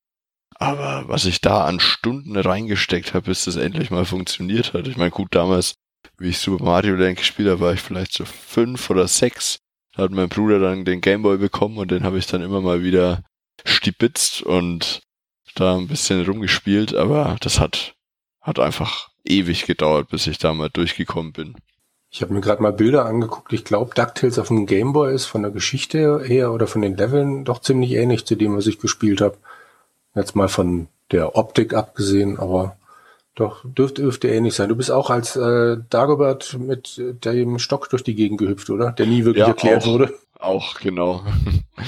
Aber 0.55 1.07
was 1.07 1.25
ich 1.25 1.41
da 1.41 1.65
an 1.65 1.79
Stunden 1.79 2.35
reingesteckt 2.35 3.13
habe, 3.13 3.27
bis 3.27 3.45
das 3.45 3.55
endlich 3.55 3.91
mal 3.91 4.05
funktioniert 4.05 4.73
hat. 4.73 4.87
Ich 4.87 4.97
meine, 4.97 5.11
gut, 5.11 5.33
damals, 5.33 5.75
wie 6.17 6.29
ich 6.29 6.39
Super 6.39 6.63
Mario 6.63 6.95
Land 6.95 7.17
gespielt 7.17 7.49
habe, 7.49 7.61
war 7.61 7.73
ich 7.73 7.81
vielleicht 7.81 8.13
so 8.13 8.25
fünf 8.25 8.89
oder 8.89 9.07
sechs. 9.07 9.59
Da 9.95 10.03
hat 10.03 10.11
mein 10.11 10.29
Bruder 10.29 10.59
dann 10.59 10.85
den 10.85 11.01
Gameboy 11.01 11.37
bekommen 11.37 11.77
und 11.77 11.91
den 11.91 12.03
habe 12.03 12.17
ich 12.17 12.27
dann 12.27 12.41
immer 12.41 12.61
mal 12.61 12.83
wieder 12.83 13.23
stibitzt 13.65 14.41
und 14.41 15.01
da 15.55 15.75
ein 15.75 15.87
bisschen 15.87 16.23
rumgespielt, 16.25 16.95
aber 16.95 17.37
das 17.41 17.59
hat, 17.59 17.95
hat 18.41 18.59
einfach 18.59 19.09
ewig 19.25 19.65
gedauert, 19.65 20.09
bis 20.09 20.27
ich 20.27 20.37
da 20.37 20.53
mal 20.53 20.69
durchgekommen 20.69 21.33
bin. 21.33 21.55
Ich 22.11 22.21
habe 22.21 22.33
mir 22.33 22.41
gerade 22.41 22.63
mal 22.63 22.73
Bilder 22.73 23.05
angeguckt. 23.05 23.53
Ich 23.53 23.63
glaube, 23.63 23.93
DuckTales 23.93 24.39
auf 24.39 24.47
dem 24.47 24.65
Gameboy 24.65 25.13
ist 25.13 25.25
von 25.25 25.43
der 25.43 25.51
Geschichte 25.51 26.23
her 26.23 26.51
oder 26.51 26.65
von 26.65 26.81
den 26.81 26.97
Leveln 26.97 27.45
doch 27.45 27.59
ziemlich 27.59 27.91
ähnlich 27.91 28.25
zu 28.25 28.35
dem, 28.35 28.57
was 28.57 28.65
ich 28.65 28.79
gespielt 28.79 29.21
habe. 29.21 29.37
Jetzt 30.15 30.35
mal 30.35 30.47
von 30.47 30.87
der 31.11 31.35
Optik 31.35 31.73
abgesehen, 31.73 32.37
aber 32.39 32.77
doch, 33.35 33.63
dürfte, 33.63 34.01
dürfte 34.01 34.27
ähnlich 34.27 34.53
sein. 34.53 34.69
Du 34.69 34.75
bist 34.75 34.91
auch 34.91 35.09
als 35.09 35.35
äh, 35.35 35.77
Dagobert 35.89 36.57
mit 36.59 37.01
dem 37.23 37.57
Stock 37.59 37.89
durch 37.89 38.03
die 38.03 38.15
Gegend 38.15 38.39
gehüpft, 38.39 38.69
oder? 38.69 38.91
Der 38.91 39.05
nie 39.05 39.23
wirklich 39.23 39.41
ja, 39.41 39.47
erklärt 39.47 39.83
auch, 39.83 39.87
wurde. 39.87 40.13
Auch, 40.37 40.79
genau. 40.79 41.23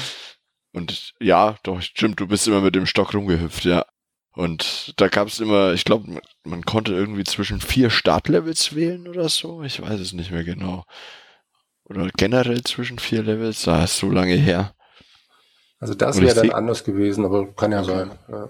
Und 0.74 1.14
ja, 1.20 1.58
doch, 1.64 1.82
stimmt, 1.82 2.20
du 2.20 2.28
bist 2.28 2.48
immer 2.48 2.62
mit 2.62 2.76
dem 2.76 2.86
Stock 2.86 3.14
rumgehüpft, 3.14 3.66
ja. 3.66 3.86
Und 4.34 4.94
da 4.96 5.10
gab 5.10 5.28
es 5.28 5.42
immer, 5.42 5.74
ich 5.74 5.84
glaube, 5.84 6.22
man 6.46 6.66
konnte 6.66 6.94
irgendwie 6.94 7.26
zwischen 7.26 7.60
vier 7.60 7.90
Startlevels 7.90 8.74
wählen 8.74 9.08
oder 9.10 9.28
so. 9.28 9.62
Ich 9.64 9.82
weiß 9.82 10.00
es 10.00 10.14
nicht 10.14 10.32
mehr 10.32 10.46
genau. 10.46 10.86
Oder 11.84 12.10
generell 12.16 12.64
zwischen 12.64 13.00
vier 13.00 13.24
Levels, 13.24 13.64
da 13.64 13.84
ist 13.84 13.98
so 13.98 14.10
lange 14.10 14.36
her. 14.36 14.74
Also 15.82 15.96
das 15.96 16.22
wäre 16.22 16.36
dann 16.36 16.52
anders 16.52 16.84
gewesen, 16.84 17.26
aber 17.26 17.52
kann 17.54 17.72
ja 17.72 17.82
okay. 17.82 17.88
sein. 17.88 18.12
Ja. 18.30 18.44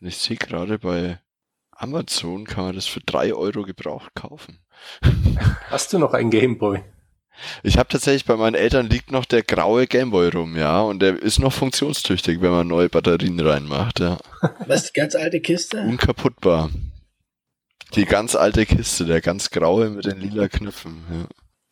Und 0.00 0.06
ich 0.06 0.16
sehe 0.16 0.36
gerade 0.36 0.78
bei 0.78 1.18
Amazon 1.72 2.44
kann 2.44 2.66
man 2.66 2.74
das 2.74 2.86
für 2.86 3.00
drei 3.00 3.34
Euro 3.34 3.64
gebraucht 3.64 4.14
kaufen. 4.14 4.60
Hast 5.70 5.92
du 5.92 5.98
noch 5.98 6.14
ein 6.14 6.30
Gameboy? 6.30 6.82
Ich 7.62 7.76
habe 7.76 7.88
tatsächlich 7.88 8.24
bei 8.24 8.36
meinen 8.36 8.54
Eltern 8.54 8.88
liegt 8.88 9.10
noch 9.10 9.26
der 9.26 9.42
graue 9.42 9.86
Gameboy 9.86 10.28
rum, 10.28 10.56
ja, 10.56 10.80
und 10.80 11.00
der 11.00 11.20
ist 11.20 11.38
noch 11.38 11.52
funktionstüchtig, 11.52 12.40
wenn 12.40 12.50
man 12.50 12.66
neue 12.66 12.88
Batterien 12.88 13.38
reinmacht, 13.40 14.00
ja. 14.00 14.18
Was, 14.66 14.92
die 14.92 14.98
ganz 14.98 15.14
alte 15.14 15.40
Kiste? 15.40 15.82
Unkaputtbar. 15.82 16.70
Die 17.94 18.06
ganz 18.06 18.36
alte 18.36 18.64
Kiste, 18.64 19.04
der 19.04 19.20
ganz 19.20 19.50
graue 19.50 19.90
mit 19.90 20.06
den 20.06 20.18
lila 20.18 20.48
Knöpfen, 20.48 21.04
ja. 21.10 21.26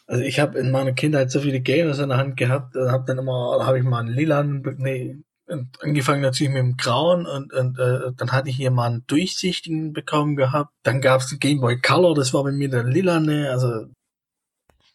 Also 0.07 0.23
ich 0.23 0.39
habe 0.39 0.59
in 0.59 0.71
meiner 0.71 0.93
Kindheit 0.93 1.31
so 1.31 1.41
viele 1.41 1.61
Games 1.61 1.99
in 1.99 2.11
der 2.11 2.19
Hand 2.19 2.37
gehabt, 2.37 2.75
habe 2.75 3.05
dann 3.07 3.19
immer, 3.19 3.65
habe 3.65 3.79
ich 3.79 3.85
mal 3.85 4.01
einen 4.01 4.15
lilan, 4.15 4.63
nee, 4.79 5.17
angefangen 5.47 6.23
natürlich 6.23 6.53
mit 6.53 6.63
dem 6.63 6.77
Grauen 6.77 7.27
und, 7.27 7.53
und 7.53 7.79
äh, 7.79 8.13
dann 8.17 8.33
hatte 8.33 8.49
ich 8.49 8.57
hier 8.57 8.71
mal 8.71 8.87
einen 8.87 9.07
durchsichtigen 9.07 9.93
bekommen 9.93 10.37
gehabt. 10.37 10.73
Dann 10.83 11.01
gab 11.01 11.21
es 11.21 11.29
den 11.29 11.39
Game 11.39 11.61
Boy 11.61 11.81
Color, 11.81 12.15
das 12.15 12.35
war 12.35 12.45
bei 12.45 12.53
mir 12.53 12.69
der 12.69 12.85
lilane, 12.85 13.51
also 13.51 13.87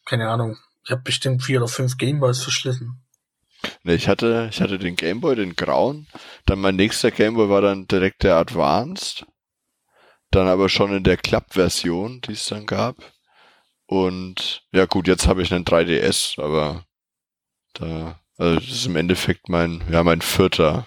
keine 0.05 0.29
Ahnung. 0.29 0.57
Ich 0.85 0.91
habe 0.91 1.01
bestimmt 1.01 1.43
vier 1.43 1.59
oder 1.59 1.67
fünf 1.67 1.97
Gameboys 1.97 2.41
verschlissen. 2.41 3.03
Ne, 3.83 3.93
ich 3.93 4.07
hatte, 4.07 4.47
ich 4.51 4.61
hatte 4.61 4.79
den 4.79 4.95
Gameboy, 4.95 5.35
den 5.35 5.55
grauen. 5.55 6.07
Dann 6.45 6.59
mein 6.59 6.75
nächster 6.75 7.11
Gameboy 7.11 7.49
war 7.49 7.61
dann 7.61 7.85
direkt 7.87 8.23
der 8.23 8.37
Advanced. 8.37 9.25
Dann 10.31 10.47
aber 10.47 10.69
schon 10.69 10.95
in 10.95 11.03
der 11.03 11.17
Club-Version, 11.17 12.21
die 12.21 12.33
es 12.33 12.45
dann 12.45 12.65
gab. 12.65 12.95
Und 13.89 14.61
ja 14.71 14.85
gut, 14.85 15.07
jetzt 15.07 15.25
habe 15.25 15.41
ich 15.41 15.51
einen 15.51 15.65
3DS, 15.65 16.39
aber 16.39 16.85
da, 17.73 18.19
also 18.37 18.59
das 18.59 18.69
ist 18.69 18.85
im 18.85 18.95
Endeffekt 18.95 19.49
mein, 19.49 19.81
ja, 19.91 20.03
mein 20.03 20.21
vierter. 20.21 20.85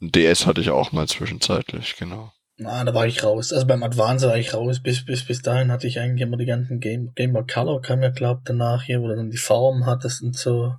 Ein 0.00 0.12
DS 0.12 0.46
hatte 0.46 0.60
ich 0.60 0.70
auch 0.70 0.92
mal 0.92 1.08
zwischenzeitlich, 1.08 1.96
genau. 1.96 2.32
Na, 2.56 2.84
da 2.84 2.94
war 2.94 3.08
ich 3.08 3.24
raus. 3.24 3.52
Also 3.52 3.66
beim 3.66 3.82
Advance 3.82 4.28
war 4.28 4.36
ich 4.36 4.54
raus. 4.54 4.80
Bis, 4.80 5.04
bis, 5.04 5.26
bis 5.26 5.42
dahin 5.42 5.72
hatte 5.72 5.88
ich 5.88 5.98
eigentlich 5.98 6.20
immer 6.20 6.36
die 6.36 6.46
ganzen 6.46 6.78
Game, 6.78 7.12
Game 7.16 7.32
Boy 7.32 7.44
Color 7.44 7.82
kam 7.82 8.04
ja, 8.04 8.10
glaub, 8.10 8.44
danach 8.44 8.84
hier, 8.84 9.02
wo 9.02 9.08
du 9.08 9.16
dann 9.16 9.30
die 9.30 9.36
Farben 9.36 9.84
hattest 9.84 10.22
und 10.22 10.36
so. 10.36 10.76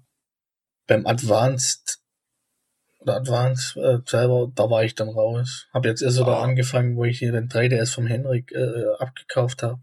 Beim 0.88 1.06
Advanced 1.06 2.00
oder 3.00 3.18
Advanced 3.18 3.76
äh, 3.76 3.98
selber, 4.06 4.50
da 4.56 4.70
war 4.70 4.86
ich 4.86 4.96
dann 4.96 5.10
raus. 5.10 5.68
Hab 5.74 5.84
jetzt 5.84 6.02
erst 6.02 6.16
sogar 6.16 6.40
ah. 6.40 6.44
angefangen, 6.44 6.96
wo 6.96 7.04
ich 7.04 7.20
hier 7.20 7.34
den 7.34 7.50
3DS 7.50 7.94
vom 7.94 8.08
Henrik 8.08 8.54
äh, 8.54 8.86
abgekauft 8.98 9.62
habe. 9.62 9.82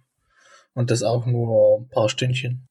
Und 0.77 0.91
das 0.91 1.03
auch 1.03 1.25
nur 1.25 1.81
ein 1.81 1.89
paar 1.89 2.11
Stündchen. 2.11 2.69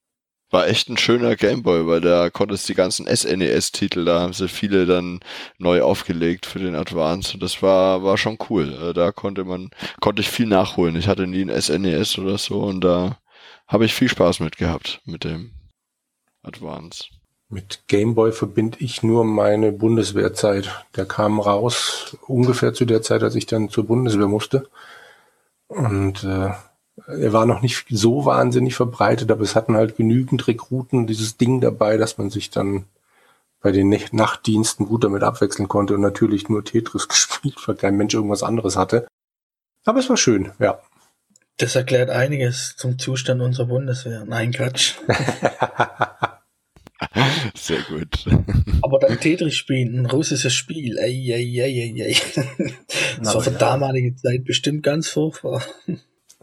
War 0.51 0.67
echt 0.67 0.89
ein 0.89 0.97
schöner 0.97 1.35
Gameboy, 1.35 1.87
weil 1.87 2.01
da 2.01 2.29
konntest 2.29 2.69
die 2.69 2.75
ganzen 2.75 3.07
SNES-Titel, 3.07 4.05
da 4.05 4.21
haben 4.21 4.31
sie 4.31 4.47
viele 4.47 4.85
dann 4.85 5.21
neu 5.57 5.81
aufgelegt 5.81 6.45
für 6.45 6.59
den 6.59 6.75
Advance 6.75 7.33
und 7.33 7.41
das 7.41 7.63
war, 7.63 8.03
war 8.03 8.17
schon 8.17 8.37
cool. 8.49 8.71
Äh, 8.73 8.93
da 8.93 9.11
konnte 9.11 9.43
man, 9.43 9.71
konnte 10.01 10.21
ich 10.21 10.29
viel 10.29 10.45
nachholen. 10.45 10.95
Ich 10.95 11.07
hatte 11.07 11.25
nie 11.25 11.41
ein 11.41 11.61
SNES 11.61 12.19
oder 12.19 12.37
so 12.37 12.59
und 12.61 12.81
da 12.81 13.17
habe 13.67 13.85
ich 13.85 13.95
viel 13.95 14.07
Spaß 14.07 14.39
mit 14.39 14.57
gehabt 14.57 15.01
mit 15.05 15.23
dem 15.23 15.51
Advance. 16.43 17.05
Mit 17.49 17.87
Gameboy 17.87 18.31
verbinde 18.31 18.77
ich 18.81 19.01
nur 19.01 19.25
meine 19.25 19.71
Bundeswehrzeit. 19.71 20.85
Der 20.95 21.07
kam 21.07 21.39
raus 21.39 22.17
ungefähr 22.27 22.73
zu 22.73 22.85
der 22.85 23.01
Zeit, 23.01 23.23
als 23.23 23.33
ich 23.33 23.47
dann 23.47 23.69
zur 23.69 23.87
Bundeswehr 23.87 24.27
musste. 24.27 24.69
Und 25.67 26.23
äh, 26.23 26.51
er 27.07 27.33
war 27.33 27.45
noch 27.45 27.61
nicht 27.61 27.85
so 27.89 28.25
wahnsinnig 28.25 28.75
verbreitet, 28.75 29.31
aber 29.31 29.41
es 29.41 29.55
hatten 29.55 29.75
halt 29.75 29.97
genügend 29.97 30.47
Rekruten 30.47 31.07
dieses 31.07 31.37
Ding 31.37 31.61
dabei, 31.61 31.97
dass 31.97 32.17
man 32.17 32.29
sich 32.29 32.49
dann 32.49 32.85
bei 33.61 33.71
den 33.71 33.89
Nachtdiensten 34.11 34.85
gut 34.85 35.03
damit 35.03 35.23
abwechseln 35.23 35.67
konnte 35.67 35.95
und 35.95 36.01
natürlich 36.01 36.49
nur 36.49 36.63
Tetris 36.63 37.07
gespielt, 37.07 37.55
weil 37.67 37.75
kein 37.75 37.97
Mensch 37.97 38.13
irgendwas 38.13 38.43
anderes 38.43 38.77
hatte. 38.77 39.07
Aber 39.85 39.99
es 39.99 40.09
war 40.09 40.17
schön, 40.17 40.51
ja. 40.59 40.79
Das 41.57 41.75
erklärt 41.75 42.09
einiges 42.09 42.75
zum 42.75 42.99
Zustand 42.99 43.41
unserer 43.41 43.67
Bundeswehr. 43.67 44.25
Nein, 44.25 44.51
Quatsch. 44.51 44.95
Sehr 47.55 47.81
gut. 47.83 48.25
Aber 48.81 48.99
dann 48.99 49.17
Tetris 49.19 49.55
spielen, 49.55 49.99
ein 49.99 50.05
russisches 50.05 50.53
Spiel. 50.53 50.99
Ei, 50.99 51.33
ei, 51.33 51.61
ei, 51.61 51.63
ei, 51.63 51.93
ei. 52.03 52.17
Das 53.19 53.35
war 53.35 53.41
für 53.41 53.51
damalige 53.51 54.15
Zeit 54.15 54.43
bestimmt 54.43 54.83
ganz 54.83 55.07
furchtbar. 55.07 55.63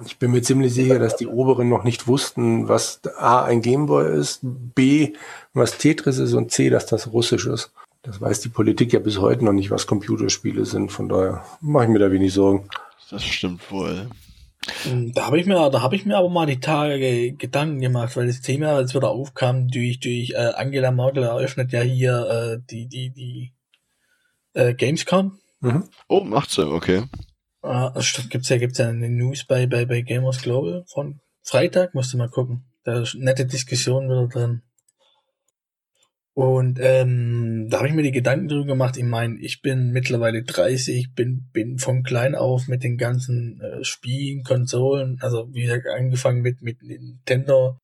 Ich 0.07 0.19
bin 0.19 0.31
mir 0.31 0.43
ziemlich 0.43 0.75
sicher, 0.75 0.99
dass 0.99 1.17
die 1.17 1.27
Oberen 1.27 1.69
noch 1.69 1.85
nicht 1.85 2.07
wussten, 2.07 2.69
was 2.69 3.01
A 3.19 3.45
ein 3.45 3.63
Gameboy 3.63 4.19
ist, 4.19 4.41
B 4.43 5.15
was 5.55 5.79
Tetris 5.79 6.19
ist 6.19 6.35
und 6.35 6.51
C, 6.51 6.71
dass 6.71 6.87
das 6.87 7.13
Russisch 7.13 7.47
ist. 7.47 7.73
Das 8.03 8.21
weiß 8.21 8.41
die 8.41 8.49
Politik 8.49 8.93
ja 8.93 8.99
bis 8.99 9.19
heute 9.19 9.45
noch 9.45 9.53
nicht, 9.53 9.71
was 9.71 9.87
Computerspiele 9.87 10.65
sind. 10.65 10.91
Von 10.91 11.09
daher 11.09 11.45
mache 11.61 11.85
ich 11.85 11.91
mir 11.91 11.99
da 12.01 12.11
wenig 12.11 12.33
Sorgen. 12.33 12.69
Das 13.11 13.25
stimmt 13.25 13.71
wohl. 13.71 14.09
Hm, 14.85 15.13
da 15.13 15.27
habe 15.27 15.41
ich 15.41 15.47
mir, 15.47 15.71
da 15.71 15.83
habe 15.83 15.97
ich 15.97 16.07
mir 16.07 16.17
aber 16.17 16.29
mal 16.29 16.47
die 16.47 16.61
Tage 16.61 17.33
Gedanken 17.33 17.81
gemacht, 17.81 18.17
weil 18.17 18.27
das 18.27 18.41
Thema, 18.41 18.69
als 18.69 18.95
wieder 18.95 19.11
aufkam, 19.11 19.69
durch 19.69 20.01
durch 20.01 20.31
äh, 20.31 20.53
Angela 20.55 20.91
Merkel 20.91 21.25
eröffnet 21.25 21.73
ja 21.73 21.83
hier 21.83 22.27
äh, 22.29 22.61
die 22.71 22.87
die 22.87 23.11
die 23.11 23.53
äh, 24.55 24.75
Gamescom. 24.75 25.39
Mhm. 25.61 25.85
Oh, 26.09 26.21
macht 26.21 26.51
sie, 26.51 26.67
okay. 26.67 27.05
Ah, 27.63 28.01
stimmt, 28.03 28.31
gibt's 28.31 28.49
ja, 28.49 28.59
gibt's 28.59 28.79
ja 28.79 28.89
eine 28.89 29.09
News 29.09 29.45
bei, 29.45 29.67
bei, 29.67 29.85
bei 29.85 30.03
Gamers 30.03 30.43
Global 30.43 30.85
von 30.89 31.21
Freitag, 31.43 31.95
musst 31.95 32.13
du 32.13 32.19
mal 32.19 32.29
gucken. 32.29 32.65
Da 32.83 33.03
ist 33.03 33.15
nette 33.15 33.47
Diskussion 33.47 34.07
wieder 34.09 34.27
drin. 34.27 34.63
Und 36.35 36.79
ähm, 36.81 37.69
da 37.71 37.79
habe 37.79 37.89
ich 37.89 37.95
mir 37.95 38.03
die 38.03 38.11
Gedanken 38.11 38.49
drüber 38.49 38.67
gemacht. 38.67 38.97
Ich 38.97 39.05
meine, 39.05 39.39
ich 39.39 39.63
bin 39.63 39.93
mittlerweile 39.93 40.43
30, 40.43 41.15
bin, 41.15 41.51
bin 41.53 41.79
von 41.79 42.03
klein 42.03 42.35
auf 42.35 42.67
mit 42.69 42.83
den 42.83 42.97
ganzen 42.97 43.61
äh, 43.61 43.85
Spielen, 43.85 44.43
Konsolen, 44.43 45.19
also 45.21 45.49
wie 45.53 45.63
gesagt, 45.63 45.87
angefangen 45.87 46.41
mit, 46.41 46.63
mit 46.63 46.83
Nintendo. 46.83 47.79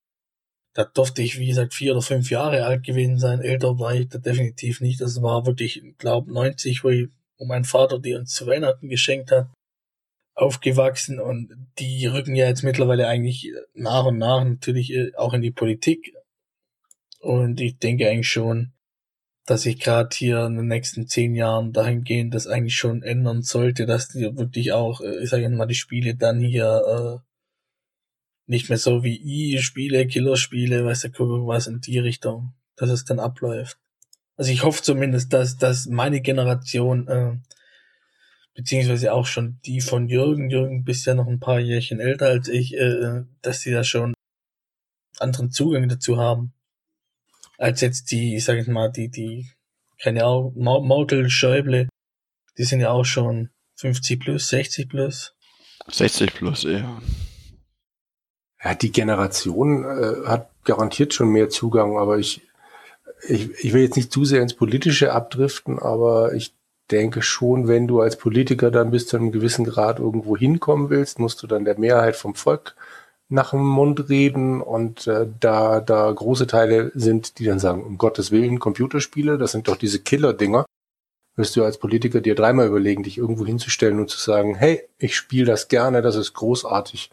Da 0.74 0.84
durfte 0.84 1.22
ich, 1.22 1.38
wie 1.38 1.48
gesagt, 1.48 1.74
vier 1.74 1.92
oder 1.92 2.02
fünf 2.02 2.30
Jahre 2.30 2.64
alt 2.64 2.84
gewesen 2.84 3.18
sein. 3.18 3.42
Älter 3.42 3.78
war 3.78 3.94
ich 3.94 4.08
da 4.08 4.18
definitiv 4.18 4.80
nicht. 4.80 5.00
Das 5.00 5.22
war 5.22 5.46
wirklich, 5.46 5.82
glaube 5.98 6.32
90, 6.32 6.82
wo, 6.82 6.88
ich, 6.88 7.08
wo 7.36 7.44
mein 7.44 7.64
Vater 7.64 8.00
die 8.00 8.14
uns 8.14 8.32
zu 8.32 8.46
Weihnachten 8.46 8.88
geschenkt 8.88 9.30
hat, 9.30 9.50
aufgewachsen. 10.38 11.20
Und 11.20 11.68
die 11.78 12.06
rücken 12.06 12.34
ja 12.34 12.46
jetzt 12.46 12.62
mittlerweile 12.62 13.08
eigentlich 13.08 13.52
nach 13.74 14.06
und 14.06 14.18
nach 14.18 14.44
natürlich 14.44 14.92
äh, 14.92 15.12
auch 15.16 15.34
in 15.34 15.42
die 15.42 15.50
Politik 15.50 16.14
und 17.20 17.60
ich 17.60 17.78
denke 17.78 18.08
eigentlich 18.08 18.28
schon, 18.28 18.72
dass 19.44 19.62
sich 19.62 19.80
gerade 19.80 20.14
hier 20.14 20.46
in 20.46 20.56
den 20.56 20.66
nächsten 20.66 21.08
zehn 21.08 21.34
Jahren 21.34 21.72
dahingehend 21.72 22.34
das 22.34 22.46
eigentlich 22.46 22.76
schon 22.76 23.02
ändern 23.02 23.42
sollte, 23.42 23.86
dass 23.86 24.08
die 24.08 24.36
wirklich 24.36 24.72
auch, 24.72 25.00
äh, 25.00 25.22
ich 25.22 25.30
sage 25.30 25.48
mal, 25.48 25.66
die 25.66 25.74
Spiele 25.74 26.14
dann 26.14 26.40
hier 26.40 27.22
äh, 27.22 27.28
nicht 28.46 28.68
mehr 28.68 28.78
so 28.78 29.02
wie 29.02 29.16
I-Spiele, 29.16 30.06
Killerspiele, 30.06 30.84
weiß 30.84 31.00
der 31.02 31.12
Kuckuck 31.12 31.46
was 31.46 31.66
in 31.66 31.80
die 31.80 31.98
Richtung, 31.98 32.54
dass 32.76 32.90
es 32.90 33.04
dann 33.04 33.20
abläuft. 33.20 33.78
Also 34.36 34.52
ich 34.52 34.62
hoffe 34.62 34.82
zumindest, 34.82 35.32
dass, 35.32 35.56
dass 35.56 35.86
meine 35.86 36.20
Generation, 36.20 37.08
äh, 37.08 37.36
beziehungsweise 38.58 39.12
auch 39.12 39.24
schon 39.24 39.60
die 39.64 39.80
von 39.80 40.08
Jürgen, 40.08 40.50
Jürgen 40.50 40.82
bist 40.82 41.06
ja 41.06 41.14
noch 41.14 41.28
ein 41.28 41.38
paar 41.38 41.60
Jährchen 41.60 42.00
älter 42.00 42.26
als 42.26 42.48
ich, 42.48 42.74
äh, 42.74 43.22
dass 43.40 43.60
die 43.60 43.70
da 43.70 43.84
schon 43.84 44.14
anderen 45.20 45.52
Zugang 45.52 45.88
dazu 45.88 46.18
haben 46.18 46.52
als 47.56 47.80
jetzt 47.80 48.10
die, 48.10 48.34
ich 48.34 48.44
sag 48.44 48.56
jetzt 48.56 48.68
mal, 48.68 48.90
die, 48.90 49.08
die, 49.08 49.48
keine 50.02 50.24
Ahnung, 50.24 50.54
Mautel, 50.56 51.30
Schäuble, 51.30 51.88
die 52.56 52.64
sind 52.64 52.80
ja 52.80 52.90
auch 52.90 53.04
schon 53.04 53.50
50 53.76 54.18
plus, 54.20 54.48
60 54.48 54.88
plus. 54.88 55.36
60 55.88 56.34
plus, 56.34 56.64
eher. 56.64 57.00
Ja, 58.62 58.74
die 58.74 58.90
Generation 58.90 59.84
äh, 59.84 60.26
hat 60.26 60.50
garantiert 60.64 61.14
schon 61.14 61.28
mehr 61.28 61.48
Zugang, 61.48 61.96
aber 61.96 62.18
ich, 62.18 62.42
ich, 63.28 63.50
ich 63.64 63.72
will 63.72 63.82
jetzt 63.82 63.96
nicht 63.96 64.10
zu 64.10 64.24
sehr 64.24 64.42
ins 64.42 64.54
Politische 64.54 65.12
abdriften, 65.12 65.78
aber 65.78 66.34
ich 66.34 66.54
denke 66.90 67.22
schon, 67.22 67.68
wenn 67.68 67.86
du 67.86 68.00
als 68.00 68.16
Politiker 68.16 68.70
dann 68.70 68.90
bis 68.90 69.06
zu 69.06 69.16
einem 69.16 69.32
gewissen 69.32 69.64
Grad 69.64 69.98
irgendwo 69.98 70.36
hinkommen 70.36 70.90
willst, 70.90 71.18
musst 71.18 71.42
du 71.42 71.46
dann 71.46 71.64
der 71.64 71.78
Mehrheit 71.78 72.16
vom 72.16 72.34
Volk 72.34 72.74
nach 73.28 73.50
dem 73.50 73.66
Mund 73.66 74.08
reden 74.08 74.62
und 74.62 75.06
äh, 75.06 75.26
da 75.38 75.80
da 75.80 76.10
große 76.10 76.46
Teile 76.46 76.90
sind, 76.94 77.38
die 77.38 77.44
dann 77.44 77.58
sagen, 77.58 77.84
um 77.84 77.98
Gottes 77.98 78.30
Willen, 78.30 78.58
Computerspiele, 78.58 79.36
das 79.36 79.52
sind 79.52 79.68
doch 79.68 79.76
diese 79.76 80.00
Killer-Dinger, 80.00 80.64
wirst 81.36 81.54
du 81.56 81.64
als 81.64 81.78
Politiker 81.78 82.20
dir 82.20 82.34
dreimal 82.34 82.66
überlegen, 82.66 83.02
dich 83.02 83.18
irgendwo 83.18 83.44
hinzustellen 83.44 84.00
und 84.00 84.08
zu 84.08 84.18
sagen, 84.18 84.54
hey, 84.54 84.82
ich 84.98 85.14
spiele 85.14 85.46
das 85.46 85.68
gerne, 85.68 86.00
das 86.02 86.16
ist 86.16 86.32
großartig. 86.34 87.10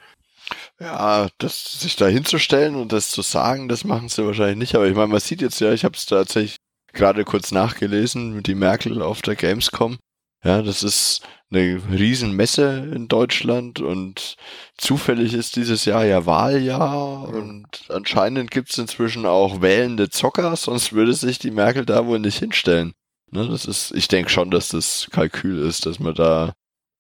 Ja, 0.80 1.30
das 1.38 1.80
sich 1.80 1.96
da 1.96 2.08
hinzustellen 2.08 2.76
und 2.76 2.92
das 2.92 3.10
zu 3.10 3.22
sagen, 3.22 3.68
das 3.68 3.84
machen 3.84 4.10
sie 4.10 4.26
wahrscheinlich 4.26 4.58
nicht. 4.58 4.76
Aber 4.76 4.88
ich 4.88 4.96
meine, 4.96 5.08
man 5.08 5.20
sieht 5.20 5.42
jetzt 5.42 5.60
ja, 5.60 5.72
ich 5.74 5.86
habe 5.86 5.96
es 5.96 6.06
tatsächlich 6.06 6.58
gerade 6.96 7.24
kurz 7.24 7.52
nachgelesen, 7.52 8.42
die 8.44 8.56
Merkel 8.56 9.02
auf 9.02 9.22
der 9.22 9.36
Gamescom. 9.36 9.98
Ja, 10.44 10.62
das 10.62 10.84
ist 10.84 11.22
eine 11.50 11.82
Riesenmesse 11.92 12.92
in 12.94 13.08
Deutschland 13.08 13.80
und 13.80 14.36
zufällig 14.78 15.34
ist 15.34 15.56
dieses 15.56 15.86
Jahr 15.86 16.06
ja 16.06 16.26
Wahljahr 16.26 17.28
und 17.30 17.68
anscheinend 17.90 18.52
gibt 18.52 18.70
es 18.70 18.78
inzwischen 18.78 19.26
auch 19.26 19.62
wählende 19.62 20.10
Zocker, 20.10 20.56
sonst 20.56 20.94
würde 20.94 21.14
sich 21.14 21.40
die 21.40 21.52
Merkel 21.52 21.86
da 21.86 22.06
wohl 22.06 22.20
nicht 22.20 22.38
hinstellen. 22.38 22.94
Ne, 23.32 23.48
das 23.48 23.66
ist, 23.66 23.92
ich 23.92 24.08
denke 24.08 24.30
schon, 24.30 24.52
dass 24.52 24.70
das 24.70 25.08
Kalkül 25.12 25.60
ist, 25.68 25.86
dass 25.88 26.00
man 26.00 26.14
da 26.14 26.54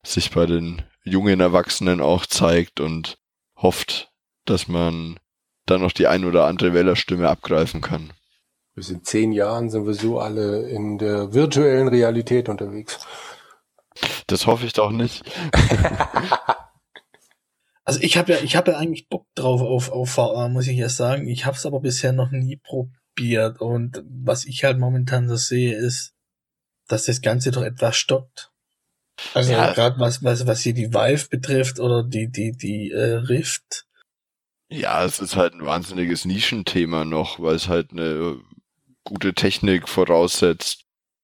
sich 0.03 0.31
bei 0.31 0.45
den 0.45 0.81
jungen 1.03 1.39
Erwachsenen 1.39 2.01
auch 2.01 2.25
zeigt 2.25 2.79
und 2.79 3.17
hofft, 3.57 4.09
dass 4.45 4.67
man 4.67 5.19
da 5.65 5.77
noch 5.77 5.91
die 5.91 6.07
ein 6.07 6.25
oder 6.25 6.45
andere 6.45 6.73
Wählerstimme 6.73 7.29
abgreifen 7.29 7.81
kann. 7.81 8.11
Bis 8.75 8.89
in 8.89 9.03
zehn 9.05 9.31
Jahren 9.31 9.69
sind 9.69 9.87
wir 9.87 9.93
so 9.93 10.19
alle 10.19 10.67
in 10.67 10.97
der 10.97 11.33
virtuellen 11.33 11.87
Realität 11.87 12.49
unterwegs. 12.49 12.99
Das 14.27 14.47
hoffe 14.47 14.65
ich 14.65 14.73
doch 14.73 14.91
nicht. 14.91 15.23
also 17.85 18.01
ich 18.01 18.17
habe 18.17 18.33
ja, 18.33 18.39
ich 18.39 18.57
habe 18.57 18.71
ja 18.71 18.77
eigentlich 18.77 19.07
Bock 19.07 19.27
drauf 19.33 19.61
auf, 19.61 19.89
auf 19.89 20.09
VR, 20.09 20.49
muss 20.49 20.67
ich 20.67 20.77
ja 20.77 20.89
sagen. 20.89 21.25
Ich 21.27 21.45
habe 21.45 21.55
es 21.55 21.65
aber 21.65 21.79
bisher 21.79 22.11
noch 22.11 22.31
nie 22.31 22.57
probiert. 22.57 23.61
Und 23.61 24.03
was 24.09 24.43
ich 24.43 24.65
halt 24.65 24.77
momentan 24.77 25.29
so 25.29 25.37
sehe, 25.37 25.77
ist, 25.77 26.13
dass 26.89 27.05
das 27.05 27.21
Ganze 27.21 27.51
doch 27.51 27.63
etwas 27.63 27.95
stockt. 27.95 28.51
Also 29.33 29.53
ja. 29.53 29.71
gerade 29.71 29.97
was, 30.01 30.21
was, 30.21 30.45
was 30.45 30.59
hier 30.59 30.73
die 30.73 30.93
Vive 30.93 31.29
betrifft 31.29 31.79
oder 31.79 32.03
die, 32.03 32.29
die, 32.29 32.51
die 32.51 32.91
äh, 32.91 33.13
Rift. 33.13 33.85
Ja, 34.67 35.05
es 35.05 35.19
ist 35.19 35.37
halt 35.37 35.53
ein 35.53 35.65
wahnsinniges 35.65 36.25
Nischenthema 36.25 37.05
noch, 37.05 37.39
weil 37.39 37.55
es 37.55 37.69
halt 37.69 37.91
eine 37.91 38.41
gute 39.05 39.33
Technik 39.33 39.87
voraussetzt. 39.87 40.81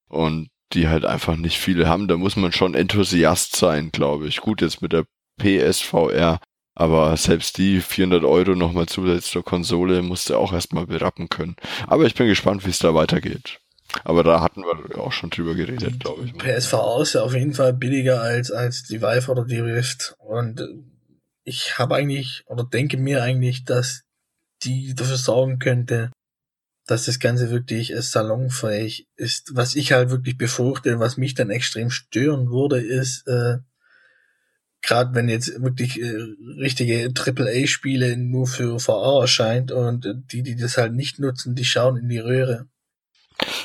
Und 0.07 0.49
die 0.73 0.87
halt 0.87 1.05
einfach 1.05 1.35
nicht 1.35 1.57
viele 1.57 1.87
haben. 1.87 2.07
Da 2.07 2.17
muss 2.17 2.35
man 2.35 2.51
schon 2.51 2.75
Enthusiast 2.75 3.55
sein, 3.55 3.91
glaube 3.91 4.27
ich. 4.27 4.37
Gut, 4.37 4.61
jetzt 4.61 4.81
mit 4.81 4.93
der 4.93 5.05
PSVR, 5.39 6.39
aber 6.75 7.15
selbst 7.17 7.57
die 7.57 7.81
400 7.81 8.23
Euro 8.23 8.55
nochmal 8.55 8.87
zusätzlich 8.87 9.31
zur 9.31 9.43
Konsole 9.43 10.01
musste 10.01 10.37
auch 10.37 10.53
erstmal 10.53 10.87
berappen 10.87 11.29
können. 11.29 11.55
Aber 11.87 12.05
ich 12.05 12.15
bin 12.15 12.27
gespannt, 12.27 12.65
wie 12.65 12.69
es 12.69 12.79
da 12.79 12.93
weitergeht. 12.93 13.59
Aber 14.05 14.23
da 14.23 14.39
hatten 14.39 14.61
wir 14.61 14.99
auch 14.99 15.11
schon 15.11 15.31
drüber 15.31 15.53
geredet, 15.53 15.99
glaube 15.99 16.23
ich. 16.25 16.33
PSVR 16.37 17.01
ist 17.01 17.13
ja 17.13 17.23
auf 17.23 17.33
jeden 17.33 17.53
Fall 17.53 17.73
billiger 17.73 18.21
als, 18.21 18.49
als 18.49 18.83
die 18.83 19.01
Vive 19.01 19.29
oder 19.29 19.43
die 19.43 19.59
Rift. 19.59 20.15
Und 20.19 20.65
ich 21.43 21.77
habe 21.77 21.95
eigentlich, 21.95 22.43
oder 22.45 22.63
denke 22.63 22.97
mir 22.97 23.21
eigentlich, 23.21 23.65
dass 23.65 24.03
die 24.63 24.95
dafür 24.95 25.17
sorgen 25.17 25.59
könnte, 25.59 26.11
dass 26.87 27.05
das 27.05 27.19
Ganze 27.19 27.51
wirklich 27.51 27.93
äh, 27.93 28.01
salonfähig 28.01 29.07
ist. 29.15 29.55
Was 29.55 29.75
ich 29.75 29.91
halt 29.91 30.09
wirklich 30.09 30.37
befürchte, 30.37 30.99
was 30.99 31.17
mich 31.17 31.33
dann 31.33 31.49
extrem 31.49 31.89
stören 31.89 32.49
würde, 32.49 32.81
ist, 32.81 33.27
äh, 33.27 33.59
gerade 34.81 35.13
wenn 35.13 35.29
jetzt 35.29 35.61
wirklich 35.61 36.01
äh, 36.01 36.17
richtige 36.59 37.13
AAA-Spiele 37.15 38.17
nur 38.17 38.47
für 38.47 38.79
VR 38.79 39.21
erscheint 39.21 39.71
und 39.71 40.05
äh, 40.05 40.13
die, 40.15 40.43
die 40.43 40.55
das 40.55 40.77
halt 40.77 40.93
nicht 40.93 41.19
nutzen, 41.19 41.55
die 41.55 41.65
schauen 41.65 41.97
in 41.97 42.09
die 42.09 42.19
Röhre. 42.19 42.67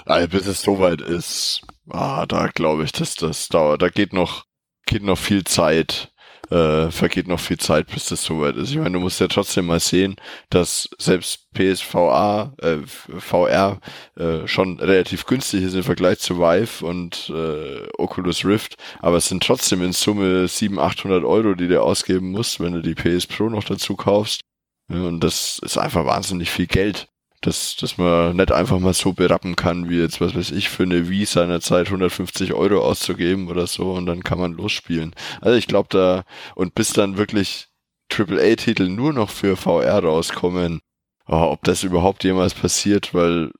Also 0.04 0.28
bis 0.28 0.46
es 0.46 0.62
soweit 0.62 1.00
ist, 1.00 1.62
ah, 1.88 2.26
da 2.26 2.48
glaube 2.48 2.84
ich, 2.84 2.92
dass 2.92 3.14
das 3.14 3.48
dauert. 3.48 3.82
Da 3.82 3.88
geht 3.88 4.12
noch, 4.12 4.44
geht 4.86 5.02
noch 5.02 5.18
viel 5.18 5.44
Zeit 5.44 6.12
äh, 6.50 6.90
vergeht 6.90 7.28
noch 7.28 7.40
viel 7.40 7.58
Zeit, 7.58 7.88
bis 7.88 8.06
das 8.06 8.22
soweit 8.22 8.56
ist. 8.56 8.70
Ich 8.70 8.76
meine, 8.76 8.92
du 8.92 9.00
musst 9.00 9.20
ja 9.20 9.28
trotzdem 9.28 9.66
mal 9.66 9.80
sehen, 9.80 10.16
dass 10.50 10.88
selbst 10.98 11.50
PSVA, 11.54 12.54
äh, 12.58 12.78
VR 13.18 13.80
äh, 14.16 14.46
schon 14.46 14.78
relativ 14.78 15.26
günstig 15.26 15.62
ist 15.62 15.74
im 15.74 15.82
Vergleich 15.82 16.18
zu 16.18 16.38
Vive 16.38 16.84
und 16.84 17.30
äh, 17.34 17.86
Oculus 17.98 18.44
Rift, 18.44 18.76
aber 19.00 19.16
es 19.16 19.28
sind 19.28 19.42
trotzdem 19.42 19.82
in 19.82 19.92
Summe 19.92 20.48
700, 20.48 20.98
800 20.98 21.24
Euro, 21.24 21.54
die 21.54 21.68
du 21.68 21.82
ausgeben 21.82 22.30
musst, 22.30 22.60
wenn 22.60 22.72
du 22.72 22.82
die 22.82 22.94
PS 22.94 23.26
Pro 23.26 23.48
noch 23.48 23.64
dazu 23.64 23.96
kaufst. 23.96 24.40
Und 24.88 25.20
das 25.20 25.58
ist 25.64 25.78
einfach 25.78 26.04
wahnsinnig 26.04 26.50
viel 26.50 26.68
Geld 26.68 27.08
dass, 27.40 27.76
dass 27.76 27.98
man 27.98 28.36
nicht 28.36 28.52
einfach 28.52 28.78
mal 28.78 28.94
so 28.94 29.12
berappen 29.12 29.56
kann, 29.56 29.88
wie 29.88 30.00
jetzt, 30.00 30.20
was 30.20 30.34
weiß 30.34 30.50
ich, 30.52 30.68
für 30.68 30.84
eine 30.84 31.08
Wii 31.08 31.24
seinerzeit 31.24 31.86
150 31.86 32.54
Euro 32.54 32.80
auszugeben 32.80 33.48
oder 33.48 33.66
so 33.66 33.92
und 33.92 34.06
dann 34.06 34.22
kann 34.22 34.38
man 34.38 34.52
losspielen. 34.52 35.14
Also 35.40 35.56
ich 35.56 35.66
glaube 35.66 35.88
da, 35.90 36.24
und 36.54 36.74
bis 36.74 36.92
dann 36.92 37.16
wirklich 37.16 37.68
AAA-Titel 38.12 38.88
nur 38.88 39.12
noch 39.12 39.30
für 39.30 39.56
VR 39.56 40.02
rauskommen, 40.02 40.80
oh, 41.28 41.48
ob 41.50 41.64
das 41.64 41.82
überhaupt 41.82 42.24
jemals 42.24 42.54
passiert, 42.54 43.14
weil 43.14 43.50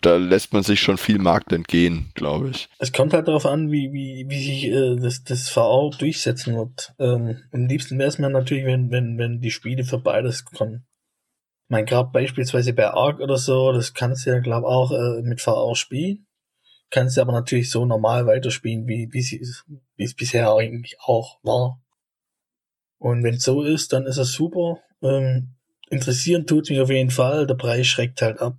da 0.00 0.16
lässt 0.16 0.52
man 0.52 0.64
sich 0.64 0.80
schon 0.80 0.98
viel 0.98 1.18
Markt 1.18 1.52
entgehen, 1.52 2.10
glaube 2.14 2.50
ich. 2.50 2.68
Es 2.78 2.92
kommt 2.92 3.12
halt 3.12 3.28
darauf 3.28 3.46
an, 3.46 3.70
wie, 3.70 3.92
wie, 3.92 4.26
wie 4.28 4.42
sich 4.42 4.64
äh, 4.64 4.96
das, 4.96 5.22
das 5.22 5.48
VR 5.48 5.90
durchsetzen 5.96 6.56
wird. 6.56 6.92
Ähm, 6.98 7.38
am 7.52 7.66
liebsten 7.66 7.98
wäre 7.98 8.08
es 8.08 8.18
mir 8.18 8.28
natürlich, 8.28 8.64
wenn, 8.64 8.90
wenn, 8.90 9.16
wenn 9.16 9.40
die 9.40 9.52
Spiele 9.52 9.84
für 9.84 9.98
beides 9.98 10.44
kommen 10.44 10.84
mein 11.72 11.86
gerade 11.86 12.10
beispielsweise 12.12 12.74
bei 12.74 12.86
Arc 12.86 13.18
oder 13.20 13.38
so, 13.38 13.72
das 13.72 13.94
kannst 13.94 14.26
du 14.26 14.30
ja 14.30 14.40
glaube 14.40 14.66
auch 14.66 14.92
äh, 14.92 15.22
mit 15.22 15.40
VR 15.40 15.74
spielen. 15.74 16.26
Kannst 16.90 17.16
du 17.16 17.22
aber 17.22 17.32
natürlich 17.32 17.70
so 17.70 17.86
normal 17.86 18.26
weiterspielen, 18.26 18.86
wie 18.86 19.08
es 19.96 20.14
bisher 20.14 20.52
eigentlich 20.52 20.98
auch 21.00 21.38
war. 21.42 21.80
Und 22.98 23.24
wenn 23.24 23.36
es 23.36 23.44
so 23.44 23.62
ist, 23.62 23.94
dann 23.94 24.04
ist 24.04 24.18
es 24.18 24.32
super. 24.32 24.80
Ähm, 25.00 25.54
interessieren 25.88 26.46
tut 26.46 26.68
mich 26.68 26.78
auf 26.78 26.90
jeden 26.90 27.10
Fall. 27.10 27.46
Der 27.46 27.54
Preis 27.54 27.86
schreckt 27.86 28.20
halt 28.20 28.40
ab. 28.40 28.58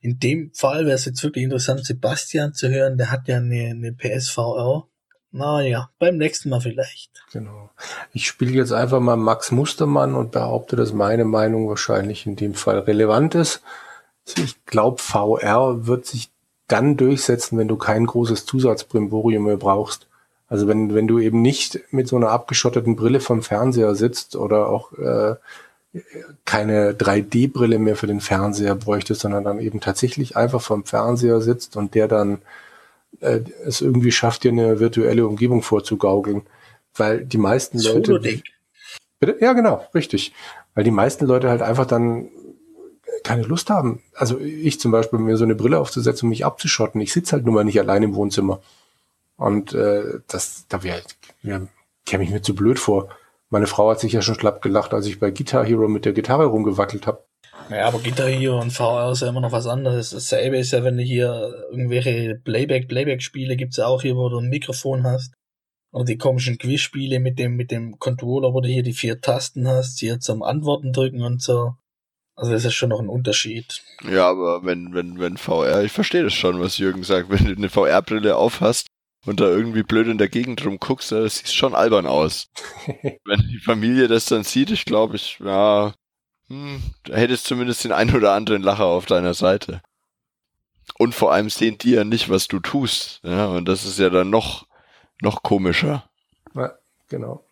In 0.00 0.18
dem 0.18 0.52
Fall 0.52 0.84
wäre 0.84 0.96
es 0.96 1.04
jetzt 1.04 1.22
wirklich 1.22 1.44
interessant, 1.44 1.86
Sebastian 1.86 2.54
zu 2.54 2.68
hören. 2.68 2.98
Der 2.98 3.12
hat 3.12 3.28
ja 3.28 3.36
eine, 3.36 3.70
eine 3.70 3.92
PSVR. 3.92 4.88
Naja, 5.32 5.90
beim 5.98 6.16
nächsten 6.16 6.48
Mal 6.48 6.60
vielleicht. 6.60 7.10
Genau. 7.32 7.70
Ich 8.12 8.26
spiele 8.26 8.52
jetzt 8.52 8.72
einfach 8.72 9.00
mal 9.00 9.16
Max 9.16 9.50
Mustermann 9.50 10.14
und 10.14 10.32
behaupte, 10.32 10.76
dass 10.76 10.92
meine 10.92 11.24
Meinung 11.24 11.68
wahrscheinlich 11.68 12.26
in 12.26 12.36
dem 12.36 12.54
Fall 12.54 12.78
relevant 12.78 13.34
ist. 13.34 13.62
Ich 14.36 14.64
glaube, 14.64 15.02
VR 15.02 15.86
wird 15.86 16.06
sich 16.06 16.30
dann 16.68 16.96
durchsetzen, 16.96 17.58
wenn 17.58 17.68
du 17.68 17.76
kein 17.76 18.06
großes 18.06 18.46
Zusatzbrimborium 18.46 19.44
mehr 19.44 19.56
brauchst. 19.56 20.08
Also 20.48 20.68
wenn, 20.68 20.94
wenn 20.94 21.08
du 21.08 21.18
eben 21.18 21.42
nicht 21.42 21.80
mit 21.90 22.08
so 22.08 22.16
einer 22.16 22.30
abgeschotteten 22.30 22.96
Brille 22.96 23.20
vom 23.20 23.42
Fernseher 23.42 23.94
sitzt 23.94 24.36
oder 24.36 24.68
auch 24.68 24.92
äh, 24.92 25.36
keine 26.44 26.92
3D-Brille 26.92 27.78
mehr 27.78 27.96
für 27.96 28.06
den 28.06 28.20
Fernseher 28.20 28.74
bräuchtest, 28.74 29.22
sondern 29.22 29.44
dann 29.44 29.60
eben 29.60 29.80
tatsächlich 29.80 30.36
einfach 30.36 30.60
vom 30.60 30.84
Fernseher 30.84 31.40
sitzt 31.40 31.76
und 31.76 31.94
der 31.94 32.06
dann 32.08 32.42
äh, 33.20 33.40
es 33.64 33.80
irgendwie 33.80 34.12
schafft, 34.12 34.44
dir 34.44 34.52
eine 34.52 34.80
virtuelle 34.80 35.26
Umgebung 35.26 35.62
vorzugaukeln. 35.62 36.42
Weil 36.94 37.24
die 37.24 37.38
meisten 37.38 37.78
Leute. 37.78 38.18
Bitte? 39.18 39.36
Ja, 39.40 39.52
genau, 39.52 39.86
richtig. 39.94 40.32
Weil 40.74 40.84
die 40.84 40.90
meisten 40.90 41.26
Leute 41.26 41.48
halt 41.48 41.62
einfach 41.62 41.86
dann 41.86 42.28
keine 43.24 43.42
Lust 43.42 43.70
haben. 43.70 44.02
Also 44.14 44.38
ich 44.38 44.78
zum 44.78 44.92
Beispiel, 44.92 45.18
mir 45.18 45.36
so 45.36 45.44
eine 45.44 45.54
Brille 45.54 45.78
aufzusetzen, 45.78 46.26
um 46.26 46.30
mich 46.30 46.44
abzuschotten. 46.44 47.00
Ich 47.00 47.12
sitze 47.12 47.32
halt 47.32 47.44
nun 47.44 47.54
mal 47.54 47.64
nicht 47.64 47.80
allein 47.80 48.02
im 48.02 48.14
Wohnzimmer. 48.14 48.60
Und 49.36 49.74
äh, 49.74 50.20
das, 50.28 50.66
da 50.68 50.82
wäre, 50.82 51.02
ja, 51.42 51.60
käme 52.04 52.24
ich 52.24 52.30
mir 52.30 52.42
zu 52.42 52.54
blöd 52.54 52.78
vor. 52.78 53.08
Meine 53.50 53.66
Frau 53.66 53.90
hat 53.90 54.00
sich 54.00 54.12
ja 54.12 54.22
schon 54.22 54.34
schlapp 54.34 54.62
gelacht, 54.62 54.94
als 54.94 55.06
ich 55.06 55.20
bei 55.20 55.30
Guitar 55.30 55.64
Hero 55.64 55.88
mit 55.88 56.04
der 56.04 56.12
Gitarre 56.12 56.46
rumgewackelt 56.46 57.06
habe. 57.06 57.24
Ja, 57.70 57.86
aber 57.86 57.98
Guitar 57.98 58.28
Hero 58.28 58.60
und 58.60 58.72
VR 58.72 59.10
ist 59.12 59.22
ja 59.22 59.28
immer 59.28 59.40
noch 59.40 59.52
was 59.52 59.66
anderes. 59.66 60.10
Dasselbe 60.10 60.58
ist 60.58 60.72
ja, 60.72 60.84
wenn 60.84 60.96
du 60.96 61.02
hier 61.02 61.66
irgendwelche 61.70 62.36
Playback-Playback-Spiele 62.44 63.56
gibt's 63.56 63.76
ja 63.76 63.86
auch 63.86 64.02
hier, 64.02 64.16
wo 64.16 64.28
du 64.28 64.38
ein 64.38 64.48
Mikrofon 64.48 65.04
hast. 65.04 65.34
Oder 65.92 66.04
die 66.04 66.18
komischen 66.18 66.58
Quiz-Spiele 66.58 67.20
mit 67.20 67.38
dem, 67.38 67.56
mit 67.56 67.70
dem 67.70 67.98
Controller, 67.98 68.52
wo 68.52 68.60
du 68.60 68.68
hier 68.68 68.82
die 68.82 68.92
vier 68.92 69.20
Tasten 69.20 69.66
hast, 69.66 69.98
hier 69.98 70.20
zum 70.20 70.42
Antworten 70.42 70.92
drücken 70.92 71.22
und 71.22 71.42
so. 71.42 71.74
Also 72.36 72.52
das 72.52 72.66
ist 72.66 72.74
schon 72.74 72.90
noch 72.90 73.00
ein 73.00 73.08
Unterschied. 73.08 73.82
Ja, 74.08 74.28
aber 74.28 74.62
wenn, 74.64 74.92
wenn, 74.92 75.18
wenn 75.18 75.38
VR, 75.38 75.84
ich 75.84 75.92
verstehe 75.92 76.22
das 76.22 76.34
schon, 76.34 76.60
was 76.60 76.76
Jürgen 76.76 77.02
sagt, 77.02 77.30
wenn 77.30 77.46
du 77.46 77.52
eine 77.52 77.70
VR-Brille 77.70 78.36
aufhast 78.36 78.88
und 79.24 79.40
da 79.40 79.46
irgendwie 79.46 79.82
blöd 79.82 80.06
in 80.06 80.18
der 80.18 80.28
Gegend 80.28 80.64
rumguckst, 80.64 81.12
das 81.12 81.38
sieht 81.38 81.48
schon 81.48 81.74
albern 81.74 82.06
aus. 82.06 82.48
wenn 83.24 83.40
die 83.48 83.60
Familie 83.64 84.06
das 84.06 84.26
dann 84.26 84.44
sieht, 84.44 84.70
ich 84.70 84.84
glaube, 84.84 85.16
ich, 85.16 85.38
ja, 85.42 85.94
hm, 86.48 86.82
da 87.04 87.16
hättest 87.16 87.46
zumindest 87.46 87.84
den 87.84 87.92
ein 87.92 88.14
oder 88.14 88.32
anderen 88.32 88.62
Lacher 88.62 88.86
auf 88.86 89.06
deiner 89.06 89.34
Seite. 89.34 89.82
Und 90.98 91.14
vor 91.14 91.32
allem 91.32 91.50
sehen 91.50 91.78
die 91.78 91.90
ja 91.92 92.04
nicht, 92.04 92.28
was 92.30 92.46
du 92.48 92.60
tust. 92.60 93.20
Ja, 93.24 93.46
und 93.46 93.66
das 93.66 93.84
ist 93.84 93.98
ja 93.98 94.10
dann 94.10 94.30
noch, 94.30 94.66
noch 95.20 95.42
komischer. 95.42 96.08
Ja, 96.54 96.72
genau. 97.08 97.44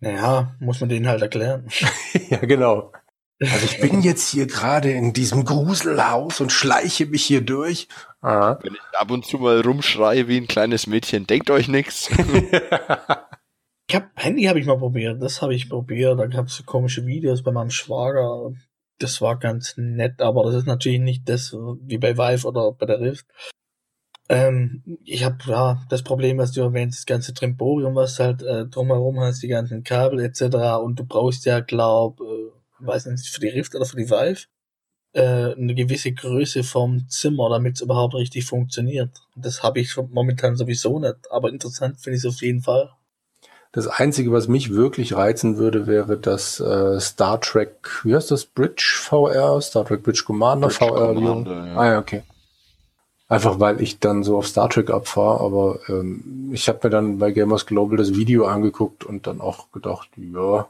Naja, 0.00 0.54
muss 0.60 0.80
man 0.80 0.88
denen 0.88 1.08
halt 1.08 1.22
erklären. 1.22 1.68
ja, 2.30 2.38
genau. 2.38 2.92
Also 3.40 3.66
ich 3.66 3.80
bin 3.80 4.02
jetzt 4.02 4.28
hier 4.30 4.46
gerade 4.46 4.90
in 4.90 5.12
diesem 5.12 5.44
Gruselhaus 5.44 6.40
und 6.40 6.50
schleiche 6.50 7.06
mich 7.06 7.24
hier 7.24 7.40
durch. 7.40 7.88
Aha. 8.20 8.58
Wenn 8.62 8.74
ich 8.74 8.98
ab 8.98 9.10
und 9.10 9.26
zu 9.26 9.38
mal 9.38 9.60
rumschreie 9.60 10.26
wie 10.26 10.38
ein 10.38 10.48
kleines 10.48 10.86
Mädchen, 10.86 11.26
denkt 11.26 11.50
euch 11.50 11.68
nichts. 11.68 12.10
ich 13.88 13.94
hab 13.94 14.10
Handy 14.16 14.44
habe 14.44 14.60
ich 14.60 14.66
mal 14.66 14.78
probiert, 14.78 15.22
das 15.22 15.40
habe 15.40 15.54
ich 15.54 15.68
probiert. 15.68 16.18
Da 16.18 16.26
gab 16.26 16.46
es 16.46 16.56
so 16.56 16.62
komische 16.64 17.06
Videos 17.06 17.42
bei 17.42 17.52
meinem 17.52 17.70
Schwager. 17.70 18.52
Das 18.98 19.20
war 19.22 19.38
ganz 19.38 19.74
nett, 19.76 20.20
aber 20.20 20.44
das 20.44 20.54
ist 20.56 20.66
natürlich 20.66 21.00
nicht 21.00 21.28
das 21.28 21.52
wie 21.52 21.98
bei 21.98 22.18
Vive 22.18 22.46
oder 22.46 22.72
bei 22.72 22.86
der 22.86 23.00
Rift. 23.00 23.26
Ähm, 24.28 24.82
ich 25.04 25.24
habe 25.24 25.38
ja 25.46 25.82
das 25.88 26.02
Problem, 26.02 26.36
was 26.36 26.52
du 26.52 26.60
erwähnst, 26.60 26.98
das 26.98 27.06
ganze 27.06 27.32
Trimborium, 27.32 27.94
was 27.94 28.18
halt 28.18 28.42
äh, 28.42 28.66
drumherum 28.66 29.20
hast, 29.20 29.42
die 29.42 29.48
ganzen 29.48 29.84
Kabel 29.84 30.20
etc. 30.20 30.42
Und 30.82 30.98
du 30.98 31.06
brauchst 31.06 31.46
ja, 31.46 31.60
glaub, 31.60 32.20
äh, 32.20 32.50
weiß 32.80 33.06
nicht, 33.06 33.26
für 33.26 33.40
die 33.40 33.48
Rift 33.48 33.74
oder 33.74 33.86
für 33.86 33.96
die 33.96 34.10
Vive, 34.10 34.48
äh, 35.14 35.54
eine 35.54 35.74
gewisse 35.74 36.12
Größe 36.12 36.62
vom 36.62 37.08
Zimmer, 37.08 37.48
damit 37.48 37.76
es 37.76 37.80
überhaupt 37.80 38.14
richtig 38.14 38.44
funktioniert. 38.44 39.10
Das 39.34 39.62
habe 39.62 39.80
ich 39.80 39.96
momentan 39.96 40.56
sowieso 40.56 40.98
nicht, 40.98 41.30
aber 41.30 41.48
interessant 41.48 42.00
finde 42.00 42.18
ich 42.18 42.24
es 42.24 42.34
auf 42.34 42.42
jeden 42.42 42.60
Fall. 42.60 42.90
Das 43.72 43.86
Einzige, 43.86 44.32
was 44.32 44.48
mich 44.48 44.72
wirklich 44.72 45.14
reizen 45.14 45.58
würde, 45.58 45.86
wäre 45.86 46.16
das 46.16 46.58
äh, 46.58 46.98
Star 47.00 47.40
Trek, 47.40 48.00
wie 48.02 48.14
heißt 48.14 48.30
das, 48.30 48.46
Bridge 48.46 48.96
VR, 49.00 49.60
Star 49.60 49.84
Trek 49.84 50.02
Bridge 50.02 50.22
Commander 50.26 50.68
Bridge 50.68 50.86
VR. 50.86 51.14
Commander, 51.14 51.66
ja. 51.66 51.76
Ah 51.76 51.86
ja, 51.86 51.98
okay. 51.98 52.22
Einfach 53.28 53.60
weil 53.60 53.82
ich 53.82 53.98
dann 53.98 54.22
so 54.22 54.38
auf 54.38 54.46
Star 54.46 54.70
Trek 54.70 54.90
abfahre, 54.90 55.40
aber 55.40 55.80
ähm, 55.88 56.50
ich 56.52 56.66
habe 56.68 56.80
mir 56.84 56.90
dann 56.90 57.18
bei 57.18 57.30
Gamers 57.30 57.66
Global 57.66 57.98
das 57.98 58.14
Video 58.14 58.46
angeguckt 58.46 59.04
und 59.04 59.26
dann 59.26 59.42
auch 59.42 59.70
gedacht, 59.70 60.08
ja, 60.16 60.66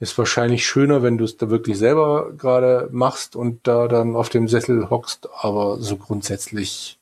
ist 0.00 0.18
wahrscheinlich 0.18 0.66
schöner, 0.66 1.04
wenn 1.04 1.16
du 1.16 1.24
es 1.24 1.36
da 1.36 1.48
wirklich 1.48 1.78
selber 1.78 2.32
gerade 2.36 2.88
machst 2.90 3.36
und 3.36 3.60
da 3.68 3.86
dann 3.86 4.16
auf 4.16 4.30
dem 4.30 4.48
Sessel 4.48 4.90
hockst, 4.90 5.28
aber 5.40 5.76
so 5.78 5.96
grundsätzlich 5.96 6.98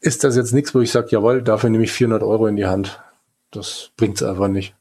ist 0.00 0.24
das 0.24 0.36
jetzt 0.36 0.52
nichts, 0.52 0.74
wo 0.74 0.80
ich 0.80 0.90
sage, 0.90 1.08
jawohl, 1.10 1.42
dafür 1.42 1.70
nehme 1.70 1.84
ich 1.84 1.92
400 1.92 2.22
Euro 2.24 2.48
in 2.48 2.56
die 2.56 2.66
Hand. 2.66 3.00
Das 3.52 3.92
bringt's 3.96 4.22
einfach 4.22 4.48
nicht. 4.48 4.74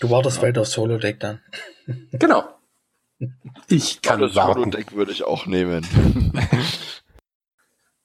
Du 0.00 0.10
wartest 0.10 0.38
ja. 0.38 0.44
weiter 0.44 0.62
aufs 0.62 0.76
Holodeck 0.76 1.20
dann. 1.20 1.40
Genau. 2.12 2.44
Ich 3.66 4.00
kann 4.00 4.20
das 4.20 4.34
warten. 4.34 4.60
Holodeck 4.60 4.94
würde 4.94 5.12
ich 5.12 5.24
auch 5.24 5.46
nehmen. 5.46 5.84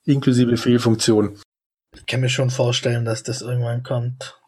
Inklusive 0.04 0.56
Fehlfunktion. 0.56 1.38
Ich 1.94 2.04
kann 2.06 2.20
mir 2.20 2.28
schon 2.28 2.50
vorstellen, 2.50 3.04
dass 3.04 3.22
das 3.22 3.42
irgendwann 3.42 3.82
kommt. 3.82 4.38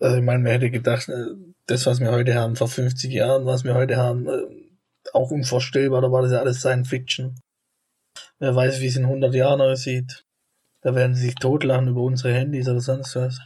Also 0.00 0.16
ich 0.16 0.22
meine, 0.22 0.42
man 0.42 0.52
hätte 0.52 0.70
gedacht, 0.70 1.08
äh, 1.08 1.26
das, 1.66 1.86
was 1.86 2.00
wir 2.00 2.10
heute 2.10 2.34
haben, 2.34 2.56
vor 2.56 2.68
50 2.68 3.12
Jahren, 3.12 3.46
was 3.46 3.64
wir 3.64 3.74
heute 3.74 3.98
haben, 3.98 4.26
äh, 4.28 4.46
auch 5.12 5.30
unvorstellbar, 5.30 6.00
da 6.00 6.10
war 6.10 6.22
das 6.22 6.32
ja 6.32 6.38
alles 6.38 6.60
Science 6.60 6.88
Fiction. 6.88 7.38
Wer 8.38 8.56
weiß, 8.56 8.80
wie 8.80 8.86
es 8.86 8.96
in 8.96 9.04
100 9.04 9.34
Jahren 9.34 9.60
aussieht. 9.60 10.24
Da 10.80 10.94
werden 10.94 11.14
sie 11.14 11.26
sich 11.26 11.34
totlachen 11.34 11.88
über 11.88 12.00
unsere 12.00 12.32
Handys 12.32 12.66
oder 12.68 12.80
sonst 12.80 13.14
was. 13.14 13.38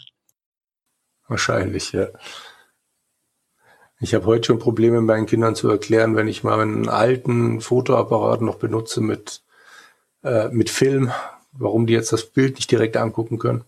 Wahrscheinlich, 1.28 1.92
ja. 1.92 2.08
Ich 4.00 4.14
habe 4.14 4.26
heute 4.26 4.46
schon 4.46 4.58
Probleme, 4.58 5.00
meinen 5.00 5.26
Kindern 5.26 5.54
zu 5.54 5.68
erklären, 5.68 6.16
wenn 6.16 6.28
ich 6.28 6.44
mal 6.44 6.60
einen 6.60 6.88
alten 6.88 7.60
Fotoapparat 7.60 8.42
noch 8.42 8.56
benutze 8.56 9.00
mit, 9.00 9.42
äh, 10.22 10.48
mit 10.48 10.68
Film, 10.68 11.12
warum 11.52 11.86
die 11.86 11.94
jetzt 11.94 12.12
das 12.12 12.26
Bild 12.26 12.56
nicht 12.56 12.70
direkt 12.70 12.96
angucken 12.96 13.38
können. 13.38 13.64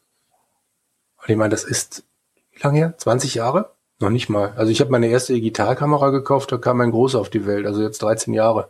Und 1.18 1.28
ich 1.28 1.36
meine, 1.36 1.50
das 1.50 1.64
ist, 1.64 2.04
wie 2.52 2.62
lange 2.62 2.78
her? 2.78 2.98
20 2.98 3.34
Jahre? 3.34 3.74
Noch 3.98 4.10
nicht 4.10 4.28
mal. 4.28 4.52
Also 4.56 4.70
ich 4.70 4.80
habe 4.80 4.90
meine 4.90 5.06
erste 5.06 5.32
Digitalkamera 5.32 6.10
gekauft, 6.10 6.52
da 6.52 6.58
kam 6.58 6.78
mein 6.78 6.90
Großer 6.90 7.18
auf 7.18 7.30
die 7.30 7.46
Welt, 7.46 7.66
also 7.66 7.80
jetzt 7.82 8.02
13 8.02 8.34
Jahre. 8.34 8.68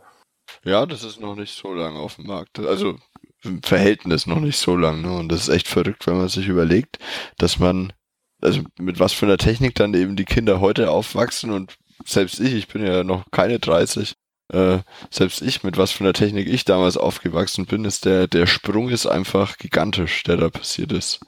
Ja, 0.63 0.85
das 0.85 1.03
ist 1.03 1.19
noch 1.19 1.35
nicht 1.35 1.53
so 1.53 1.73
lange 1.73 1.99
auf 1.99 2.15
dem 2.15 2.27
Markt. 2.27 2.59
Also 2.59 2.95
im 3.43 3.61
Verhältnis 3.61 4.25
noch 4.25 4.39
nicht 4.39 4.57
so 4.57 4.75
lang. 4.75 5.01
Ne? 5.01 5.11
Und 5.11 5.29
das 5.29 5.41
ist 5.41 5.49
echt 5.49 5.67
verrückt, 5.67 6.07
wenn 6.07 6.17
man 6.17 6.29
sich 6.29 6.47
überlegt, 6.47 6.99
dass 7.37 7.59
man, 7.59 7.93
also 8.41 8.61
mit 8.79 8.99
was 8.99 9.13
für 9.13 9.25
einer 9.25 9.37
Technik 9.37 9.75
dann 9.75 9.93
eben 9.93 10.15
die 10.15 10.25
Kinder 10.25 10.59
heute 10.59 10.91
aufwachsen 10.91 11.51
und 11.51 11.77
selbst 12.05 12.39
ich, 12.39 12.53
ich 12.53 12.67
bin 12.67 12.85
ja 12.85 13.03
noch 13.03 13.25
keine 13.31 13.59
30, 13.59 14.15
äh, 14.53 14.79
selbst 15.09 15.41
ich, 15.41 15.63
mit 15.63 15.77
was 15.77 15.91
für 15.91 16.03
einer 16.03 16.13
Technik 16.13 16.47
ich 16.47 16.65
damals 16.65 16.97
aufgewachsen 16.97 17.65
bin, 17.65 17.85
ist 17.85 18.05
der, 18.05 18.27
der 18.27 18.45
Sprung 18.45 18.89
ist 18.89 19.05
einfach 19.05 19.57
gigantisch, 19.57 20.23
der 20.23 20.37
da 20.37 20.49
passiert 20.49 20.91
ist. 20.91 21.19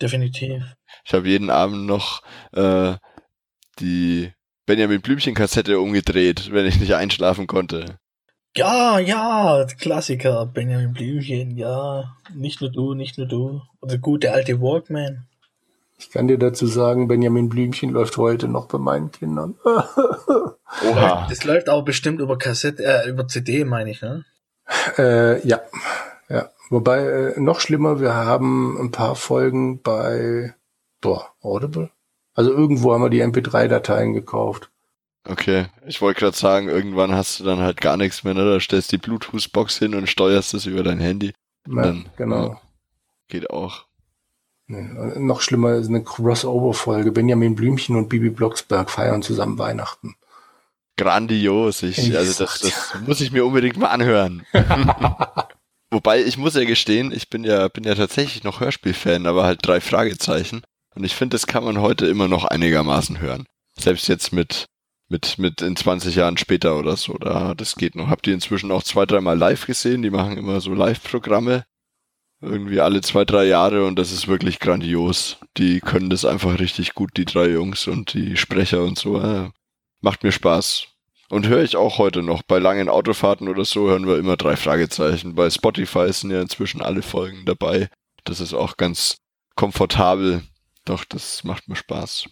Definitiv. 0.00 0.62
Ich 1.04 1.12
habe 1.12 1.28
jeden 1.28 1.50
Abend 1.50 1.86
noch 1.86 2.22
äh, 2.52 2.94
die 3.78 4.32
Benjamin 4.66 5.02
Blümchen-Kassette 5.02 5.78
umgedreht, 5.78 6.50
wenn 6.52 6.66
ich 6.66 6.80
nicht 6.80 6.94
einschlafen 6.94 7.46
konnte. 7.46 7.98
Ja, 8.56 8.98
ja, 8.98 9.66
Klassiker, 9.78 10.46
Benjamin 10.46 10.92
Blümchen, 10.92 11.56
ja. 11.56 12.16
Nicht 12.32 12.60
nur 12.60 12.70
du, 12.70 12.94
nicht 12.94 13.18
nur 13.18 13.26
du. 13.26 13.62
Oder 13.80 13.98
gute 13.98 14.32
alte 14.32 14.60
Walkman. 14.60 15.26
Ich 15.96 16.10
kann 16.10 16.28
dir 16.28 16.38
dazu 16.38 16.66
sagen, 16.66 17.08
Benjamin 17.08 17.48
Blümchen 17.48 17.90
läuft 17.90 18.16
heute 18.16 18.48
noch 18.48 18.66
bei 18.66 18.78
meinen 18.78 19.12
Kindern. 19.12 19.54
Oha. 19.64 21.26
Das 21.28 21.44
läuft 21.44 21.68
auch 21.68 21.84
bestimmt 21.84 22.20
über 22.20 22.36
Kassette, 22.36 22.84
äh, 22.84 23.08
über 23.08 23.28
CD, 23.28 23.64
meine 23.64 23.90
ich, 23.90 24.02
ne? 24.02 24.24
Äh, 24.98 25.46
ja. 25.46 25.60
Ja. 26.28 26.50
Wobei, 26.70 26.98
äh, 27.00 27.40
noch 27.40 27.60
schlimmer, 27.60 28.00
wir 28.00 28.14
haben 28.14 28.76
ein 28.80 28.90
paar 28.90 29.14
Folgen 29.14 29.82
bei, 29.82 30.54
boah, 31.00 31.30
Audible? 31.42 31.90
Also 32.34 32.50
irgendwo 32.52 32.92
haben 32.92 33.02
wir 33.02 33.10
die 33.10 33.22
MP3-Dateien 33.22 34.12
gekauft. 34.14 34.70
Okay, 35.26 35.66
ich 35.86 36.02
wollte 36.02 36.20
gerade 36.20 36.36
sagen, 36.36 36.68
irgendwann 36.68 37.14
hast 37.14 37.40
du 37.40 37.44
dann 37.44 37.60
halt 37.60 37.80
gar 37.80 37.96
nichts 37.96 38.24
mehr, 38.24 38.34
ne? 38.34 38.44
Da 38.44 38.60
stellst 38.60 38.92
die 38.92 38.98
Bluetooth-Box 38.98 39.78
hin 39.78 39.94
und 39.94 40.08
steuerst 40.08 40.52
es 40.52 40.66
über 40.66 40.82
dein 40.82 41.00
Handy. 41.00 41.32
Ja, 41.66 41.82
dann, 41.82 42.06
genau. 42.16 42.48
Ja, 42.48 42.60
geht 43.28 43.48
auch. 43.48 43.86
Noch 44.66 45.42
schlimmer 45.42 45.74
ist 45.74 45.88
eine 45.88 46.02
Crossover-Folge. 46.02 47.12
Benjamin 47.12 47.54
Blümchen 47.54 47.96
und 47.96 48.08
Bibi 48.08 48.30
Blocksberg 48.30 48.90
feiern 48.90 49.22
zusammen 49.22 49.58
Weihnachten. 49.58 50.14
Grandios. 50.96 51.82
Ich, 51.82 51.98
ich 51.98 52.16
also 52.16 52.44
das, 52.44 52.60
das 52.60 52.94
muss 53.06 53.20
ich 53.20 53.32
mir 53.32 53.44
unbedingt 53.44 53.76
mal 53.76 53.88
anhören. 53.88 54.46
Wobei, 55.90 56.22
ich 56.22 56.38
muss 56.38 56.54
ja 56.54 56.64
gestehen, 56.64 57.12
ich 57.12 57.28
bin 57.28 57.44
ja, 57.44 57.68
bin 57.68 57.84
ja 57.84 57.94
tatsächlich 57.94 58.42
noch 58.42 58.60
Hörspielfan, 58.60 59.26
aber 59.26 59.44
halt 59.44 59.60
drei 59.62 59.80
Fragezeichen. 59.80 60.62
Und 60.94 61.04
ich 61.04 61.14
finde, 61.14 61.34
das 61.34 61.46
kann 61.46 61.64
man 61.64 61.80
heute 61.80 62.06
immer 62.06 62.28
noch 62.28 62.44
einigermaßen 62.44 63.20
hören. 63.20 63.46
Selbst 63.78 64.08
jetzt 64.08 64.32
mit, 64.32 64.66
mit, 65.08 65.38
mit 65.38 65.60
in 65.60 65.76
20 65.76 66.14
Jahren 66.14 66.38
später 66.38 66.78
oder 66.78 66.96
so. 66.96 67.14
Da, 67.18 67.54
das 67.54 67.76
geht 67.76 67.96
noch. 67.96 68.08
Habt 68.08 68.26
ihr 68.26 68.34
inzwischen 68.34 68.70
auch 68.70 68.82
zwei, 68.82 69.04
dreimal 69.04 69.36
live 69.36 69.66
gesehen? 69.66 70.02
Die 70.02 70.10
machen 70.10 70.36
immer 70.36 70.60
so 70.60 70.72
Live-Programme. 70.72 71.64
Irgendwie 72.44 72.80
alle 72.80 73.00
zwei, 73.00 73.24
drei 73.24 73.44
Jahre 73.44 73.86
und 73.86 73.98
das 73.98 74.12
ist 74.12 74.28
wirklich 74.28 74.60
grandios. 74.60 75.38
Die 75.56 75.80
können 75.80 76.10
das 76.10 76.24
einfach 76.24 76.58
richtig 76.58 76.94
gut, 76.94 77.16
die 77.16 77.24
drei 77.24 77.48
Jungs 77.48 77.86
und 77.86 78.12
die 78.14 78.36
Sprecher 78.36 78.82
und 78.82 78.98
so. 78.98 79.18
Ja, 79.20 79.50
macht 80.00 80.22
mir 80.22 80.32
Spaß. 80.32 80.86
Und 81.30 81.48
höre 81.48 81.62
ich 81.62 81.76
auch 81.76 81.98
heute 81.98 82.22
noch. 82.22 82.42
Bei 82.42 82.58
langen 82.58 82.88
Autofahrten 82.88 83.48
oder 83.48 83.64
so 83.64 83.88
hören 83.88 84.06
wir 84.06 84.18
immer 84.18 84.36
drei 84.36 84.56
Fragezeichen. 84.56 85.34
Bei 85.34 85.48
Spotify 85.48 86.12
sind 86.12 86.30
ja 86.30 86.42
inzwischen 86.42 86.82
alle 86.82 87.02
Folgen 87.02 87.44
dabei. 87.46 87.88
Das 88.24 88.40
ist 88.40 88.54
auch 88.54 88.76
ganz 88.76 89.16
komfortabel. 89.56 90.42
Doch, 90.84 91.04
das 91.04 91.44
macht 91.44 91.68
mir 91.68 91.76
Spaß. 91.76 92.26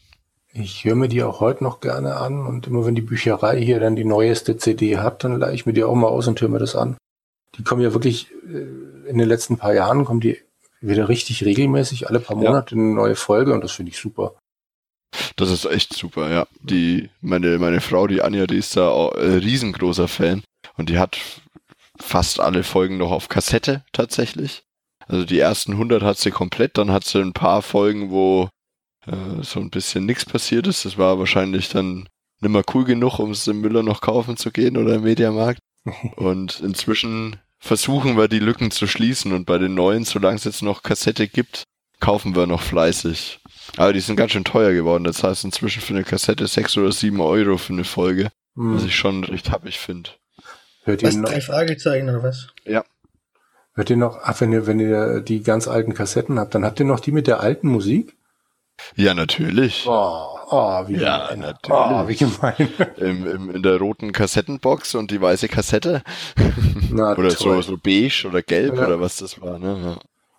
Ich 0.55 0.85
höre 0.85 0.97
mir 0.97 1.09
die 1.09 1.23
auch 1.23 1.41
heute 1.41 1.65
noch 1.65 1.81
gerne 1.81 2.17
an 2.17 2.47
und 2.47 2.67
immer 2.67 2.85
wenn 2.85 2.95
die 2.95 3.01
Bücherei 3.01 3.59
hier 3.59 3.81
dann 3.81 3.97
die 3.97 4.05
neueste 4.05 4.59
CD 4.59 4.99
hat, 4.99 5.25
dann 5.25 5.39
leihe 5.39 5.55
ich 5.55 5.65
mir 5.65 5.73
die 5.73 5.83
auch 5.83 5.95
mal 5.95 6.09
aus 6.09 6.29
und 6.29 6.39
höre 6.41 6.51
mir 6.51 6.59
das 6.59 6.77
an. 6.77 6.99
Die 7.57 7.63
kommen 7.63 7.81
ja 7.81 7.95
wirklich, 7.95 8.31
äh, 8.47 9.02
in 9.07 9.19
den 9.19 9.29
letzten 9.29 9.57
paar 9.57 9.75
Jahren 9.75 10.05
kommen 10.05 10.21
die 10.21 10.39
wieder 10.81 11.09
richtig 11.09 11.45
regelmäßig, 11.45 12.09
alle 12.09 12.21
paar 12.21 12.37
Monate 12.37 12.75
ja. 12.75 12.81
eine 12.81 12.95
neue 12.95 13.17
Folge 13.17 13.53
und 13.55 13.63
das 13.63 13.73
finde 13.73 13.91
ich 13.91 13.99
super. 13.99 14.35
Das 15.37 15.51
ist 15.51 15.65
echt 15.65 15.93
super, 15.93 16.31
ja. 16.31 16.47
Die, 16.61 17.11
meine, 17.21 17.59
meine 17.59 17.81
Frau, 17.81 18.07
die 18.07 18.23
Anja, 18.23 18.47
die 18.47 18.57
ist 18.57 18.77
da 18.77 18.89
auch, 18.89 19.15
äh, 19.15 19.37
riesengroßer 19.37 20.09
Fan 20.09 20.43
und 20.77 20.89
die 20.89 20.99
hat 20.99 21.19
fast 21.99 22.41
alle 22.41 22.65
Folgen 22.65 22.97
noch 22.97 23.13
auf 23.13 23.29
Kassette 23.29 23.85
tatsächlich. 23.93 24.65
Also 25.07 25.25
die 25.25 25.39
ersten 25.39 25.73
100 25.73 26.03
hat 26.03 26.19
sie 26.19 26.31
komplett, 26.31 26.79
dann 26.79 26.91
hat 26.91 27.05
sie 27.05 27.21
ein 27.21 27.33
paar 27.33 27.63
Folgen, 27.63 28.11
wo 28.11 28.49
äh, 29.07 29.43
so 29.43 29.61
ein 29.61 29.71
bisschen 29.71 30.07
nichts 30.07 30.25
passiert 30.25 30.67
ist. 30.67 30.85
Das 30.85 30.99
war 30.99 31.19
wahrscheinlich 31.19 31.69
dann 31.69 32.09
nimmer 32.41 32.63
cool 32.75 32.85
genug, 32.85 33.19
um 33.19 33.31
es 33.31 33.47
im 33.47 33.61
Müller 33.61 33.83
noch 33.83 34.01
kaufen 34.01 34.37
zu 34.37 34.51
gehen 34.51 34.77
oder 34.77 34.95
im 34.95 35.03
Mediamarkt. 35.03 35.61
Und 36.17 36.61
inzwischen 36.61 37.37
versuchen 37.63 38.17
wir 38.17 38.27
die 38.27 38.41
Lücken 38.41 38.73
zu 38.73 38.89
schließen 38.89 39.33
und 39.33 39.47
bei 39.47 39.57
den 39.57 39.75
neuen, 39.75 40.05
solange 40.05 40.37
es 40.37 40.45
jetzt 40.45 40.63
noch 40.63 40.83
Kassette 40.83 41.29
gibt, 41.29 41.63
kaufen 42.01 42.35
wir 42.35 42.49
noch 42.49 42.61
fleißig. 42.61 43.39
Aber 43.77 43.93
die 43.93 44.01
sind 44.01 44.17
ganz 44.17 44.33
schön 44.33 44.45
teuer 44.45 44.73
geworden. 44.73 45.05
Das 45.05 45.23
heißt 45.23 45.45
inzwischen 45.45 45.81
für 45.81 45.95
eine 45.95 46.03
Kassette 46.03 46.49
sechs 46.49 46.77
oder 46.77 46.91
sieben 46.91 47.21
Euro 47.21 47.57
für 47.57 47.73
eine 47.73 47.85
Folge, 47.85 48.31
hm. 48.57 48.75
was 48.75 48.85
ich 48.85 48.97
schon 48.97 49.23
recht 49.23 49.53
happig 49.53 49.79
finde. 49.79 50.11
Hört 50.83 51.03
ihr 51.03 51.09
was, 51.09 51.15
noch? 51.15 51.31
drei 51.31 51.41
Fragezeichen 51.41 52.09
oder 52.09 52.25
was? 52.25 52.49
Ja. 52.65 52.85
Hört 53.75 53.91
ihr 53.91 53.97
noch, 53.97 54.19
ach, 54.25 54.41
wenn 54.41 54.53
ihr, 54.53 54.67
wenn 54.67 54.81
ihr 54.81 55.21
die 55.21 55.43
ganz 55.43 55.69
alten 55.69 55.95
Kassetten 55.95 56.41
habt, 56.41 56.57
dann 56.57 56.65
habt 56.65 56.81
ihr 56.81 56.87
noch 56.87 57.01
die 57.01 57.13
mit 57.13 57.29
der 57.29 57.41
alten 57.41 57.69
Musik? 57.69 58.17
Ja, 58.97 59.15
natürlich. 59.15 59.85
Oh, 59.87 60.37
oh 60.53 60.89
wie 60.89 60.97
ja, 60.97 61.29
gemein. 61.29 61.41
Natürlich. 61.41 61.79
Oh, 61.79 62.09
wie 62.09 62.17
gemein. 62.17 62.95
Im, 62.97 63.27
im, 63.27 63.51
in 63.51 63.63
der 63.63 63.79
roten 63.79 64.13
Kassettenbox 64.13 64.95
und 64.95 65.11
die 65.11 65.21
weiße 65.21 65.49
Kassette. 65.49 66.03
Na, 66.91 67.13
oder 67.17 67.31
so, 67.31 67.61
so 67.63 67.77
beige 67.77 68.27
oder 68.29 68.43
gelb 68.43 68.77
ja. 68.77 68.87
oder 68.87 69.01
was 69.01 69.17
das 69.17 69.41
war, 69.41 69.59
ne? 69.59 69.81
Ja. 69.85 69.99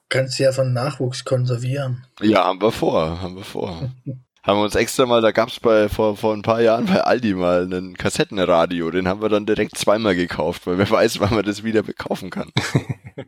Kannst 0.10 0.38
ja 0.40 0.52
von 0.52 0.74
Nachwuchs 0.74 1.26
konservieren. 1.26 2.06
Ja, 2.22 2.46
haben 2.46 2.62
wir 2.62 2.72
vor, 2.72 3.22
haben 3.22 3.36
wir 3.36 3.44
vor. 3.44 3.90
haben 4.44 4.60
wir 4.60 4.64
uns 4.64 4.76
extra 4.76 5.06
mal, 5.06 5.22
da 5.22 5.32
gab's 5.32 5.60
bei 5.60 5.90
vor, 5.90 6.16
vor 6.16 6.34
ein 6.34 6.44
paar 6.44 6.62
Jahren 6.62 6.86
bei 6.86 7.02
Aldi 7.02 7.34
mal 7.34 7.64
einen 7.64 7.98
Kassettenradio, 7.98 8.92
den 8.92 9.08
haben 9.08 9.22
wir 9.22 9.30
dann 9.30 9.46
direkt 9.46 9.78
zweimal 9.78 10.16
gekauft, 10.16 10.68
weil 10.68 10.78
wer 10.78 10.90
weiß, 10.90 11.20
wann 11.20 11.34
man 11.34 11.46
das 11.46 11.64
wieder 11.64 11.82
kaufen 11.82 12.30
kann. 12.30 12.52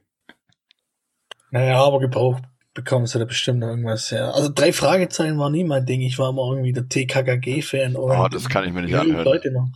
naja, 1.50 1.84
aber 1.84 2.00
gebraucht 2.00 2.44
bekommen 2.76 3.08
sie 3.08 3.18
da 3.18 3.26
bestimmt 3.26 3.62
noch 3.62 3.70
irgendwas 3.70 4.12
her. 4.12 4.36
Also 4.36 4.52
drei 4.54 4.72
Fragezeichen 4.72 5.40
war 5.40 5.50
nie 5.50 5.64
mein 5.64 5.86
Ding. 5.86 6.02
Ich 6.02 6.20
war 6.20 6.30
immer 6.30 6.44
irgendwie 6.52 6.74
der 6.74 6.88
TKKG-Fan. 6.88 7.96
Oh, 7.96 8.28
das 8.28 8.50
kann 8.50 8.66
ich 8.66 8.74
mir 8.74 8.84
nicht 8.84 8.94
anhören. 8.94 9.26
Leute 9.26 9.52
noch. 9.52 9.70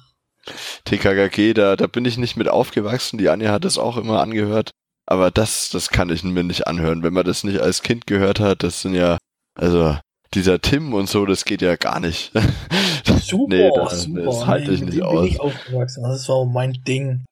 TKKG, 0.84 1.54
da, 1.54 1.76
da 1.76 1.88
bin 1.88 2.06
ich 2.06 2.18
nicht 2.18 2.36
mit 2.36 2.50
aufgewachsen. 2.50 3.18
Die 3.18 3.30
Anja 3.30 3.52
hat 3.52 3.66
das 3.66 3.78
auch 3.78 3.98
immer 3.98 4.22
angehört. 4.22 4.72
Aber 5.08 5.32
das, 5.32 5.70
das 5.70 5.90
kann 5.90 6.10
ich 6.10 6.24
mir 6.24 6.44
nicht 6.44 6.68
anhören. 6.68 7.02
Wenn 7.02 7.14
man 7.14 7.26
das 7.26 7.44
nicht 7.44 7.62
als 7.62 7.82
Kind 7.82 8.06
gehört 8.06 8.40
hat, 8.40 8.62
das 8.62 8.82
sind 8.82 8.94
ja, 8.94 9.18
also 9.56 9.98
dieser 10.34 10.62
Tim 10.62 10.94
und 10.94 11.10
so, 11.10 11.26
das 11.26 11.46
geht 11.46 11.62
ja 11.62 11.78
gar 11.78 12.00
nicht. 12.00 12.32
Super, 13.22 13.56
nee, 13.56 13.70
das, 13.74 14.04
super. 14.04 14.22
Das 14.24 14.46
halte 14.46 14.72
ich 14.72 14.82
nee, 14.82 14.88
nicht 14.88 15.04
aus. 15.04 15.22
Bin 15.22 15.32
ich 15.32 15.40
aufgewachsen. 15.40 16.04
Das 16.04 16.28
war 16.30 16.46
mein 16.46 16.74
Ding 16.88 17.26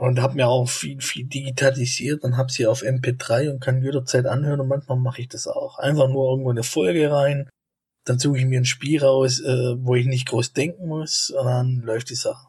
und 0.00 0.18
habe 0.22 0.36
mir 0.36 0.48
auch 0.48 0.66
viel, 0.66 0.98
viel 1.02 1.26
digitalisiert 1.26 2.24
und 2.24 2.38
habe 2.38 2.50
sie 2.50 2.66
auf 2.66 2.82
MP3 2.82 3.50
und 3.50 3.60
kann 3.60 3.82
jederzeit 3.82 4.24
anhören 4.24 4.60
und 4.60 4.68
manchmal 4.68 4.98
mache 4.98 5.20
ich 5.20 5.28
das 5.28 5.46
auch. 5.46 5.78
Einfach 5.78 6.08
nur 6.08 6.30
irgendwo 6.30 6.50
eine 6.50 6.62
Folge 6.62 7.12
rein, 7.12 7.50
dann 8.06 8.18
suche 8.18 8.38
ich 8.38 8.46
mir 8.46 8.60
ein 8.60 8.64
Spiel 8.64 9.04
raus, 9.04 9.40
äh, 9.40 9.74
wo 9.78 9.94
ich 9.96 10.06
nicht 10.06 10.26
groß 10.26 10.54
denken 10.54 10.88
muss 10.88 11.28
und 11.28 11.44
dann 11.44 11.82
läuft 11.84 12.08
die 12.08 12.14
Sache. 12.14 12.46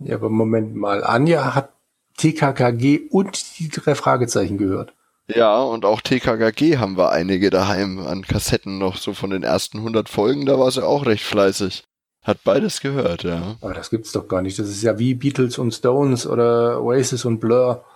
Ja, 0.00 0.16
aber 0.16 0.28
Moment 0.28 0.74
mal, 0.74 1.04
Anja 1.04 1.54
hat 1.54 1.70
TKKG 2.16 3.08
und 3.10 3.60
die 3.60 3.68
drei 3.68 3.94
Fragezeichen 3.94 4.58
gehört. 4.58 4.92
Ja, 5.28 5.62
und 5.62 5.84
auch 5.84 6.00
TKKG 6.00 6.78
haben 6.78 6.96
wir 6.96 7.12
einige 7.12 7.50
daheim 7.50 8.00
an 8.00 8.22
Kassetten 8.22 8.78
noch, 8.78 8.96
so 8.96 9.14
von 9.14 9.30
den 9.30 9.44
ersten 9.44 9.78
100 9.78 10.08
Folgen, 10.08 10.46
da 10.46 10.58
war 10.58 10.72
sie 10.72 10.84
auch 10.84 11.06
recht 11.06 11.22
fleißig. 11.22 11.84
Hat 12.28 12.44
beides 12.44 12.80
gehört, 12.82 13.22
ja. 13.22 13.56
Aber 13.62 13.72
das 13.72 13.88
gibt's 13.88 14.12
doch 14.12 14.28
gar 14.28 14.42
nicht. 14.42 14.58
Das 14.58 14.68
ist 14.68 14.82
ja 14.82 14.98
wie 14.98 15.14
Beatles 15.14 15.56
und 15.56 15.72
Stones 15.72 16.26
oder 16.26 16.82
Oasis 16.82 17.24
und 17.24 17.40
Blur. 17.40 17.86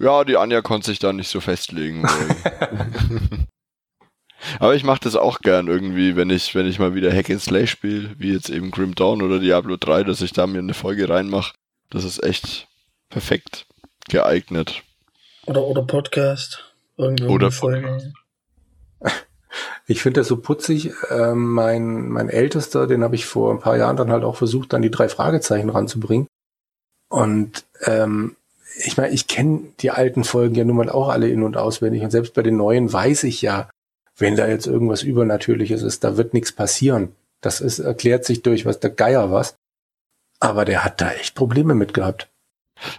Ja, 0.00 0.24
die 0.24 0.36
Anja 0.36 0.62
konnte 0.62 0.86
sich 0.86 0.98
da 0.98 1.12
nicht 1.12 1.28
so 1.28 1.40
festlegen. 1.40 2.04
Aber 4.58 4.74
ich 4.74 4.82
mache 4.82 4.98
das 5.04 5.14
auch 5.14 5.38
gern 5.42 5.68
irgendwie, 5.68 6.16
wenn 6.16 6.28
ich, 6.28 6.56
wenn 6.56 6.66
ich 6.66 6.80
mal 6.80 6.96
wieder 6.96 7.12
Hack 7.12 7.30
and 7.30 7.40
Slay 7.40 7.68
spiele, 7.68 8.16
wie 8.18 8.32
jetzt 8.32 8.50
eben 8.50 8.72
Grim 8.72 8.96
Dawn 8.96 9.22
oder 9.22 9.38
Diablo 9.38 9.76
3, 9.76 10.02
dass 10.02 10.22
ich 10.22 10.32
da 10.32 10.48
mir 10.48 10.58
eine 10.58 10.74
Folge 10.74 11.08
reinmache. 11.08 11.54
Das 11.88 12.02
ist 12.02 12.24
echt 12.24 12.66
perfekt 13.10 13.66
geeignet. 14.08 14.82
Oder, 15.46 15.62
oder 15.62 15.82
Podcast. 15.82 16.64
Irgendwo 16.96 17.34
oder 17.34 17.52
Folge. 17.52 18.12
Ich 19.86 20.02
finde 20.02 20.20
das 20.20 20.28
so 20.28 20.36
putzig. 20.36 20.92
Ähm, 21.10 21.52
mein, 21.52 22.08
mein 22.08 22.28
Ältester, 22.28 22.86
den 22.86 23.02
habe 23.02 23.14
ich 23.14 23.26
vor 23.26 23.52
ein 23.52 23.60
paar 23.60 23.76
Jahren 23.76 23.96
dann 23.96 24.10
halt 24.10 24.24
auch 24.24 24.36
versucht, 24.36 24.72
dann 24.72 24.82
die 24.82 24.90
drei 24.90 25.08
Fragezeichen 25.08 25.70
ranzubringen. 25.70 26.26
Und 27.08 27.64
ähm, 27.84 28.36
ich 28.78 28.96
meine, 28.96 29.14
ich 29.14 29.26
kenne 29.26 29.72
die 29.80 29.90
alten 29.90 30.24
Folgen 30.24 30.54
ja 30.54 30.64
nun 30.64 30.76
mal 30.76 30.90
auch 30.90 31.08
alle 31.08 31.28
in- 31.28 31.42
und 31.42 31.56
auswendig. 31.56 32.02
Und 32.02 32.10
selbst 32.10 32.34
bei 32.34 32.42
den 32.42 32.56
neuen 32.56 32.92
weiß 32.92 33.24
ich 33.24 33.42
ja, 33.42 33.70
wenn 34.16 34.36
da 34.36 34.46
jetzt 34.48 34.66
irgendwas 34.66 35.02
Übernatürliches 35.02 35.82
ist, 35.82 36.04
da 36.04 36.16
wird 36.16 36.34
nichts 36.34 36.52
passieren. 36.52 37.12
Das 37.40 37.60
ist, 37.60 37.78
erklärt 37.78 38.24
sich 38.24 38.42
durch 38.42 38.66
was 38.66 38.80
der 38.80 38.90
Geier 38.90 39.30
was. 39.30 39.56
Aber 40.40 40.64
der 40.64 40.84
hat 40.84 41.00
da 41.00 41.12
echt 41.12 41.34
Probleme 41.34 41.74
mit 41.74 41.94
gehabt. 41.94 42.28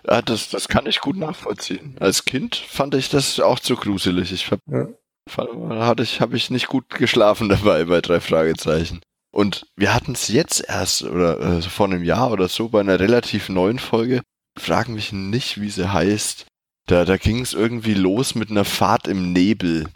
Ja, 0.07 0.21
das, 0.21 0.49
das 0.49 0.67
kann 0.67 0.87
ich 0.87 1.01
gut 1.01 1.17
nachvollziehen. 1.17 1.95
Als 1.99 2.25
Kind 2.25 2.55
fand 2.55 2.95
ich 2.95 3.09
das 3.09 3.39
auch 3.39 3.59
zu 3.59 3.75
gruselig. 3.75 4.31
Ich 4.31 4.49
hab, 4.51 4.59
ja 4.67 4.87
hatte 5.35 6.03
ich, 6.03 6.21
habe 6.21 6.37
ich 6.37 6.49
nicht 6.49 6.67
gut 6.67 6.89
geschlafen 6.89 7.49
dabei 7.49 7.85
bei 7.85 8.01
drei 8.01 8.19
Fragezeichen. 8.19 9.01
Und 9.31 9.67
wir 9.75 9.93
hatten 9.93 10.13
es 10.13 10.29
jetzt 10.29 10.63
erst 10.67 11.03
oder 11.03 11.39
äh, 11.39 11.61
vor 11.61 11.87
einem 11.87 12.03
Jahr 12.03 12.31
oder 12.31 12.47
so 12.47 12.69
bei 12.69 12.79
einer 12.79 12.99
relativ 12.99 13.49
neuen 13.49 13.79
Folge. 13.79 14.21
Fragen 14.57 14.93
mich 14.93 15.11
nicht, 15.11 15.61
wie 15.61 15.69
sie 15.69 15.91
heißt. 15.91 16.45
Da, 16.87 17.05
da 17.05 17.17
ging 17.17 17.41
es 17.41 17.53
irgendwie 17.53 17.93
los 17.93 18.33
mit 18.33 18.49
einer 18.49 18.65
Fahrt 18.65 19.07
im 19.07 19.33
Nebel 19.33 19.87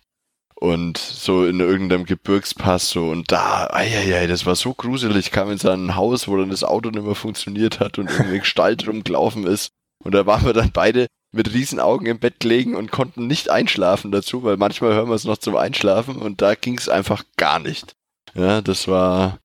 und 0.62 1.00
so 1.00 1.46
in 1.46 1.60
irgendeinem 1.60 2.06
Gebirgspass 2.06 2.90
so 2.90 3.10
und 3.10 3.32
da, 3.32 3.68
eieiei, 3.72 4.28
das 4.28 4.46
war 4.46 4.56
so 4.56 4.76
gruselig, 4.76 5.32
kam 5.32 5.50
in 5.50 5.58
sein 5.58 5.96
Haus, 5.96 6.28
wo 6.28 6.38
dann 6.38 6.52
das 6.52 6.64
Auto 6.64 6.92
nicht 6.92 7.04
mehr 7.04 7.16
funktioniert 7.16 7.80
hat 7.80 7.98
und 7.98 8.12
irgendwie 8.12 8.40
Gestalt 8.40 8.88
rumgelaufen 8.88 9.48
ist 9.48 9.72
und 10.04 10.14
da 10.14 10.28
waren 10.28 10.46
wir 10.46 10.54
dann 10.54 10.72
beide 10.72 11.08
mit 11.32 11.54
riesen 11.54 11.80
Augen 11.80 12.06
im 12.06 12.20
Bett 12.20 12.40
gelegen 12.40 12.76
und 12.76 12.92
konnten 12.92 13.28
nicht 13.28 13.50
einschlafen 13.50 14.12
dazu, 14.12 14.44
weil 14.44 14.58
manchmal 14.58 14.94
hören 14.94 15.10
wir 15.10 15.16
es 15.16 15.26
noch 15.26 15.38
zum 15.38 15.56
Einschlafen 15.56 16.18
und 16.18 16.42
da 16.42 16.56
ging 16.56 16.78
es 16.78 16.90
einfach 16.90 17.24
gar 17.38 17.60
nicht. 17.60 17.96
Ja, 18.34 18.62
das 18.62 18.88
war 18.88 19.40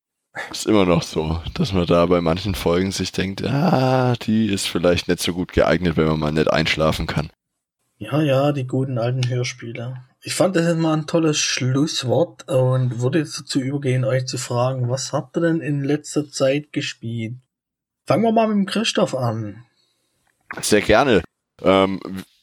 ist 0.51 0.67
immer 0.67 0.85
noch 0.85 1.03
so, 1.03 1.41
dass 1.55 1.73
man 1.73 1.87
da 1.87 2.05
bei 2.07 2.21
manchen 2.21 2.55
Folgen 2.55 2.93
sich 2.93 3.11
denkt, 3.13 3.43
ah, 3.45 4.15
die 4.23 4.53
ist 4.53 4.67
vielleicht 4.67 5.09
nicht 5.09 5.21
so 5.21 5.33
gut 5.33 5.53
geeignet, 5.53 5.97
wenn 5.97 6.07
man 6.07 6.21
mal 6.21 6.33
nicht 6.33 6.53
einschlafen 6.53 7.07
kann. 7.07 7.31
Ja, 7.99 8.21
ja, 8.21 8.53
die 8.53 8.67
guten 8.67 8.99
alten 8.99 9.27
Hörspiele. 9.27 9.97
Ich 10.21 10.35
fand 10.35 10.55
das 10.55 10.67
jetzt 10.67 10.79
mal 10.79 10.93
ein 10.93 11.07
tolles 11.07 11.39
Schlusswort 11.39 12.49
und 12.49 13.01
würde 13.01 13.21
jetzt 13.21 13.39
dazu 13.41 13.61
übergehen, 13.61 14.05
euch 14.05 14.27
zu 14.27 14.37
fragen, 14.37 14.91
was 14.91 15.13
habt 15.13 15.37
ihr 15.39 15.41
denn 15.41 15.61
in 15.61 15.83
letzter 15.83 16.29
Zeit 16.29 16.73
gespielt? 16.73 17.37
Fangen 18.05 18.25
wir 18.25 18.33
mal 18.33 18.49
mit 18.49 18.57
dem 18.57 18.67
Christoph 18.67 19.15
an. 19.15 19.65
Sehr 20.61 20.83
gerne. 20.83 21.23
Ähm, 21.63 22.01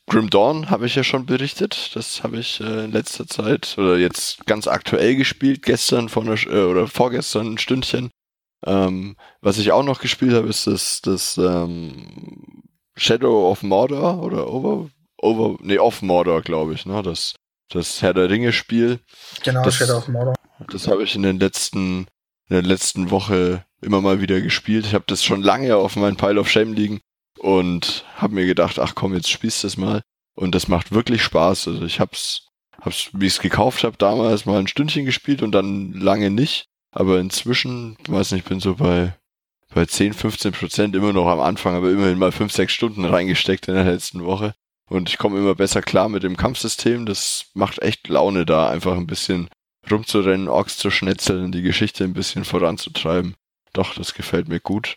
Grim 0.07 0.29
Dawn 0.29 0.69
habe 0.69 0.85
ich 0.85 0.95
ja 0.95 1.03
schon 1.03 1.25
berichtet. 1.25 1.91
Das 1.95 2.23
habe 2.23 2.37
ich 2.37 2.59
äh, 2.59 2.85
in 2.85 2.91
letzter 2.91 3.25
Zeit 3.25 3.75
oder 3.77 3.97
jetzt 3.97 4.45
ganz 4.45 4.67
aktuell 4.67 5.15
gespielt, 5.15 5.63
gestern 5.63 6.09
von 6.09 6.25
der, 6.25 6.37
äh, 6.47 6.65
oder 6.65 6.87
vorgestern 6.87 7.53
ein 7.53 7.57
Stündchen. 7.57 8.11
Ähm, 8.65 9.15
was 9.41 9.57
ich 9.57 9.71
auch 9.71 9.83
noch 9.83 9.99
gespielt 9.99 10.33
habe, 10.33 10.47
ist 10.47 10.67
das, 10.67 11.01
das 11.01 11.37
ähm, 11.37 12.63
Shadow 12.95 13.49
of 13.49 13.63
Mordor 13.63 14.21
oder 14.21 14.47
Over, 14.51 14.89
Over, 15.17 15.57
nee, 15.61 15.79
Off 15.79 16.01
Mordor, 16.01 16.41
glaube 16.41 16.73
ich, 16.73 16.85
ne? 16.85 17.01
Das, 17.01 17.33
das 17.69 18.01
Herr 18.01 18.13
der 18.13 18.29
Ringe-Spiel. 18.29 18.99
Genau, 19.43 19.63
das, 19.63 19.75
Shadow 19.75 19.97
of 19.97 20.07
Mordor. 20.09 20.33
Das 20.69 20.87
habe 20.87 21.03
ich 21.03 21.15
in 21.15 21.23
den 21.23 21.39
letzten, 21.39 22.07
in 22.49 22.55
der 22.55 22.61
letzten 22.61 23.09
Woche 23.09 23.65
immer 23.81 24.01
mal 24.01 24.21
wieder 24.21 24.39
gespielt. 24.41 24.85
Ich 24.85 24.93
habe 24.93 25.05
das 25.07 25.23
schon 25.23 25.41
lange 25.41 25.75
auf 25.75 25.95
meinem 25.95 26.17
Pile 26.17 26.39
of 26.39 26.49
Shame 26.49 26.73
liegen 26.73 27.01
und 27.43 28.05
habe 28.15 28.35
mir 28.35 28.45
gedacht, 28.45 28.79
ach 28.79 28.95
komm, 28.95 29.13
jetzt 29.13 29.29
spielst 29.29 29.63
du 29.63 29.67
das 29.67 29.75
mal. 29.75 30.01
Und 30.33 30.55
das 30.55 30.69
macht 30.69 30.93
wirklich 30.93 31.21
Spaß. 31.21 31.67
Also 31.67 31.83
ich 31.83 31.99
hab's, 31.99 32.47
hab's, 32.81 33.09
wie 33.11 33.27
ich 33.27 33.33
es 33.33 33.41
gekauft 33.41 33.83
habe, 33.83 33.97
damals 33.97 34.45
mal 34.45 34.59
ein 34.59 34.67
Stündchen 34.67 35.05
gespielt 35.05 35.43
und 35.43 35.51
dann 35.51 35.91
lange 35.91 36.29
nicht. 36.29 36.67
Aber 36.91 37.19
inzwischen, 37.19 37.97
weiß 38.07 38.31
nicht, 38.31 38.43
ich 38.43 38.49
bin 38.49 38.61
so 38.61 38.75
bei, 38.75 39.13
bei 39.73 39.85
10, 39.85 40.13
15 40.13 40.53
Prozent 40.53 40.95
immer 40.95 41.11
noch 41.11 41.27
am 41.27 41.41
Anfang, 41.41 41.75
aber 41.75 41.91
immerhin 41.91 42.17
mal 42.17 42.31
5, 42.31 42.51
6 42.53 42.71
Stunden 42.71 43.03
reingesteckt 43.03 43.67
in 43.67 43.73
der 43.73 43.83
letzten 43.83 44.23
Woche. 44.23 44.53
Und 44.89 45.09
ich 45.09 45.17
komme 45.17 45.37
immer 45.37 45.55
besser 45.55 45.81
klar 45.81 46.07
mit 46.07 46.23
dem 46.23 46.37
Kampfsystem. 46.37 47.05
Das 47.05 47.47
macht 47.55 47.81
echt 47.81 48.07
Laune 48.07 48.45
da, 48.45 48.69
einfach 48.69 48.95
ein 48.95 49.07
bisschen 49.07 49.49
rumzurennen, 49.91 50.47
Orks 50.47 50.77
zu 50.77 50.89
schnetzeln, 50.91 51.51
die 51.51 51.61
Geschichte 51.61 52.05
ein 52.05 52.13
bisschen 52.13 52.45
voranzutreiben. 52.45 53.35
Doch, 53.73 53.95
das 53.95 54.13
gefällt 54.13 54.47
mir 54.47 54.61
gut. 54.61 54.95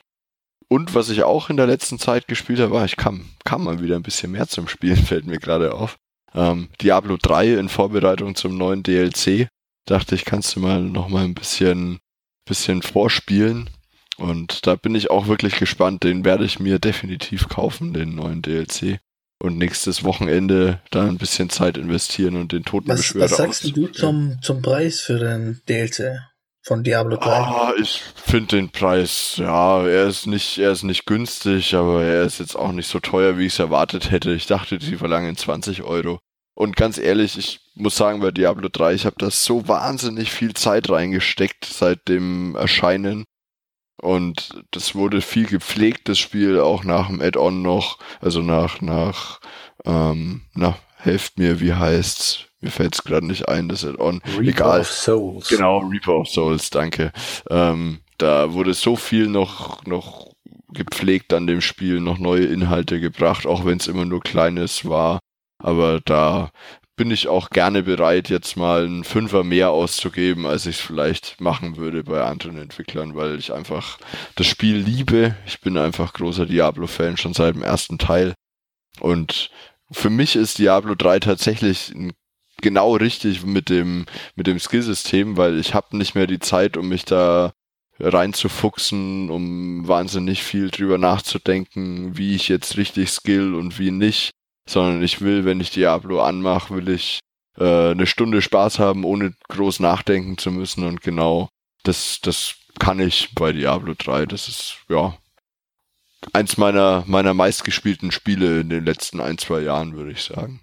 Und 0.69 0.95
was 0.95 1.11
ich 1.11 1.23
auch 1.23 1.49
in 1.49 1.57
der 1.57 1.67
letzten 1.67 1.99
Zeit 1.99 2.27
gespielt 2.27 2.59
habe, 2.59 2.73
war, 2.73 2.85
ich 2.85 2.97
kam, 2.97 3.27
kam 3.45 3.65
mal 3.65 3.81
wieder 3.81 3.97
ein 3.97 4.03
bisschen 4.03 4.33
mehr 4.33 4.49
zum 4.49 4.69
Spielen, 4.69 4.97
fällt 5.05 5.27
mir 5.27 5.39
gerade 5.39 5.75
auf. 5.75 5.97
Ähm, 6.35 6.69
Diablo 6.81 7.17
3 7.21 7.55
in 7.55 7.69
Vorbereitung 7.69 8.35
zum 8.35 8.59
neuen 8.59 8.83
DLC. 8.83 9.49
Dachte 9.87 10.15
ich, 10.17 10.25
kannst 10.25 10.57
du 10.57 10.61
mal 10.61 10.83
noch 10.83 11.09
mal 11.09 11.25
ein 11.25 11.35
bisschen, 11.35 11.99
bisschen 12.45 12.83
vorspielen. 12.83 13.71
Und 14.19 14.67
da 14.67 14.77
bin 14.77 14.95
ich 14.95 15.11
auch 15.11 15.29
wirklich 15.29 15.57
gespannt. 15.57 16.03
Den 16.03 16.25
werde 16.25 16.45
ich 16.45 16.59
mir 16.59 16.79
definitiv 16.79 17.49
kaufen, 17.49 17.93
den 17.93 18.15
neuen 18.15 18.43
DLC. 18.43 18.99
Und 19.39 19.59
nächstes 19.59 20.03
Wochenende 20.03 20.81
da 20.91 21.07
ein 21.07 21.19
bisschen 21.19 21.51
Zeit 21.51 21.77
investieren 21.77 22.37
und 22.37 22.53
den 22.53 22.65
Totenbeschwörer 22.65 23.25
Was, 23.25 23.33
was 23.33 23.39
sagst 23.39 23.77
du 23.77 23.87
zum, 23.89 24.39
zum 24.41 24.63
Preis 24.63 25.01
für 25.01 25.19
den 25.19 25.61
DLC? 25.69 26.19
Von 26.67 26.83
Diablo 26.83 27.17
3. 27.17 27.31
Ah, 27.31 27.73
ich 27.81 28.03
finde 28.17 28.57
den 28.57 28.71
Preis, 28.71 29.37
ja, 29.37 29.87
er 29.87 30.09
ist 30.09 30.27
nicht, 30.27 30.59
er 30.59 30.73
ist 30.73 30.83
nicht 30.83 31.07
günstig, 31.07 31.75
aber 31.75 32.03
er 32.03 32.25
ist 32.25 32.41
jetzt 32.41 32.57
auch 32.57 32.73
nicht 32.73 32.89
so 32.89 32.99
teuer, 32.99 33.39
wie 33.39 33.47
ich 33.47 33.53
es 33.53 33.59
erwartet 33.61 34.11
hätte. 34.11 34.33
Ich 34.33 34.47
dachte, 34.47 34.79
sie 34.81 34.97
verlangen 34.97 35.37
20 35.37 35.85
Euro. 35.85 36.19
Und 36.55 36.75
ganz 36.75 36.99
ehrlich, 36.99 37.39
ich 37.39 37.61
muss 37.75 37.97
sagen, 37.97 38.21
bei 38.21 38.33
Diablo 38.33 38.69
3, 38.69 38.95
ich 38.95 39.07
habe 39.07 39.17
da 39.19 39.31
so 39.31 39.69
wahnsinnig 39.69 40.33
viel 40.33 40.55
Zeit 40.55 40.91
reingesteckt 40.91 41.65
seit 41.65 42.09
dem 42.09 42.57
Erscheinen. 42.57 43.25
Und 44.03 44.65
das 44.73 44.95
wurde 44.95 45.21
viel 45.21 45.47
gepflegt, 45.47 46.09
das 46.09 46.19
Spiel, 46.19 46.59
auch 46.59 46.83
nach 46.83 47.07
dem 47.07 47.21
Add-on 47.21 47.63
noch, 47.63 47.99
also 48.21 48.43
nach, 48.43 48.81
nach, 48.81 49.41
ähm, 49.85 50.43
na, 50.55 50.77
helft 50.97 51.39
mir, 51.39 51.61
wie 51.61 51.75
heißt's? 51.75 52.46
Mir 52.61 52.71
fällt 52.71 52.95
es 52.95 53.05
gerade 53.05 53.27
nicht 53.27 53.49
ein, 53.49 53.69
das 53.69 53.85
Add-on. 53.85 54.23
Reaper 54.39 54.41
Egal. 54.41 54.81
of 54.81 54.91
Souls. 54.91 55.49
Genau, 55.49 55.79
Reaper 55.79 56.17
of 56.21 56.29
Souls, 56.29 56.71
danke. 56.71 57.13
Ähm, 57.51 58.01
da 58.19 58.53
wurde 58.53 58.73
so 58.75 58.97
viel 58.97 59.27
noch, 59.27 59.85
noch 59.85 60.33
gepflegt 60.69 61.33
an 61.33 61.47
dem 61.47 61.61
Spiel, 61.61 62.01
noch 62.01 62.19
neue 62.19 62.47
Inhalte 62.47 63.01
gebracht, 63.01 63.47
auch 63.47 63.65
wenn 63.65 63.79
es 63.79 63.87
immer 63.87 64.05
nur 64.05 64.21
kleines 64.21 64.87
war. 64.87 65.19
Aber 65.63 66.01
da 66.01 66.51
bin 66.97 67.11
ich 67.11 67.29
auch 67.29 67.51
gerne 67.51 67.83
bereit, 67.83 68.31
jetzt 68.31 68.57
mal 68.57 68.87
einen 68.87 69.05
Fünfer 69.05 69.45
mehr 69.45 69.71
auszugeben, 69.71 70.47
als 70.47 70.65
ich 70.65 70.77
es 70.77 70.83
vielleicht 70.83 71.41
machen 71.41 71.77
würde 71.77 72.05
bei 72.05 72.23
anderen 72.23 72.57
Entwicklern, 72.57 73.15
weil 73.15 73.39
ich 73.39 73.53
einfach 73.53 73.99
das 74.35 74.47
Spiel 74.47 74.77
liebe. 74.77 75.37
Ich 75.47 75.61
bin 75.61 75.77
einfach 75.77 76.15
großer 76.15 76.47
Diablo-Fan 76.47 77.19
schon 77.19 77.35
seit 77.35 77.55
dem 77.55 77.63
ersten 77.63 77.99
Teil. 77.99 78.35
Und 79.01 79.51
für 79.91 80.09
mich 80.09 80.37
ist 80.37 80.59
Diablo 80.59 80.95
3 80.95 81.21
tatsächlich 81.21 81.95
ein 81.95 82.13
genau 82.63 82.97
richtig 82.97 83.45
mit 83.45 83.69
dem, 83.69 84.07
mit 84.35 84.47
dem 84.47 84.59
Skillsystem, 84.59 85.37
weil 85.37 85.59
ich 85.59 85.75
habe 85.75 85.97
nicht 85.97 86.15
mehr 86.15 86.27
die 86.27 86.39
Zeit, 86.39 86.77
um 86.77 86.89
mich 86.89 87.05
da 87.05 87.53
reinzufuchsen, 87.99 89.31
um 89.31 89.89
wahnsinnig 89.89 90.43
viel 90.43 90.71
drüber 90.71 90.99
nachzudenken, 90.99 92.17
wie 92.17 92.35
ich 92.35 92.49
jetzt 92.49 92.77
richtig 92.77 93.11
skill 93.11 93.55
und 93.55 93.79
wie 93.79 93.91
nicht, 93.91 94.31
sondern 94.69 95.03
ich 95.03 95.21
will, 95.21 95.45
wenn 95.45 95.61
ich 95.61 95.71
Diablo 95.71 96.23
anmache, 96.23 96.75
will 96.75 96.89
ich 96.91 97.21
äh, 97.59 97.91
eine 97.91 98.07
Stunde 98.07 98.43
Spaß 98.43 98.79
haben, 98.79 99.05
ohne 99.05 99.35
groß 99.49 99.81
nachdenken 99.81 100.37
zu 100.37 100.51
müssen 100.51 100.85
und 100.85 101.01
genau 101.01 101.49
das, 101.85 102.21
das 102.21 102.57
kann 102.79 103.01
ich 103.01 103.31
bei 103.35 103.53
Diablo 103.53 103.95
3. 103.97 104.27
Das 104.27 104.49
ist, 104.49 104.77
ja, 104.91 105.17
eins 106.35 106.59
meiner, 106.59 107.05
meiner 107.07 107.33
meistgespielten 107.33 108.11
Spiele 108.11 108.61
in 108.61 108.69
den 108.69 108.85
letzten 108.85 109.21
ein, 109.21 109.39
zwei 109.39 109.61
Jahren, 109.61 109.97
würde 109.97 110.13
ich 110.13 110.23
sagen 110.23 110.61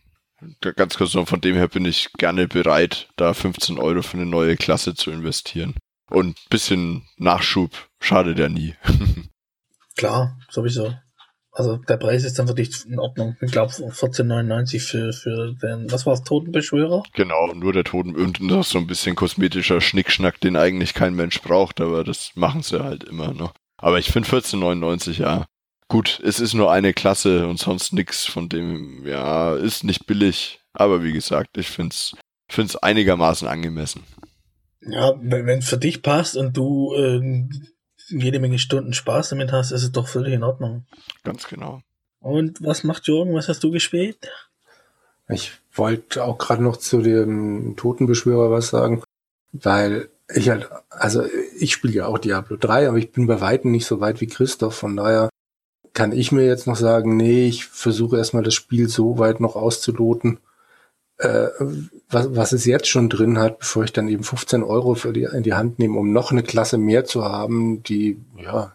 ganz 0.76 0.98
kurz 0.98 1.14
noch, 1.14 1.28
von 1.28 1.42
dem 1.42 1.56
her 1.56 1.68
bin 1.68 1.86
ich 1.86 2.12
gerne 2.14 2.48
bereit, 2.48 3.10
da 3.16 3.34
15 3.34 3.78
Euro 3.78 4.02
für 4.02 4.18
eine 4.18 4.26
neue 4.26 4.56
Klasse 4.58 4.96
zu 4.96 5.12
investieren. 5.12 5.76
Und 6.10 6.38
bisschen 6.50 7.04
Nachschub 7.18 7.72
schadet 8.00 8.40
ja 8.40 8.50
nie. 8.50 8.76
Klar, 9.96 10.38
sowieso. 10.50 10.94
Also 11.52 11.78
der 11.78 11.98
Preis 11.98 12.24
ist 12.24 12.40
dann 12.40 12.48
für 12.48 12.56
dich 12.56 12.84
in 12.88 13.00
Ordnung. 13.00 13.38
Ich 13.40 13.52
glaube 13.52 13.72
14,99 13.72 14.80
für, 14.80 15.14
für 15.14 15.54
den, 15.62 15.92
was 15.92 16.06
war 16.08 16.14
es, 16.14 16.24
Totenbeschwörer? 16.24 17.04
Genau, 17.14 17.54
nur 17.54 17.74
der 17.74 17.84
Toten 17.84 18.16
und 18.16 18.42
noch 18.42 18.64
so 18.64 18.80
ein 18.80 18.88
bisschen 18.88 19.16
kosmetischer 19.16 19.80
Schnickschnack, 19.80 20.40
den 20.40 20.56
eigentlich 20.56 20.96
kein 20.96 21.14
Mensch 21.14 21.42
braucht, 21.42 21.80
aber 21.80 22.04
das 22.04 22.32
machen 22.34 22.64
sie 22.64 22.84
halt 22.84 23.04
immer, 23.04 23.34
ne? 23.34 23.52
Aber 23.78 24.00
ich 24.00 24.12
finde 24.12 24.30
14,99 24.30 25.20
ja 25.20 25.46
Gut, 25.94 26.20
es 26.24 26.40
ist 26.40 26.56
nur 26.56 26.72
eine 26.72 26.92
Klasse 26.92 27.48
und 27.48 27.60
sonst 27.60 27.94
nichts 27.94 28.26
von 28.26 28.50
dem, 28.50 29.06
ja, 29.06 29.54
ist 29.54 29.84
nicht 29.84 30.08
billig. 30.08 30.60
Aber 30.74 31.04
wie 31.04 31.14
gesagt, 31.14 31.56
ich 31.56 31.68
finde 31.68 31.94
es 31.94 32.76
einigermaßen 32.78 33.48
angemessen. 33.48 34.02
Ja, 34.82 35.14
wenn 35.22 35.60
es 35.60 35.70
für 35.70 35.78
dich 35.78 36.02
passt 36.02 36.36
und 36.36 36.58
du 36.58 36.96
äh, 36.96 37.48
jede 38.10 38.40
Menge 38.40 38.58
Stunden 38.58 38.94
Spaß 38.94 39.30
damit 39.30 39.52
hast, 39.52 39.70
ist 39.70 39.84
es 39.84 39.92
doch 39.92 40.08
völlig 40.08 40.34
in 40.34 40.42
Ordnung. 40.42 40.88
Ganz 41.24 41.48
genau. 41.48 41.82
Und 42.20 42.64
was 42.64 42.84
macht 42.84 43.06
Jürgen? 43.06 43.36
Was 43.36 43.48
hast 43.48 43.64
du 43.64 43.70
gespielt? 43.70 44.32
Ich 45.30 45.52
wollte 45.74 46.24
auch 46.24 46.40
gerade 46.40 46.64
noch 46.64 46.78
zu 46.78 47.04
dem 47.04 47.76
Totenbeschwörer 47.78 48.50
was 48.50 48.70
sagen, 48.70 49.04
weil 49.52 50.10
ich 50.34 50.50
halt, 50.50 50.68
also 50.90 51.24
ich 51.60 51.72
spiele 51.72 51.94
ja 51.94 52.08
auch 52.08 52.18
Diablo 52.18 52.58
3, 52.58 52.90
aber 52.90 52.98
ich 52.98 53.12
bin 53.12 53.28
bei 53.28 53.42
Weitem 53.42 53.70
nicht 53.70 53.86
so 53.86 54.00
weit 54.00 54.22
wie 54.22 54.28
Christoph, 54.28 54.74
von 54.74 54.96
daher 54.96 55.30
kann 55.94 56.12
ich 56.12 56.32
mir 56.32 56.46
jetzt 56.46 56.68
noch 56.68 56.76
sagen, 56.76 57.18
nee, 57.18 57.48
ich 57.48 57.66
versuche 57.66 58.18
erstmal 58.18 58.44
das 58.44 58.54
Spiel 58.54 58.90
so 58.90 59.20
weit 59.20 59.40
noch 59.40 59.56
auszuloten, 59.56 60.40
äh, 61.18 61.48
was, 62.10 62.36
was 62.36 62.52
es 62.52 62.66
jetzt 62.66 62.88
schon 62.88 63.10
drin 63.10 63.38
hat, 63.38 63.60
bevor 63.60 63.84
ich 63.84 63.94
dann 63.94 64.08
eben 64.08 64.24
15 64.24 64.64
Euro 64.64 64.96
für 64.96 65.14
die, 65.14 65.24
in 65.24 65.44
die 65.44 65.54
Hand 65.54 65.80
nehme, 65.80 65.98
um 66.00 66.12
noch 66.12 66.32
eine 66.32 66.44
Klasse 66.44 66.78
mehr 66.78 67.06
zu 67.06 67.24
haben, 67.24 67.84
die, 67.84 68.18
ja, 68.38 68.74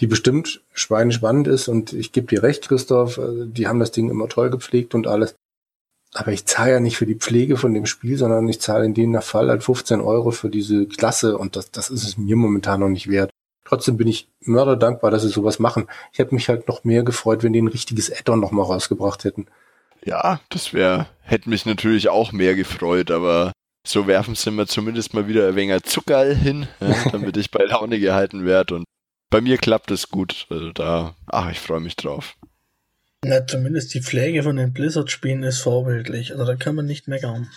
die 0.00 0.06
bestimmt 0.06 0.62
schweinespannend 0.72 1.48
ist. 1.48 1.68
Und 1.68 1.92
ich 1.92 2.12
gebe 2.12 2.26
dir 2.28 2.42
recht, 2.42 2.68
Christoph, 2.68 3.18
äh, 3.18 3.46
die 3.46 3.66
haben 3.66 3.80
das 3.80 3.92
Ding 3.92 4.10
immer 4.10 4.28
toll 4.28 4.50
gepflegt 4.50 4.94
und 4.94 5.06
alles. 5.06 5.34
Aber 6.12 6.30
ich 6.30 6.46
zahle 6.46 6.72
ja 6.72 6.80
nicht 6.80 6.96
für 6.96 7.06
die 7.06 7.16
Pflege 7.16 7.56
von 7.56 7.74
dem 7.74 7.86
Spiel, 7.86 8.16
sondern 8.16 8.48
ich 8.48 8.60
zahle 8.60 8.84
in 8.84 8.94
dem 8.94 9.20
Fall 9.20 9.48
halt 9.48 9.64
15 9.64 10.00
Euro 10.00 10.30
für 10.30 10.48
diese 10.48 10.86
Klasse 10.86 11.36
und 11.36 11.56
das, 11.56 11.72
das 11.72 11.90
ist 11.90 12.04
es 12.04 12.16
mir 12.16 12.36
momentan 12.36 12.80
noch 12.80 12.88
nicht 12.88 13.10
wert. 13.10 13.30
Trotzdem 13.64 13.96
bin 13.96 14.08
ich 14.08 14.28
mörder 14.40 14.76
dankbar, 14.76 15.10
dass 15.10 15.22
sie 15.22 15.28
sowas 15.28 15.58
machen. 15.58 15.86
Ich 16.12 16.18
hätte 16.18 16.34
mich 16.34 16.48
halt 16.48 16.68
noch 16.68 16.84
mehr 16.84 17.02
gefreut, 17.02 17.42
wenn 17.42 17.52
die 17.52 17.62
ein 17.62 17.68
richtiges 17.68 18.12
Add-on 18.12 18.40
noch 18.40 18.50
mal 18.50 18.62
rausgebracht 18.62 19.24
hätten. 19.24 19.46
Ja, 20.04 20.40
das 20.50 20.74
wäre, 20.74 21.06
hätte 21.22 21.48
mich 21.48 21.64
natürlich 21.64 22.10
auch 22.10 22.32
mehr 22.32 22.54
gefreut, 22.54 23.10
aber 23.10 23.52
so 23.86 24.06
werfen 24.06 24.34
sie 24.34 24.50
mir 24.50 24.66
zumindest 24.66 25.14
mal 25.14 25.28
wieder 25.28 25.48
ein 25.48 25.56
wenig 25.56 25.82
Zuckerl 25.84 26.34
hin, 26.34 26.68
ja, 26.80 26.94
damit 27.12 27.36
ich 27.36 27.50
bei 27.50 27.64
Laune 27.64 27.98
gehalten 27.98 28.44
werde 28.44 28.76
und 28.76 28.84
bei 29.30 29.40
mir 29.40 29.56
klappt 29.56 29.90
es 29.90 30.10
gut. 30.10 30.46
Also 30.50 30.72
da, 30.72 31.16
ach, 31.26 31.50
ich 31.50 31.58
freue 31.58 31.80
mich 31.80 31.96
drauf. 31.96 32.36
Na, 33.24 33.46
zumindest 33.46 33.94
die 33.94 34.02
Pflege 34.02 34.42
von 34.42 34.56
den 34.56 34.72
Blizzard-Spielen 34.72 35.42
ist 35.42 35.60
vorbildlich. 35.60 36.32
Also 36.32 36.44
da 36.44 36.54
kann 36.54 36.74
man 36.74 36.86
nicht 36.86 37.08
meckern. 37.08 37.50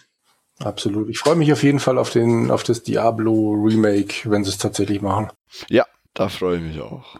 Absolut. 0.59 1.09
Ich 1.09 1.19
freue 1.19 1.35
mich 1.35 1.51
auf 1.53 1.61
jeden 1.61 1.79
Fall 1.79 1.97
auf 1.97 2.09
den, 2.09 2.49
auf 2.49 2.63
das 2.63 2.81
Diablo 2.81 3.51
Remake, 3.51 4.29
wenn 4.31 4.43
sie 4.43 4.49
es 4.49 4.57
tatsächlich 4.57 5.01
machen. 5.01 5.29
Ja, 5.69 5.85
da 6.17 6.29
freue 6.29 6.57
ich 6.57 6.63
mich 6.63 6.81
auch. 6.81 7.19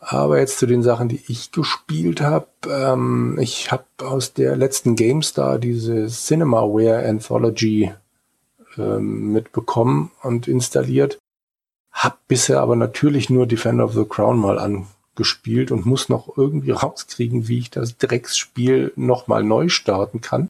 Aber 0.00 0.38
jetzt 0.38 0.58
zu 0.58 0.66
den 0.66 0.82
Sachen, 0.82 1.08
die 1.08 1.20
ich 1.26 1.50
gespielt 1.50 2.20
habe. 2.20 2.46
Ähm, 2.68 3.36
ich 3.40 3.72
habe 3.72 3.84
aus 3.98 4.32
der 4.32 4.54
letzten 4.54 4.94
GameStar 4.94 5.58
diese 5.58 6.06
Cinemaware 6.06 7.08
Anthology 7.08 7.92
ähm, 8.78 9.32
mitbekommen 9.32 10.12
und 10.22 10.46
installiert. 10.46 11.18
Hab 11.90 12.28
bisher 12.28 12.60
aber 12.60 12.76
natürlich 12.76 13.28
nur 13.28 13.46
Defender 13.46 13.84
of 13.84 13.94
the 13.94 14.04
Crown 14.04 14.38
mal 14.38 14.58
angespielt 14.60 15.72
und 15.72 15.86
muss 15.86 16.08
noch 16.08 16.36
irgendwie 16.36 16.72
rauskriegen, 16.72 17.48
wie 17.48 17.58
ich 17.58 17.70
das 17.70 17.96
Drecksspiel 17.96 18.92
nochmal 18.94 19.42
neu 19.42 19.68
starten 19.68 20.20
kann. 20.20 20.46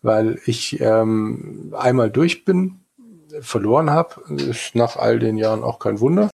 Weil 0.00 0.40
ich 0.46 0.80
ähm, 0.80 1.74
einmal 1.76 2.10
durch 2.10 2.46
bin, 2.46 2.80
verloren 3.40 3.90
habe, 3.90 4.22
ist 4.34 4.74
nach 4.74 4.96
all 4.96 5.18
den 5.18 5.36
Jahren 5.36 5.64
auch 5.64 5.78
kein 5.78 6.00
Wunder 6.00 6.30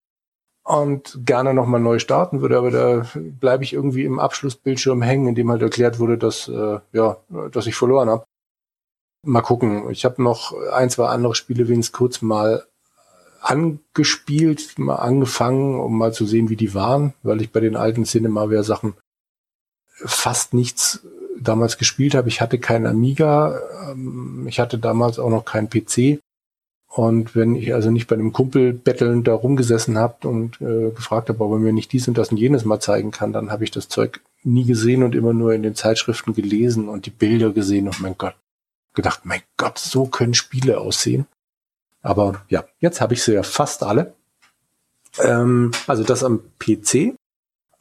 und 0.68 1.20
gerne 1.24 1.54
nochmal 1.54 1.80
neu 1.80 1.98
starten 1.98 2.42
würde, 2.42 2.58
aber 2.58 2.70
da 2.70 3.06
bleibe 3.14 3.64
ich 3.64 3.72
irgendwie 3.72 4.04
im 4.04 4.18
Abschlussbildschirm 4.18 5.00
hängen, 5.00 5.28
in 5.28 5.34
dem 5.34 5.50
halt 5.50 5.62
erklärt 5.62 5.98
wurde, 5.98 6.18
dass, 6.18 6.48
äh, 6.48 6.78
ja, 6.92 7.16
dass 7.52 7.66
ich 7.66 7.74
verloren 7.74 8.10
habe. 8.10 8.24
Mal 9.24 9.40
gucken. 9.40 9.90
Ich 9.90 10.04
habe 10.04 10.22
noch 10.22 10.52
ein, 10.72 10.90
zwei 10.90 11.06
andere 11.06 11.34
Spiele 11.34 11.68
wenigstens 11.68 11.96
kurz 11.96 12.20
mal 12.20 12.64
angespielt, 13.40 14.78
mal 14.78 14.96
angefangen, 14.96 15.80
um 15.80 15.96
mal 15.96 16.12
zu 16.12 16.26
sehen, 16.26 16.50
wie 16.50 16.56
die 16.56 16.74
waren, 16.74 17.14
weil 17.22 17.40
ich 17.40 17.50
bei 17.50 17.60
den 17.60 17.76
alten 17.76 18.04
Cinemaware-Sachen 18.04 18.94
fast 20.04 20.52
nichts 20.52 21.06
damals 21.40 21.78
gespielt 21.78 22.14
habe. 22.14 22.28
Ich 22.28 22.42
hatte 22.42 22.58
keinen 22.58 22.86
Amiga, 22.86 23.58
ähm, 23.90 24.46
ich 24.48 24.60
hatte 24.60 24.78
damals 24.78 25.18
auch 25.18 25.30
noch 25.30 25.44
keinen 25.44 25.70
PC. 25.70 26.20
Und 26.88 27.36
wenn 27.36 27.54
ich 27.54 27.74
also 27.74 27.90
nicht 27.90 28.06
bei 28.06 28.16
einem 28.16 28.32
Kumpel 28.32 28.72
bettelnd 28.72 29.28
da 29.28 29.34
rumgesessen 29.34 29.98
habe 29.98 30.26
und 30.26 30.60
äh, 30.60 30.90
gefragt 30.90 31.28
habe, 31.28 31.44
ob 31.44 31.52
er 31.52 31.58
mir 31.58 31.72
nicht 31.72 31.92
dies 31.92 32.08
und 32.08 32.16
das 32.16 32.30
und 32.30 32.38
jenes 32.38 32.64
mal 32.64 32.80
zeigen 32.80 33.10
kann, 33.10 33.32
dann 33.32 33.50
habe 33.50 33.64
ich 33.64 33.70
das 33.70 33.88
Zeug 33.88 34.20
nie 34.42 34.64
gesehen 34.64 35.02
und 35.02 35.14
immer 35.14 35.34
nur 35.34 35.52
in 35.52 35.62
den 35.62 35.74
Zeitschriften 35.74 36.32
gelesen 36.32 36.88
und 36.88 37.06
die 37.06 37.10
Bilder 37.10 37.50
gesehen 37.50 37.86
und 37.88 38.00
mein 38.00 38.16
Gott, 38.16 38.34
gedacht, 38.94 39.20
mein 39.24 39.42
Gott, 39.58 39.78
so 39.78 40.06
können 40.06 40.34
Spiele 40.34 40.80
aussehen. 40.80 41.26
Aber 42.00 42.44
ja, 42.48 42.64
jetzt 42.80 43.00
habe 43.00 43.14
ich 43.14 43.22
sie 43.22 43.34
ja 43.34 43.42
fast 43.42 43.82
alle. 43.82 44.14
Ähm, 45.18 45.72
also 45.86 46.04
das 46.04 46.24
am 46.24 46.40
PC. 46.58 47.14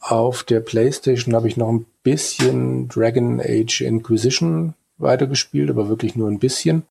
Auf 0.00 0.44
der 0.44 0.60
PlayStation 0.60 1.34
habe 1.34 1.48
ich 1.48 1.56
noch 1.56 1.70
ein 1.70 1.86
bisschen 2.02 2.88
Dragon 2.88 3.40
Age 3.40 3.80
Inquisition 3.80 4.74
weitergespielt, 4.98 5.70
aber 5.70 5.88
wirklich 5.88 6.14
nur 6.14 6.28
ein 6.28 6.38
bisschen. 6.38 6.84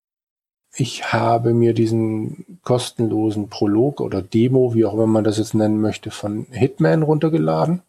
Ich 0.79 1.11
habe 1.11 1.55
mir 1.55 1.73
diesen 1.73 2.59
kostenlosen 2.63 3.49
Prolog 3.49 3.99
oder 3.99 4.21
Demo, 4.21 4.75
wie 4.75 4.85
auch 4.85 4.93
immer 4.93 5.07
man 5.07 5.23
das 5.23 5.39
jetzt 5.39 5.55
nennen 5.55 5.81
möchte, 5.81 6.11
von 6.11 6.45
Hitman 6.51 7.01
runtergeladen 7.01 7.81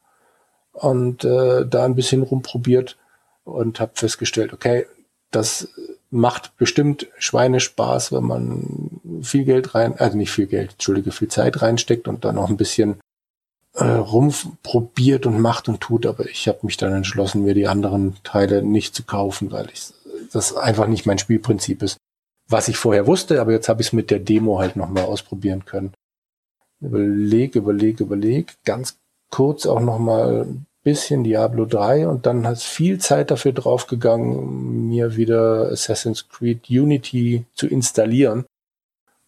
und 0.72 1.22
äh, 1.22 1.66
da 1.66 1.84
ein 1.84 1.94
bisschen 1.94 2.22
rumprobiert 2.22 2.96
und 3.44 3.78
habe 3.78 3.92
festgestellt, 3.94 4.54
okay, 4.54 4.86
das 5.30 5.68
macht 6.10 6.56
bestimmt 6.56 7.08
Schweinespaß, 7.18 8.12
wenn 8.12 8.24
man 8.24 9.20
viel 9.20 9.44
Geld 9.44 9.74
rein, 9.74 9.98
also 9.98 10.16
nicht 10.16 10.30
viel 10.30 10.46
Geld, 10.46 10.72
entschuldige, 10.72 11.12
viel 11.12 11.28
Zeit 11.28 11.60
reinsteckt 11.60 12.08
und 12.08 12.24
dann 12.24 12.36
noch 12.36 12.48
ein 12.48 12.56
bisschen 12.56 13.00
äh, 13.74 13.84
rumprobiert 13.84 15.26
und 15.26 15.40
macht 15.40 15.68
und 15.68 15.82
tut, 15.82 16.06
aber 16.06 16.26
ich 16.26 16.48
habe 16.48 16.60
mich 16.62 16.78
dann 16.78 16.94
entschlossen, 16.94 17.44
mir 17.44 17.52
die 17.52 17.68
anderen 17.68 18.16
Teile 18.22 18.62
nicht 18.62 18.94
zu 18.94 19.02
kaufen, 19.02 19.52
weil 19.52 19.68
ich 19.72 19.92
das 20.32 20.56
einfach 20.56 20.86
nicht 20.86 21.04
mein 21.04 21.18
Spielprinzip 21.18 21.82
ist. 21.82 21.98
Was 22.48 22.68
ich 22.68 22.76
vorher 22.76 23.06
wusste, 23.06 23.40
aber 23.40 23.52
jetzt 23.52 23.68
habe 23.68 23.82
ich 23.82 23.88
es 23.88 23.92
mit 23.92 24.10
der 24.10 24.20
Demo 24.20 24.58
halt 24.58 24.76
nochmal 24.76 25.04
ausprobieren 25.04 25.64
können. 25.64 25.92
Überleg, 26.80 27.54
überleg, 27.54 28.00
überleg. 28.00 28.54
Ganz 28.64 28.98
kurz 29.30 29.66
auch 29.66 29.80
nochmal 29.80 30.46
bisschen 30.82 31.24
Diablo 31.24 31.66
3 31.66 32.08
und 32.08 32.24
dann 32.24 32.46
hat 32.46 32.60
viel 32.60 32.98
Zeit 32.98 33.30
dafür 33.30 33.52
draufgegangen, 33.52 34.88
mir 34.88 35.16
wieder 35.16 35.70
Assassin's 35.70 36.28
Creed 36.28 36.70
Unity 36.70 37.44
zu 37.54 37.66
installieren, 37.66 38.46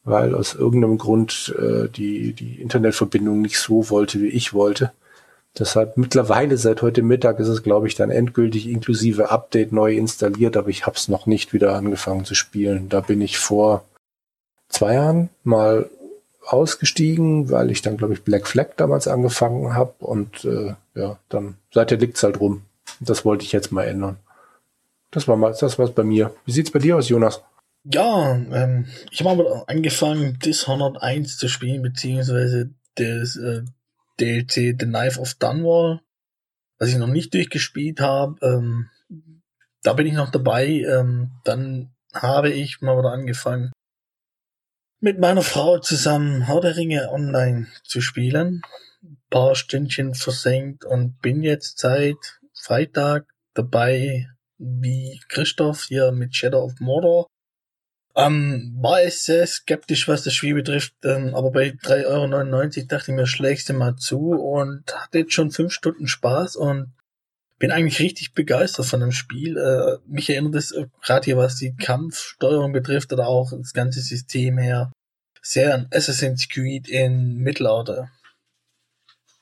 weil 0.04 0.34
aus 0.34 0.54
irgendeinem 0.54 0.96
Grund 0.96 1.54
äh, 1.58 1.88
die, 1.88 2.32
die 2.32 2.62
Internetverbindung 2.62 3.42
nicht 3.42 3.58
so 3.58 3.90
wollte, 3.90 4.20
wie 4.22 4.28
ich 4.28 4.54
wollte. 4.54 4.92
Deshalb 5.58 5.96
mittlerweile 5.96 6.56
seit 6.56 6.80
heute 6.80 7.02
Mittag 7.02 7.40
ist 7.40 7.48
es, 7.48 7.62
glaube 7.62 7.88
ich, 7.88 7.96
dann 7.96 8.10
endgültig 8.10 8.68
inklusive 8.68 9.30
Update 9.30 9.72
neu 9.72 9.96
installiert, 9.96 10.56
aber 10.56 10.68
ich 10.68 10.86
habe 10.86 10.96
es 10.96 11.08
noch 11.08 11.26
nicht 11.26 11.52
wieder 11.52 11.74
angefangen 11.74 12.24
zu 12.24 12.34
spielen. 12.34 12.88
Da 12.88 13.00
bin 13.00 13.20
ich 13.20 13.38
vor 13.38 13.84
zwei 14.68 14.94
Jahren 14.94 15.28
mal 15.42 15.90
ausgestiegen, 16.46 17.50
weil 17.50 17.70
ich 17.70 17.82
dann, 17.82 17.96
glaube 17.96 18.14
ich, 18.14 18.22
Black 18.22 18.46
Flag 18.46 18.70
damals 18.76 19.08
angefangen 19.08 19.74
habe 19.74 19.94
und 19.98 20.44
äh, 20.44 20.74
ja, 20.94 21.18
dann 21.28 21.56
seither 21.72 21.98
liegt's 21.98 22.22
halt 22.22 22.40
rum. 22.40 22.62
Das 23.00 23.24
wollte 23.24 23.44
ich 23.44 23.52
jetzt 23.52 23.72
mal 23.72 23.84
ändern. 23.84 24.16
Das 25.10 25.26
war 25.26 25.36
mal, 25.36 25.54
das 25.58 25.78
war's 25.78 25.92
bei 25.92 26.04
mir. 26.04 26.32
Wie 26.44 26.52
sieht's 26.52 26.70
bei 26.70 26.78
dir 26.78 26.96
aus, 26.96 27.08
Jonas? 27.08 27.42
Ja, 27.84 28.34
ähm, 28.52 28.86
ich 29.10 29.24
habe 29.24 29.64
angefangen, 29.66 30.38
Dishonored 30.38 31.02
1 31.02 31.38
zu 31.38 31.48
spielen, 31.48 31.82
beziehungsweise 31.82 32.70
das 32.96 33.36
äh, 33.36 33.62
DLC 34.20 34.76
The 34.78 34.86
Knife 34.86 35.18
of 35.20 35.34
Dunwall, 35.34 36.00
was 36.78 36.90
ich 36.90 36.96
noch 36.96 37.06
nicht 37.06 37.32
durchgespielt 37.34 38.00
habe. 38.00 38.36
Ähm, 38.42 38.90
da 39.82 39.94
bin 39.94 40.06
ich 40.06 40.14
noch 40.14 40.30
dabei. 40.30 40.66
Ähm, 40.66 41.30
dann 41.44 41.94
habe 42.12 42.50
ich 42.50 42.80
mal 42.80 42.98
wieder 42.98 43.12
angefangen, 43.12 43.70
mit 45.02 45.18
meiner 45.18 45.42
Frau 45.42 45.78
zusammen 45.78 46.42
Herr 46.42 46.60
der 46.60 46.76
Ringe 46.76 47.10
online 47.10 47.68
zu 47.84 48.02
spielen. 48.02 48.60
Ein 49.02 49.16
paar 49.30 49.54
Stündchen 49.54 50.14
versenkt 50.14 50.84
und 50.84 51.18
bin 51.22 51.42
jetzt 51.42 51.78
seit 51.78 52.40
Freitag 52.52 53.26
dabei, 53.54 54.28
wie 54.58 55.18
Christoph 55.28 55.84
hier 55.84 56.12
mit 56.12 56.36
Shadow 56.36 56.64
of 56.64 56.80
Mordor. 56.80 57.29
Ähm, 58.16 58.76
war 58.80 59.02
es 59.02 59.24
sehr 59.24 59.46
skeptisch, 59.46 60.08
was 60.08 60.24
das 60.24 60.34
Spiel 60.34 60.54
betrifft, 60.54 60.94
ähm, 61.04 61.34
aber 61.34 61.52
bei 61.52 61.68
3,99 61.68 62.06
Euro 62.06 62.86
dachte 62.88 63.10
ich 63.12 63.16
mir, 63.16 63.26
schlägst 63.26 63.68
du 63.68 63.72
mal 63.72 63.96
zu 63.96 64.32
und 64.32 64.82
hatte 64.94 65.18
jetzt 65.18 65.32
schon 65.32 65.52
fünf 65.52 65.72
Stunden 65.72 66.08
Spaß 66.08 66.56
und 66.56 66.92
bin 67.60 67.70
eigentlich 67.70 68.00
richtig 68.00 68.32
begeistert 68.32 68.86
von 68.86 69.00
dem 69.00 69.12
Spiel. 69.12 69.56
Äh, 69.56 69.98
mich 70.06 70.28
erinnert 70.28 70.56
es 70.56 70.72
äh, 70.72 70.86
gerade 71.02 71.24
hier, 71.24 71.36
was 71.36 71.56
die 71.56 71.76
Kampfsteuerung 71.76 72.72
betrifft 72.72 73.12
oder 73.12 73.28
auch 73.28 73.52
das 73.52 73.72
ganze 73.72 74.00
System 74.00 74.58
her, 74.58 74.90
sehr 75.42 75.74
an 75.74 75.86
Assassin's 75.92 76.48
Creed 76.48 76.88
in 76.88 77.36
Mittelalter. 77.36 78.10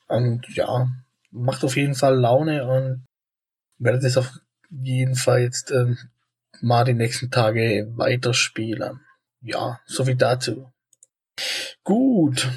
Und 0.07 0.47
ja, 0.49 0.91
macht 1.31 1.63
auf 1.63 1.75
jeden 1.75 1.95
Fall 1.95 2.19
Laune 2.19 2.67
und 2.67 3.05
werde 3.77 3.99
das 3.99 4.17
auf 4.17 4.39
jeden 4.69 5.15
Fall 5.15 5.41
jetzt 5.41 5.71
ähm, 5.71 5.97
mal 6.61 6.83
die 6.83 6.93
nächsten 6.93 7.31
Tage 7.31 7.91
weiterspielen. 7.95 8.99
Ja, 9.41 9.79
so 9.85 10.05
viel 10.05 10.15
dazu. 10.15 10.71
Gut, 11.83 12.49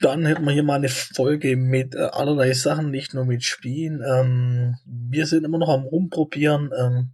dann 0.00 0.24
hätten 0.24 0.44
wir 0.44 0.52
hier 0.52 0.62
mal 0.62 0.76
eine 0.76 0.88
Folge 0.88 1.56
mit 1.56 1.94
äh, 1.94 1.98
allerlei 1.98 2.52
Sachen, 2.54 2.90
nicht 2.90 3.14
nur 3.14 3.26
mit 3.26 3.44
Spielen. 3.44 4.02
Ähm, 4.02 4.76
wir 4.86 5.26
sind 5.26 5.44
immer 5.44 5.58
noch 5.58 5.68
am 5.68 5.82
Rumprobieren. 5.82 6.70
Ähm, 6.76 7.10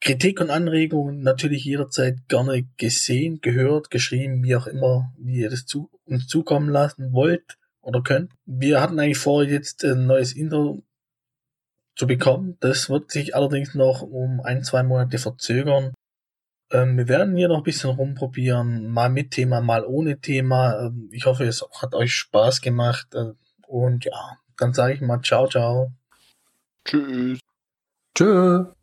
Kritik 0.00 0.40
und 0.40 0.50
Anregungen 0.50 1.22
natürlich 1.22 1.64
jederzeit 1.64 2.28
gerne 2.28 2.68
gesehen, 2.76 3.40
gehört, 3.40 3.90
geschrieben, 3.90 4.44
wie 4.44 4.54
auch 4.54 4.66
immer, 4.66 5.12
wie 5.18 5.40
ihr 5.40 5.50
das 5.50 5.64
zu, 5.64 5.90
uns 6.04 6.26
zukommen 6.26 6.68
lassen 6.68 7.12
wollt 7.12 7.56
oder 7.80 8.02
könnt. 8.02 8.32
Wir 8.44 8.80
hatten 8.80 9.00
eigentlich 9.00 9.18
vor, 9.18 9.42
jetzt 9.42 9.84
ein 9.84 10.06
neues 10.06 10.34
Intro 10.34 10.82
zu 11.96 12.06
bekommen. 12.06 12.56
Das 12.60 12.88
wird 12.90 13.10
sich 13.10 13.34
allerdings 13.34 13.74
noch 13.74 14.02
um 14.02 14.40
ein, 14.40 14.62
zwei 14.62 14.82
Monate 14.82 15.18
verzögern. 15.18 15.94
Ähm, 16.70 16.98
wir 16.98 17.08
werden 17.08 17.36
hier 17.36 17.48
noch 17.48 17.58
ein 17.58 17.62
bisschen 17.62 17.90
rumprobieren, 17.90 18.88
mal 18.88 19.08
mit 19.08 19.30
Thema, 19.30 19.60
mal 19.60 19.84
ohne 19.84 20.20
Thema. 20.20 20.86
Ähm, 20.86 21.08
ich 21.12 21.26
hoffe, 21.26 21.44
es 21.44 21.64
hat 21.80 21.94
euch 21.94 22.14
Spaß 22.14 22.60
gemacht. 22.60 23.14
Äh, 23.14 23.32
und 23.66 24.04
ja, 24.04 24.38
dann 24.58 24.72
sage 24.72 24.94
ich 24.94 25.00
mal 25.00 25.20
ciao, 25.22 25.48
ciao. 25.48 25.92
Tschüss. 26.84 27.40
Tschüss. 28.14 28.75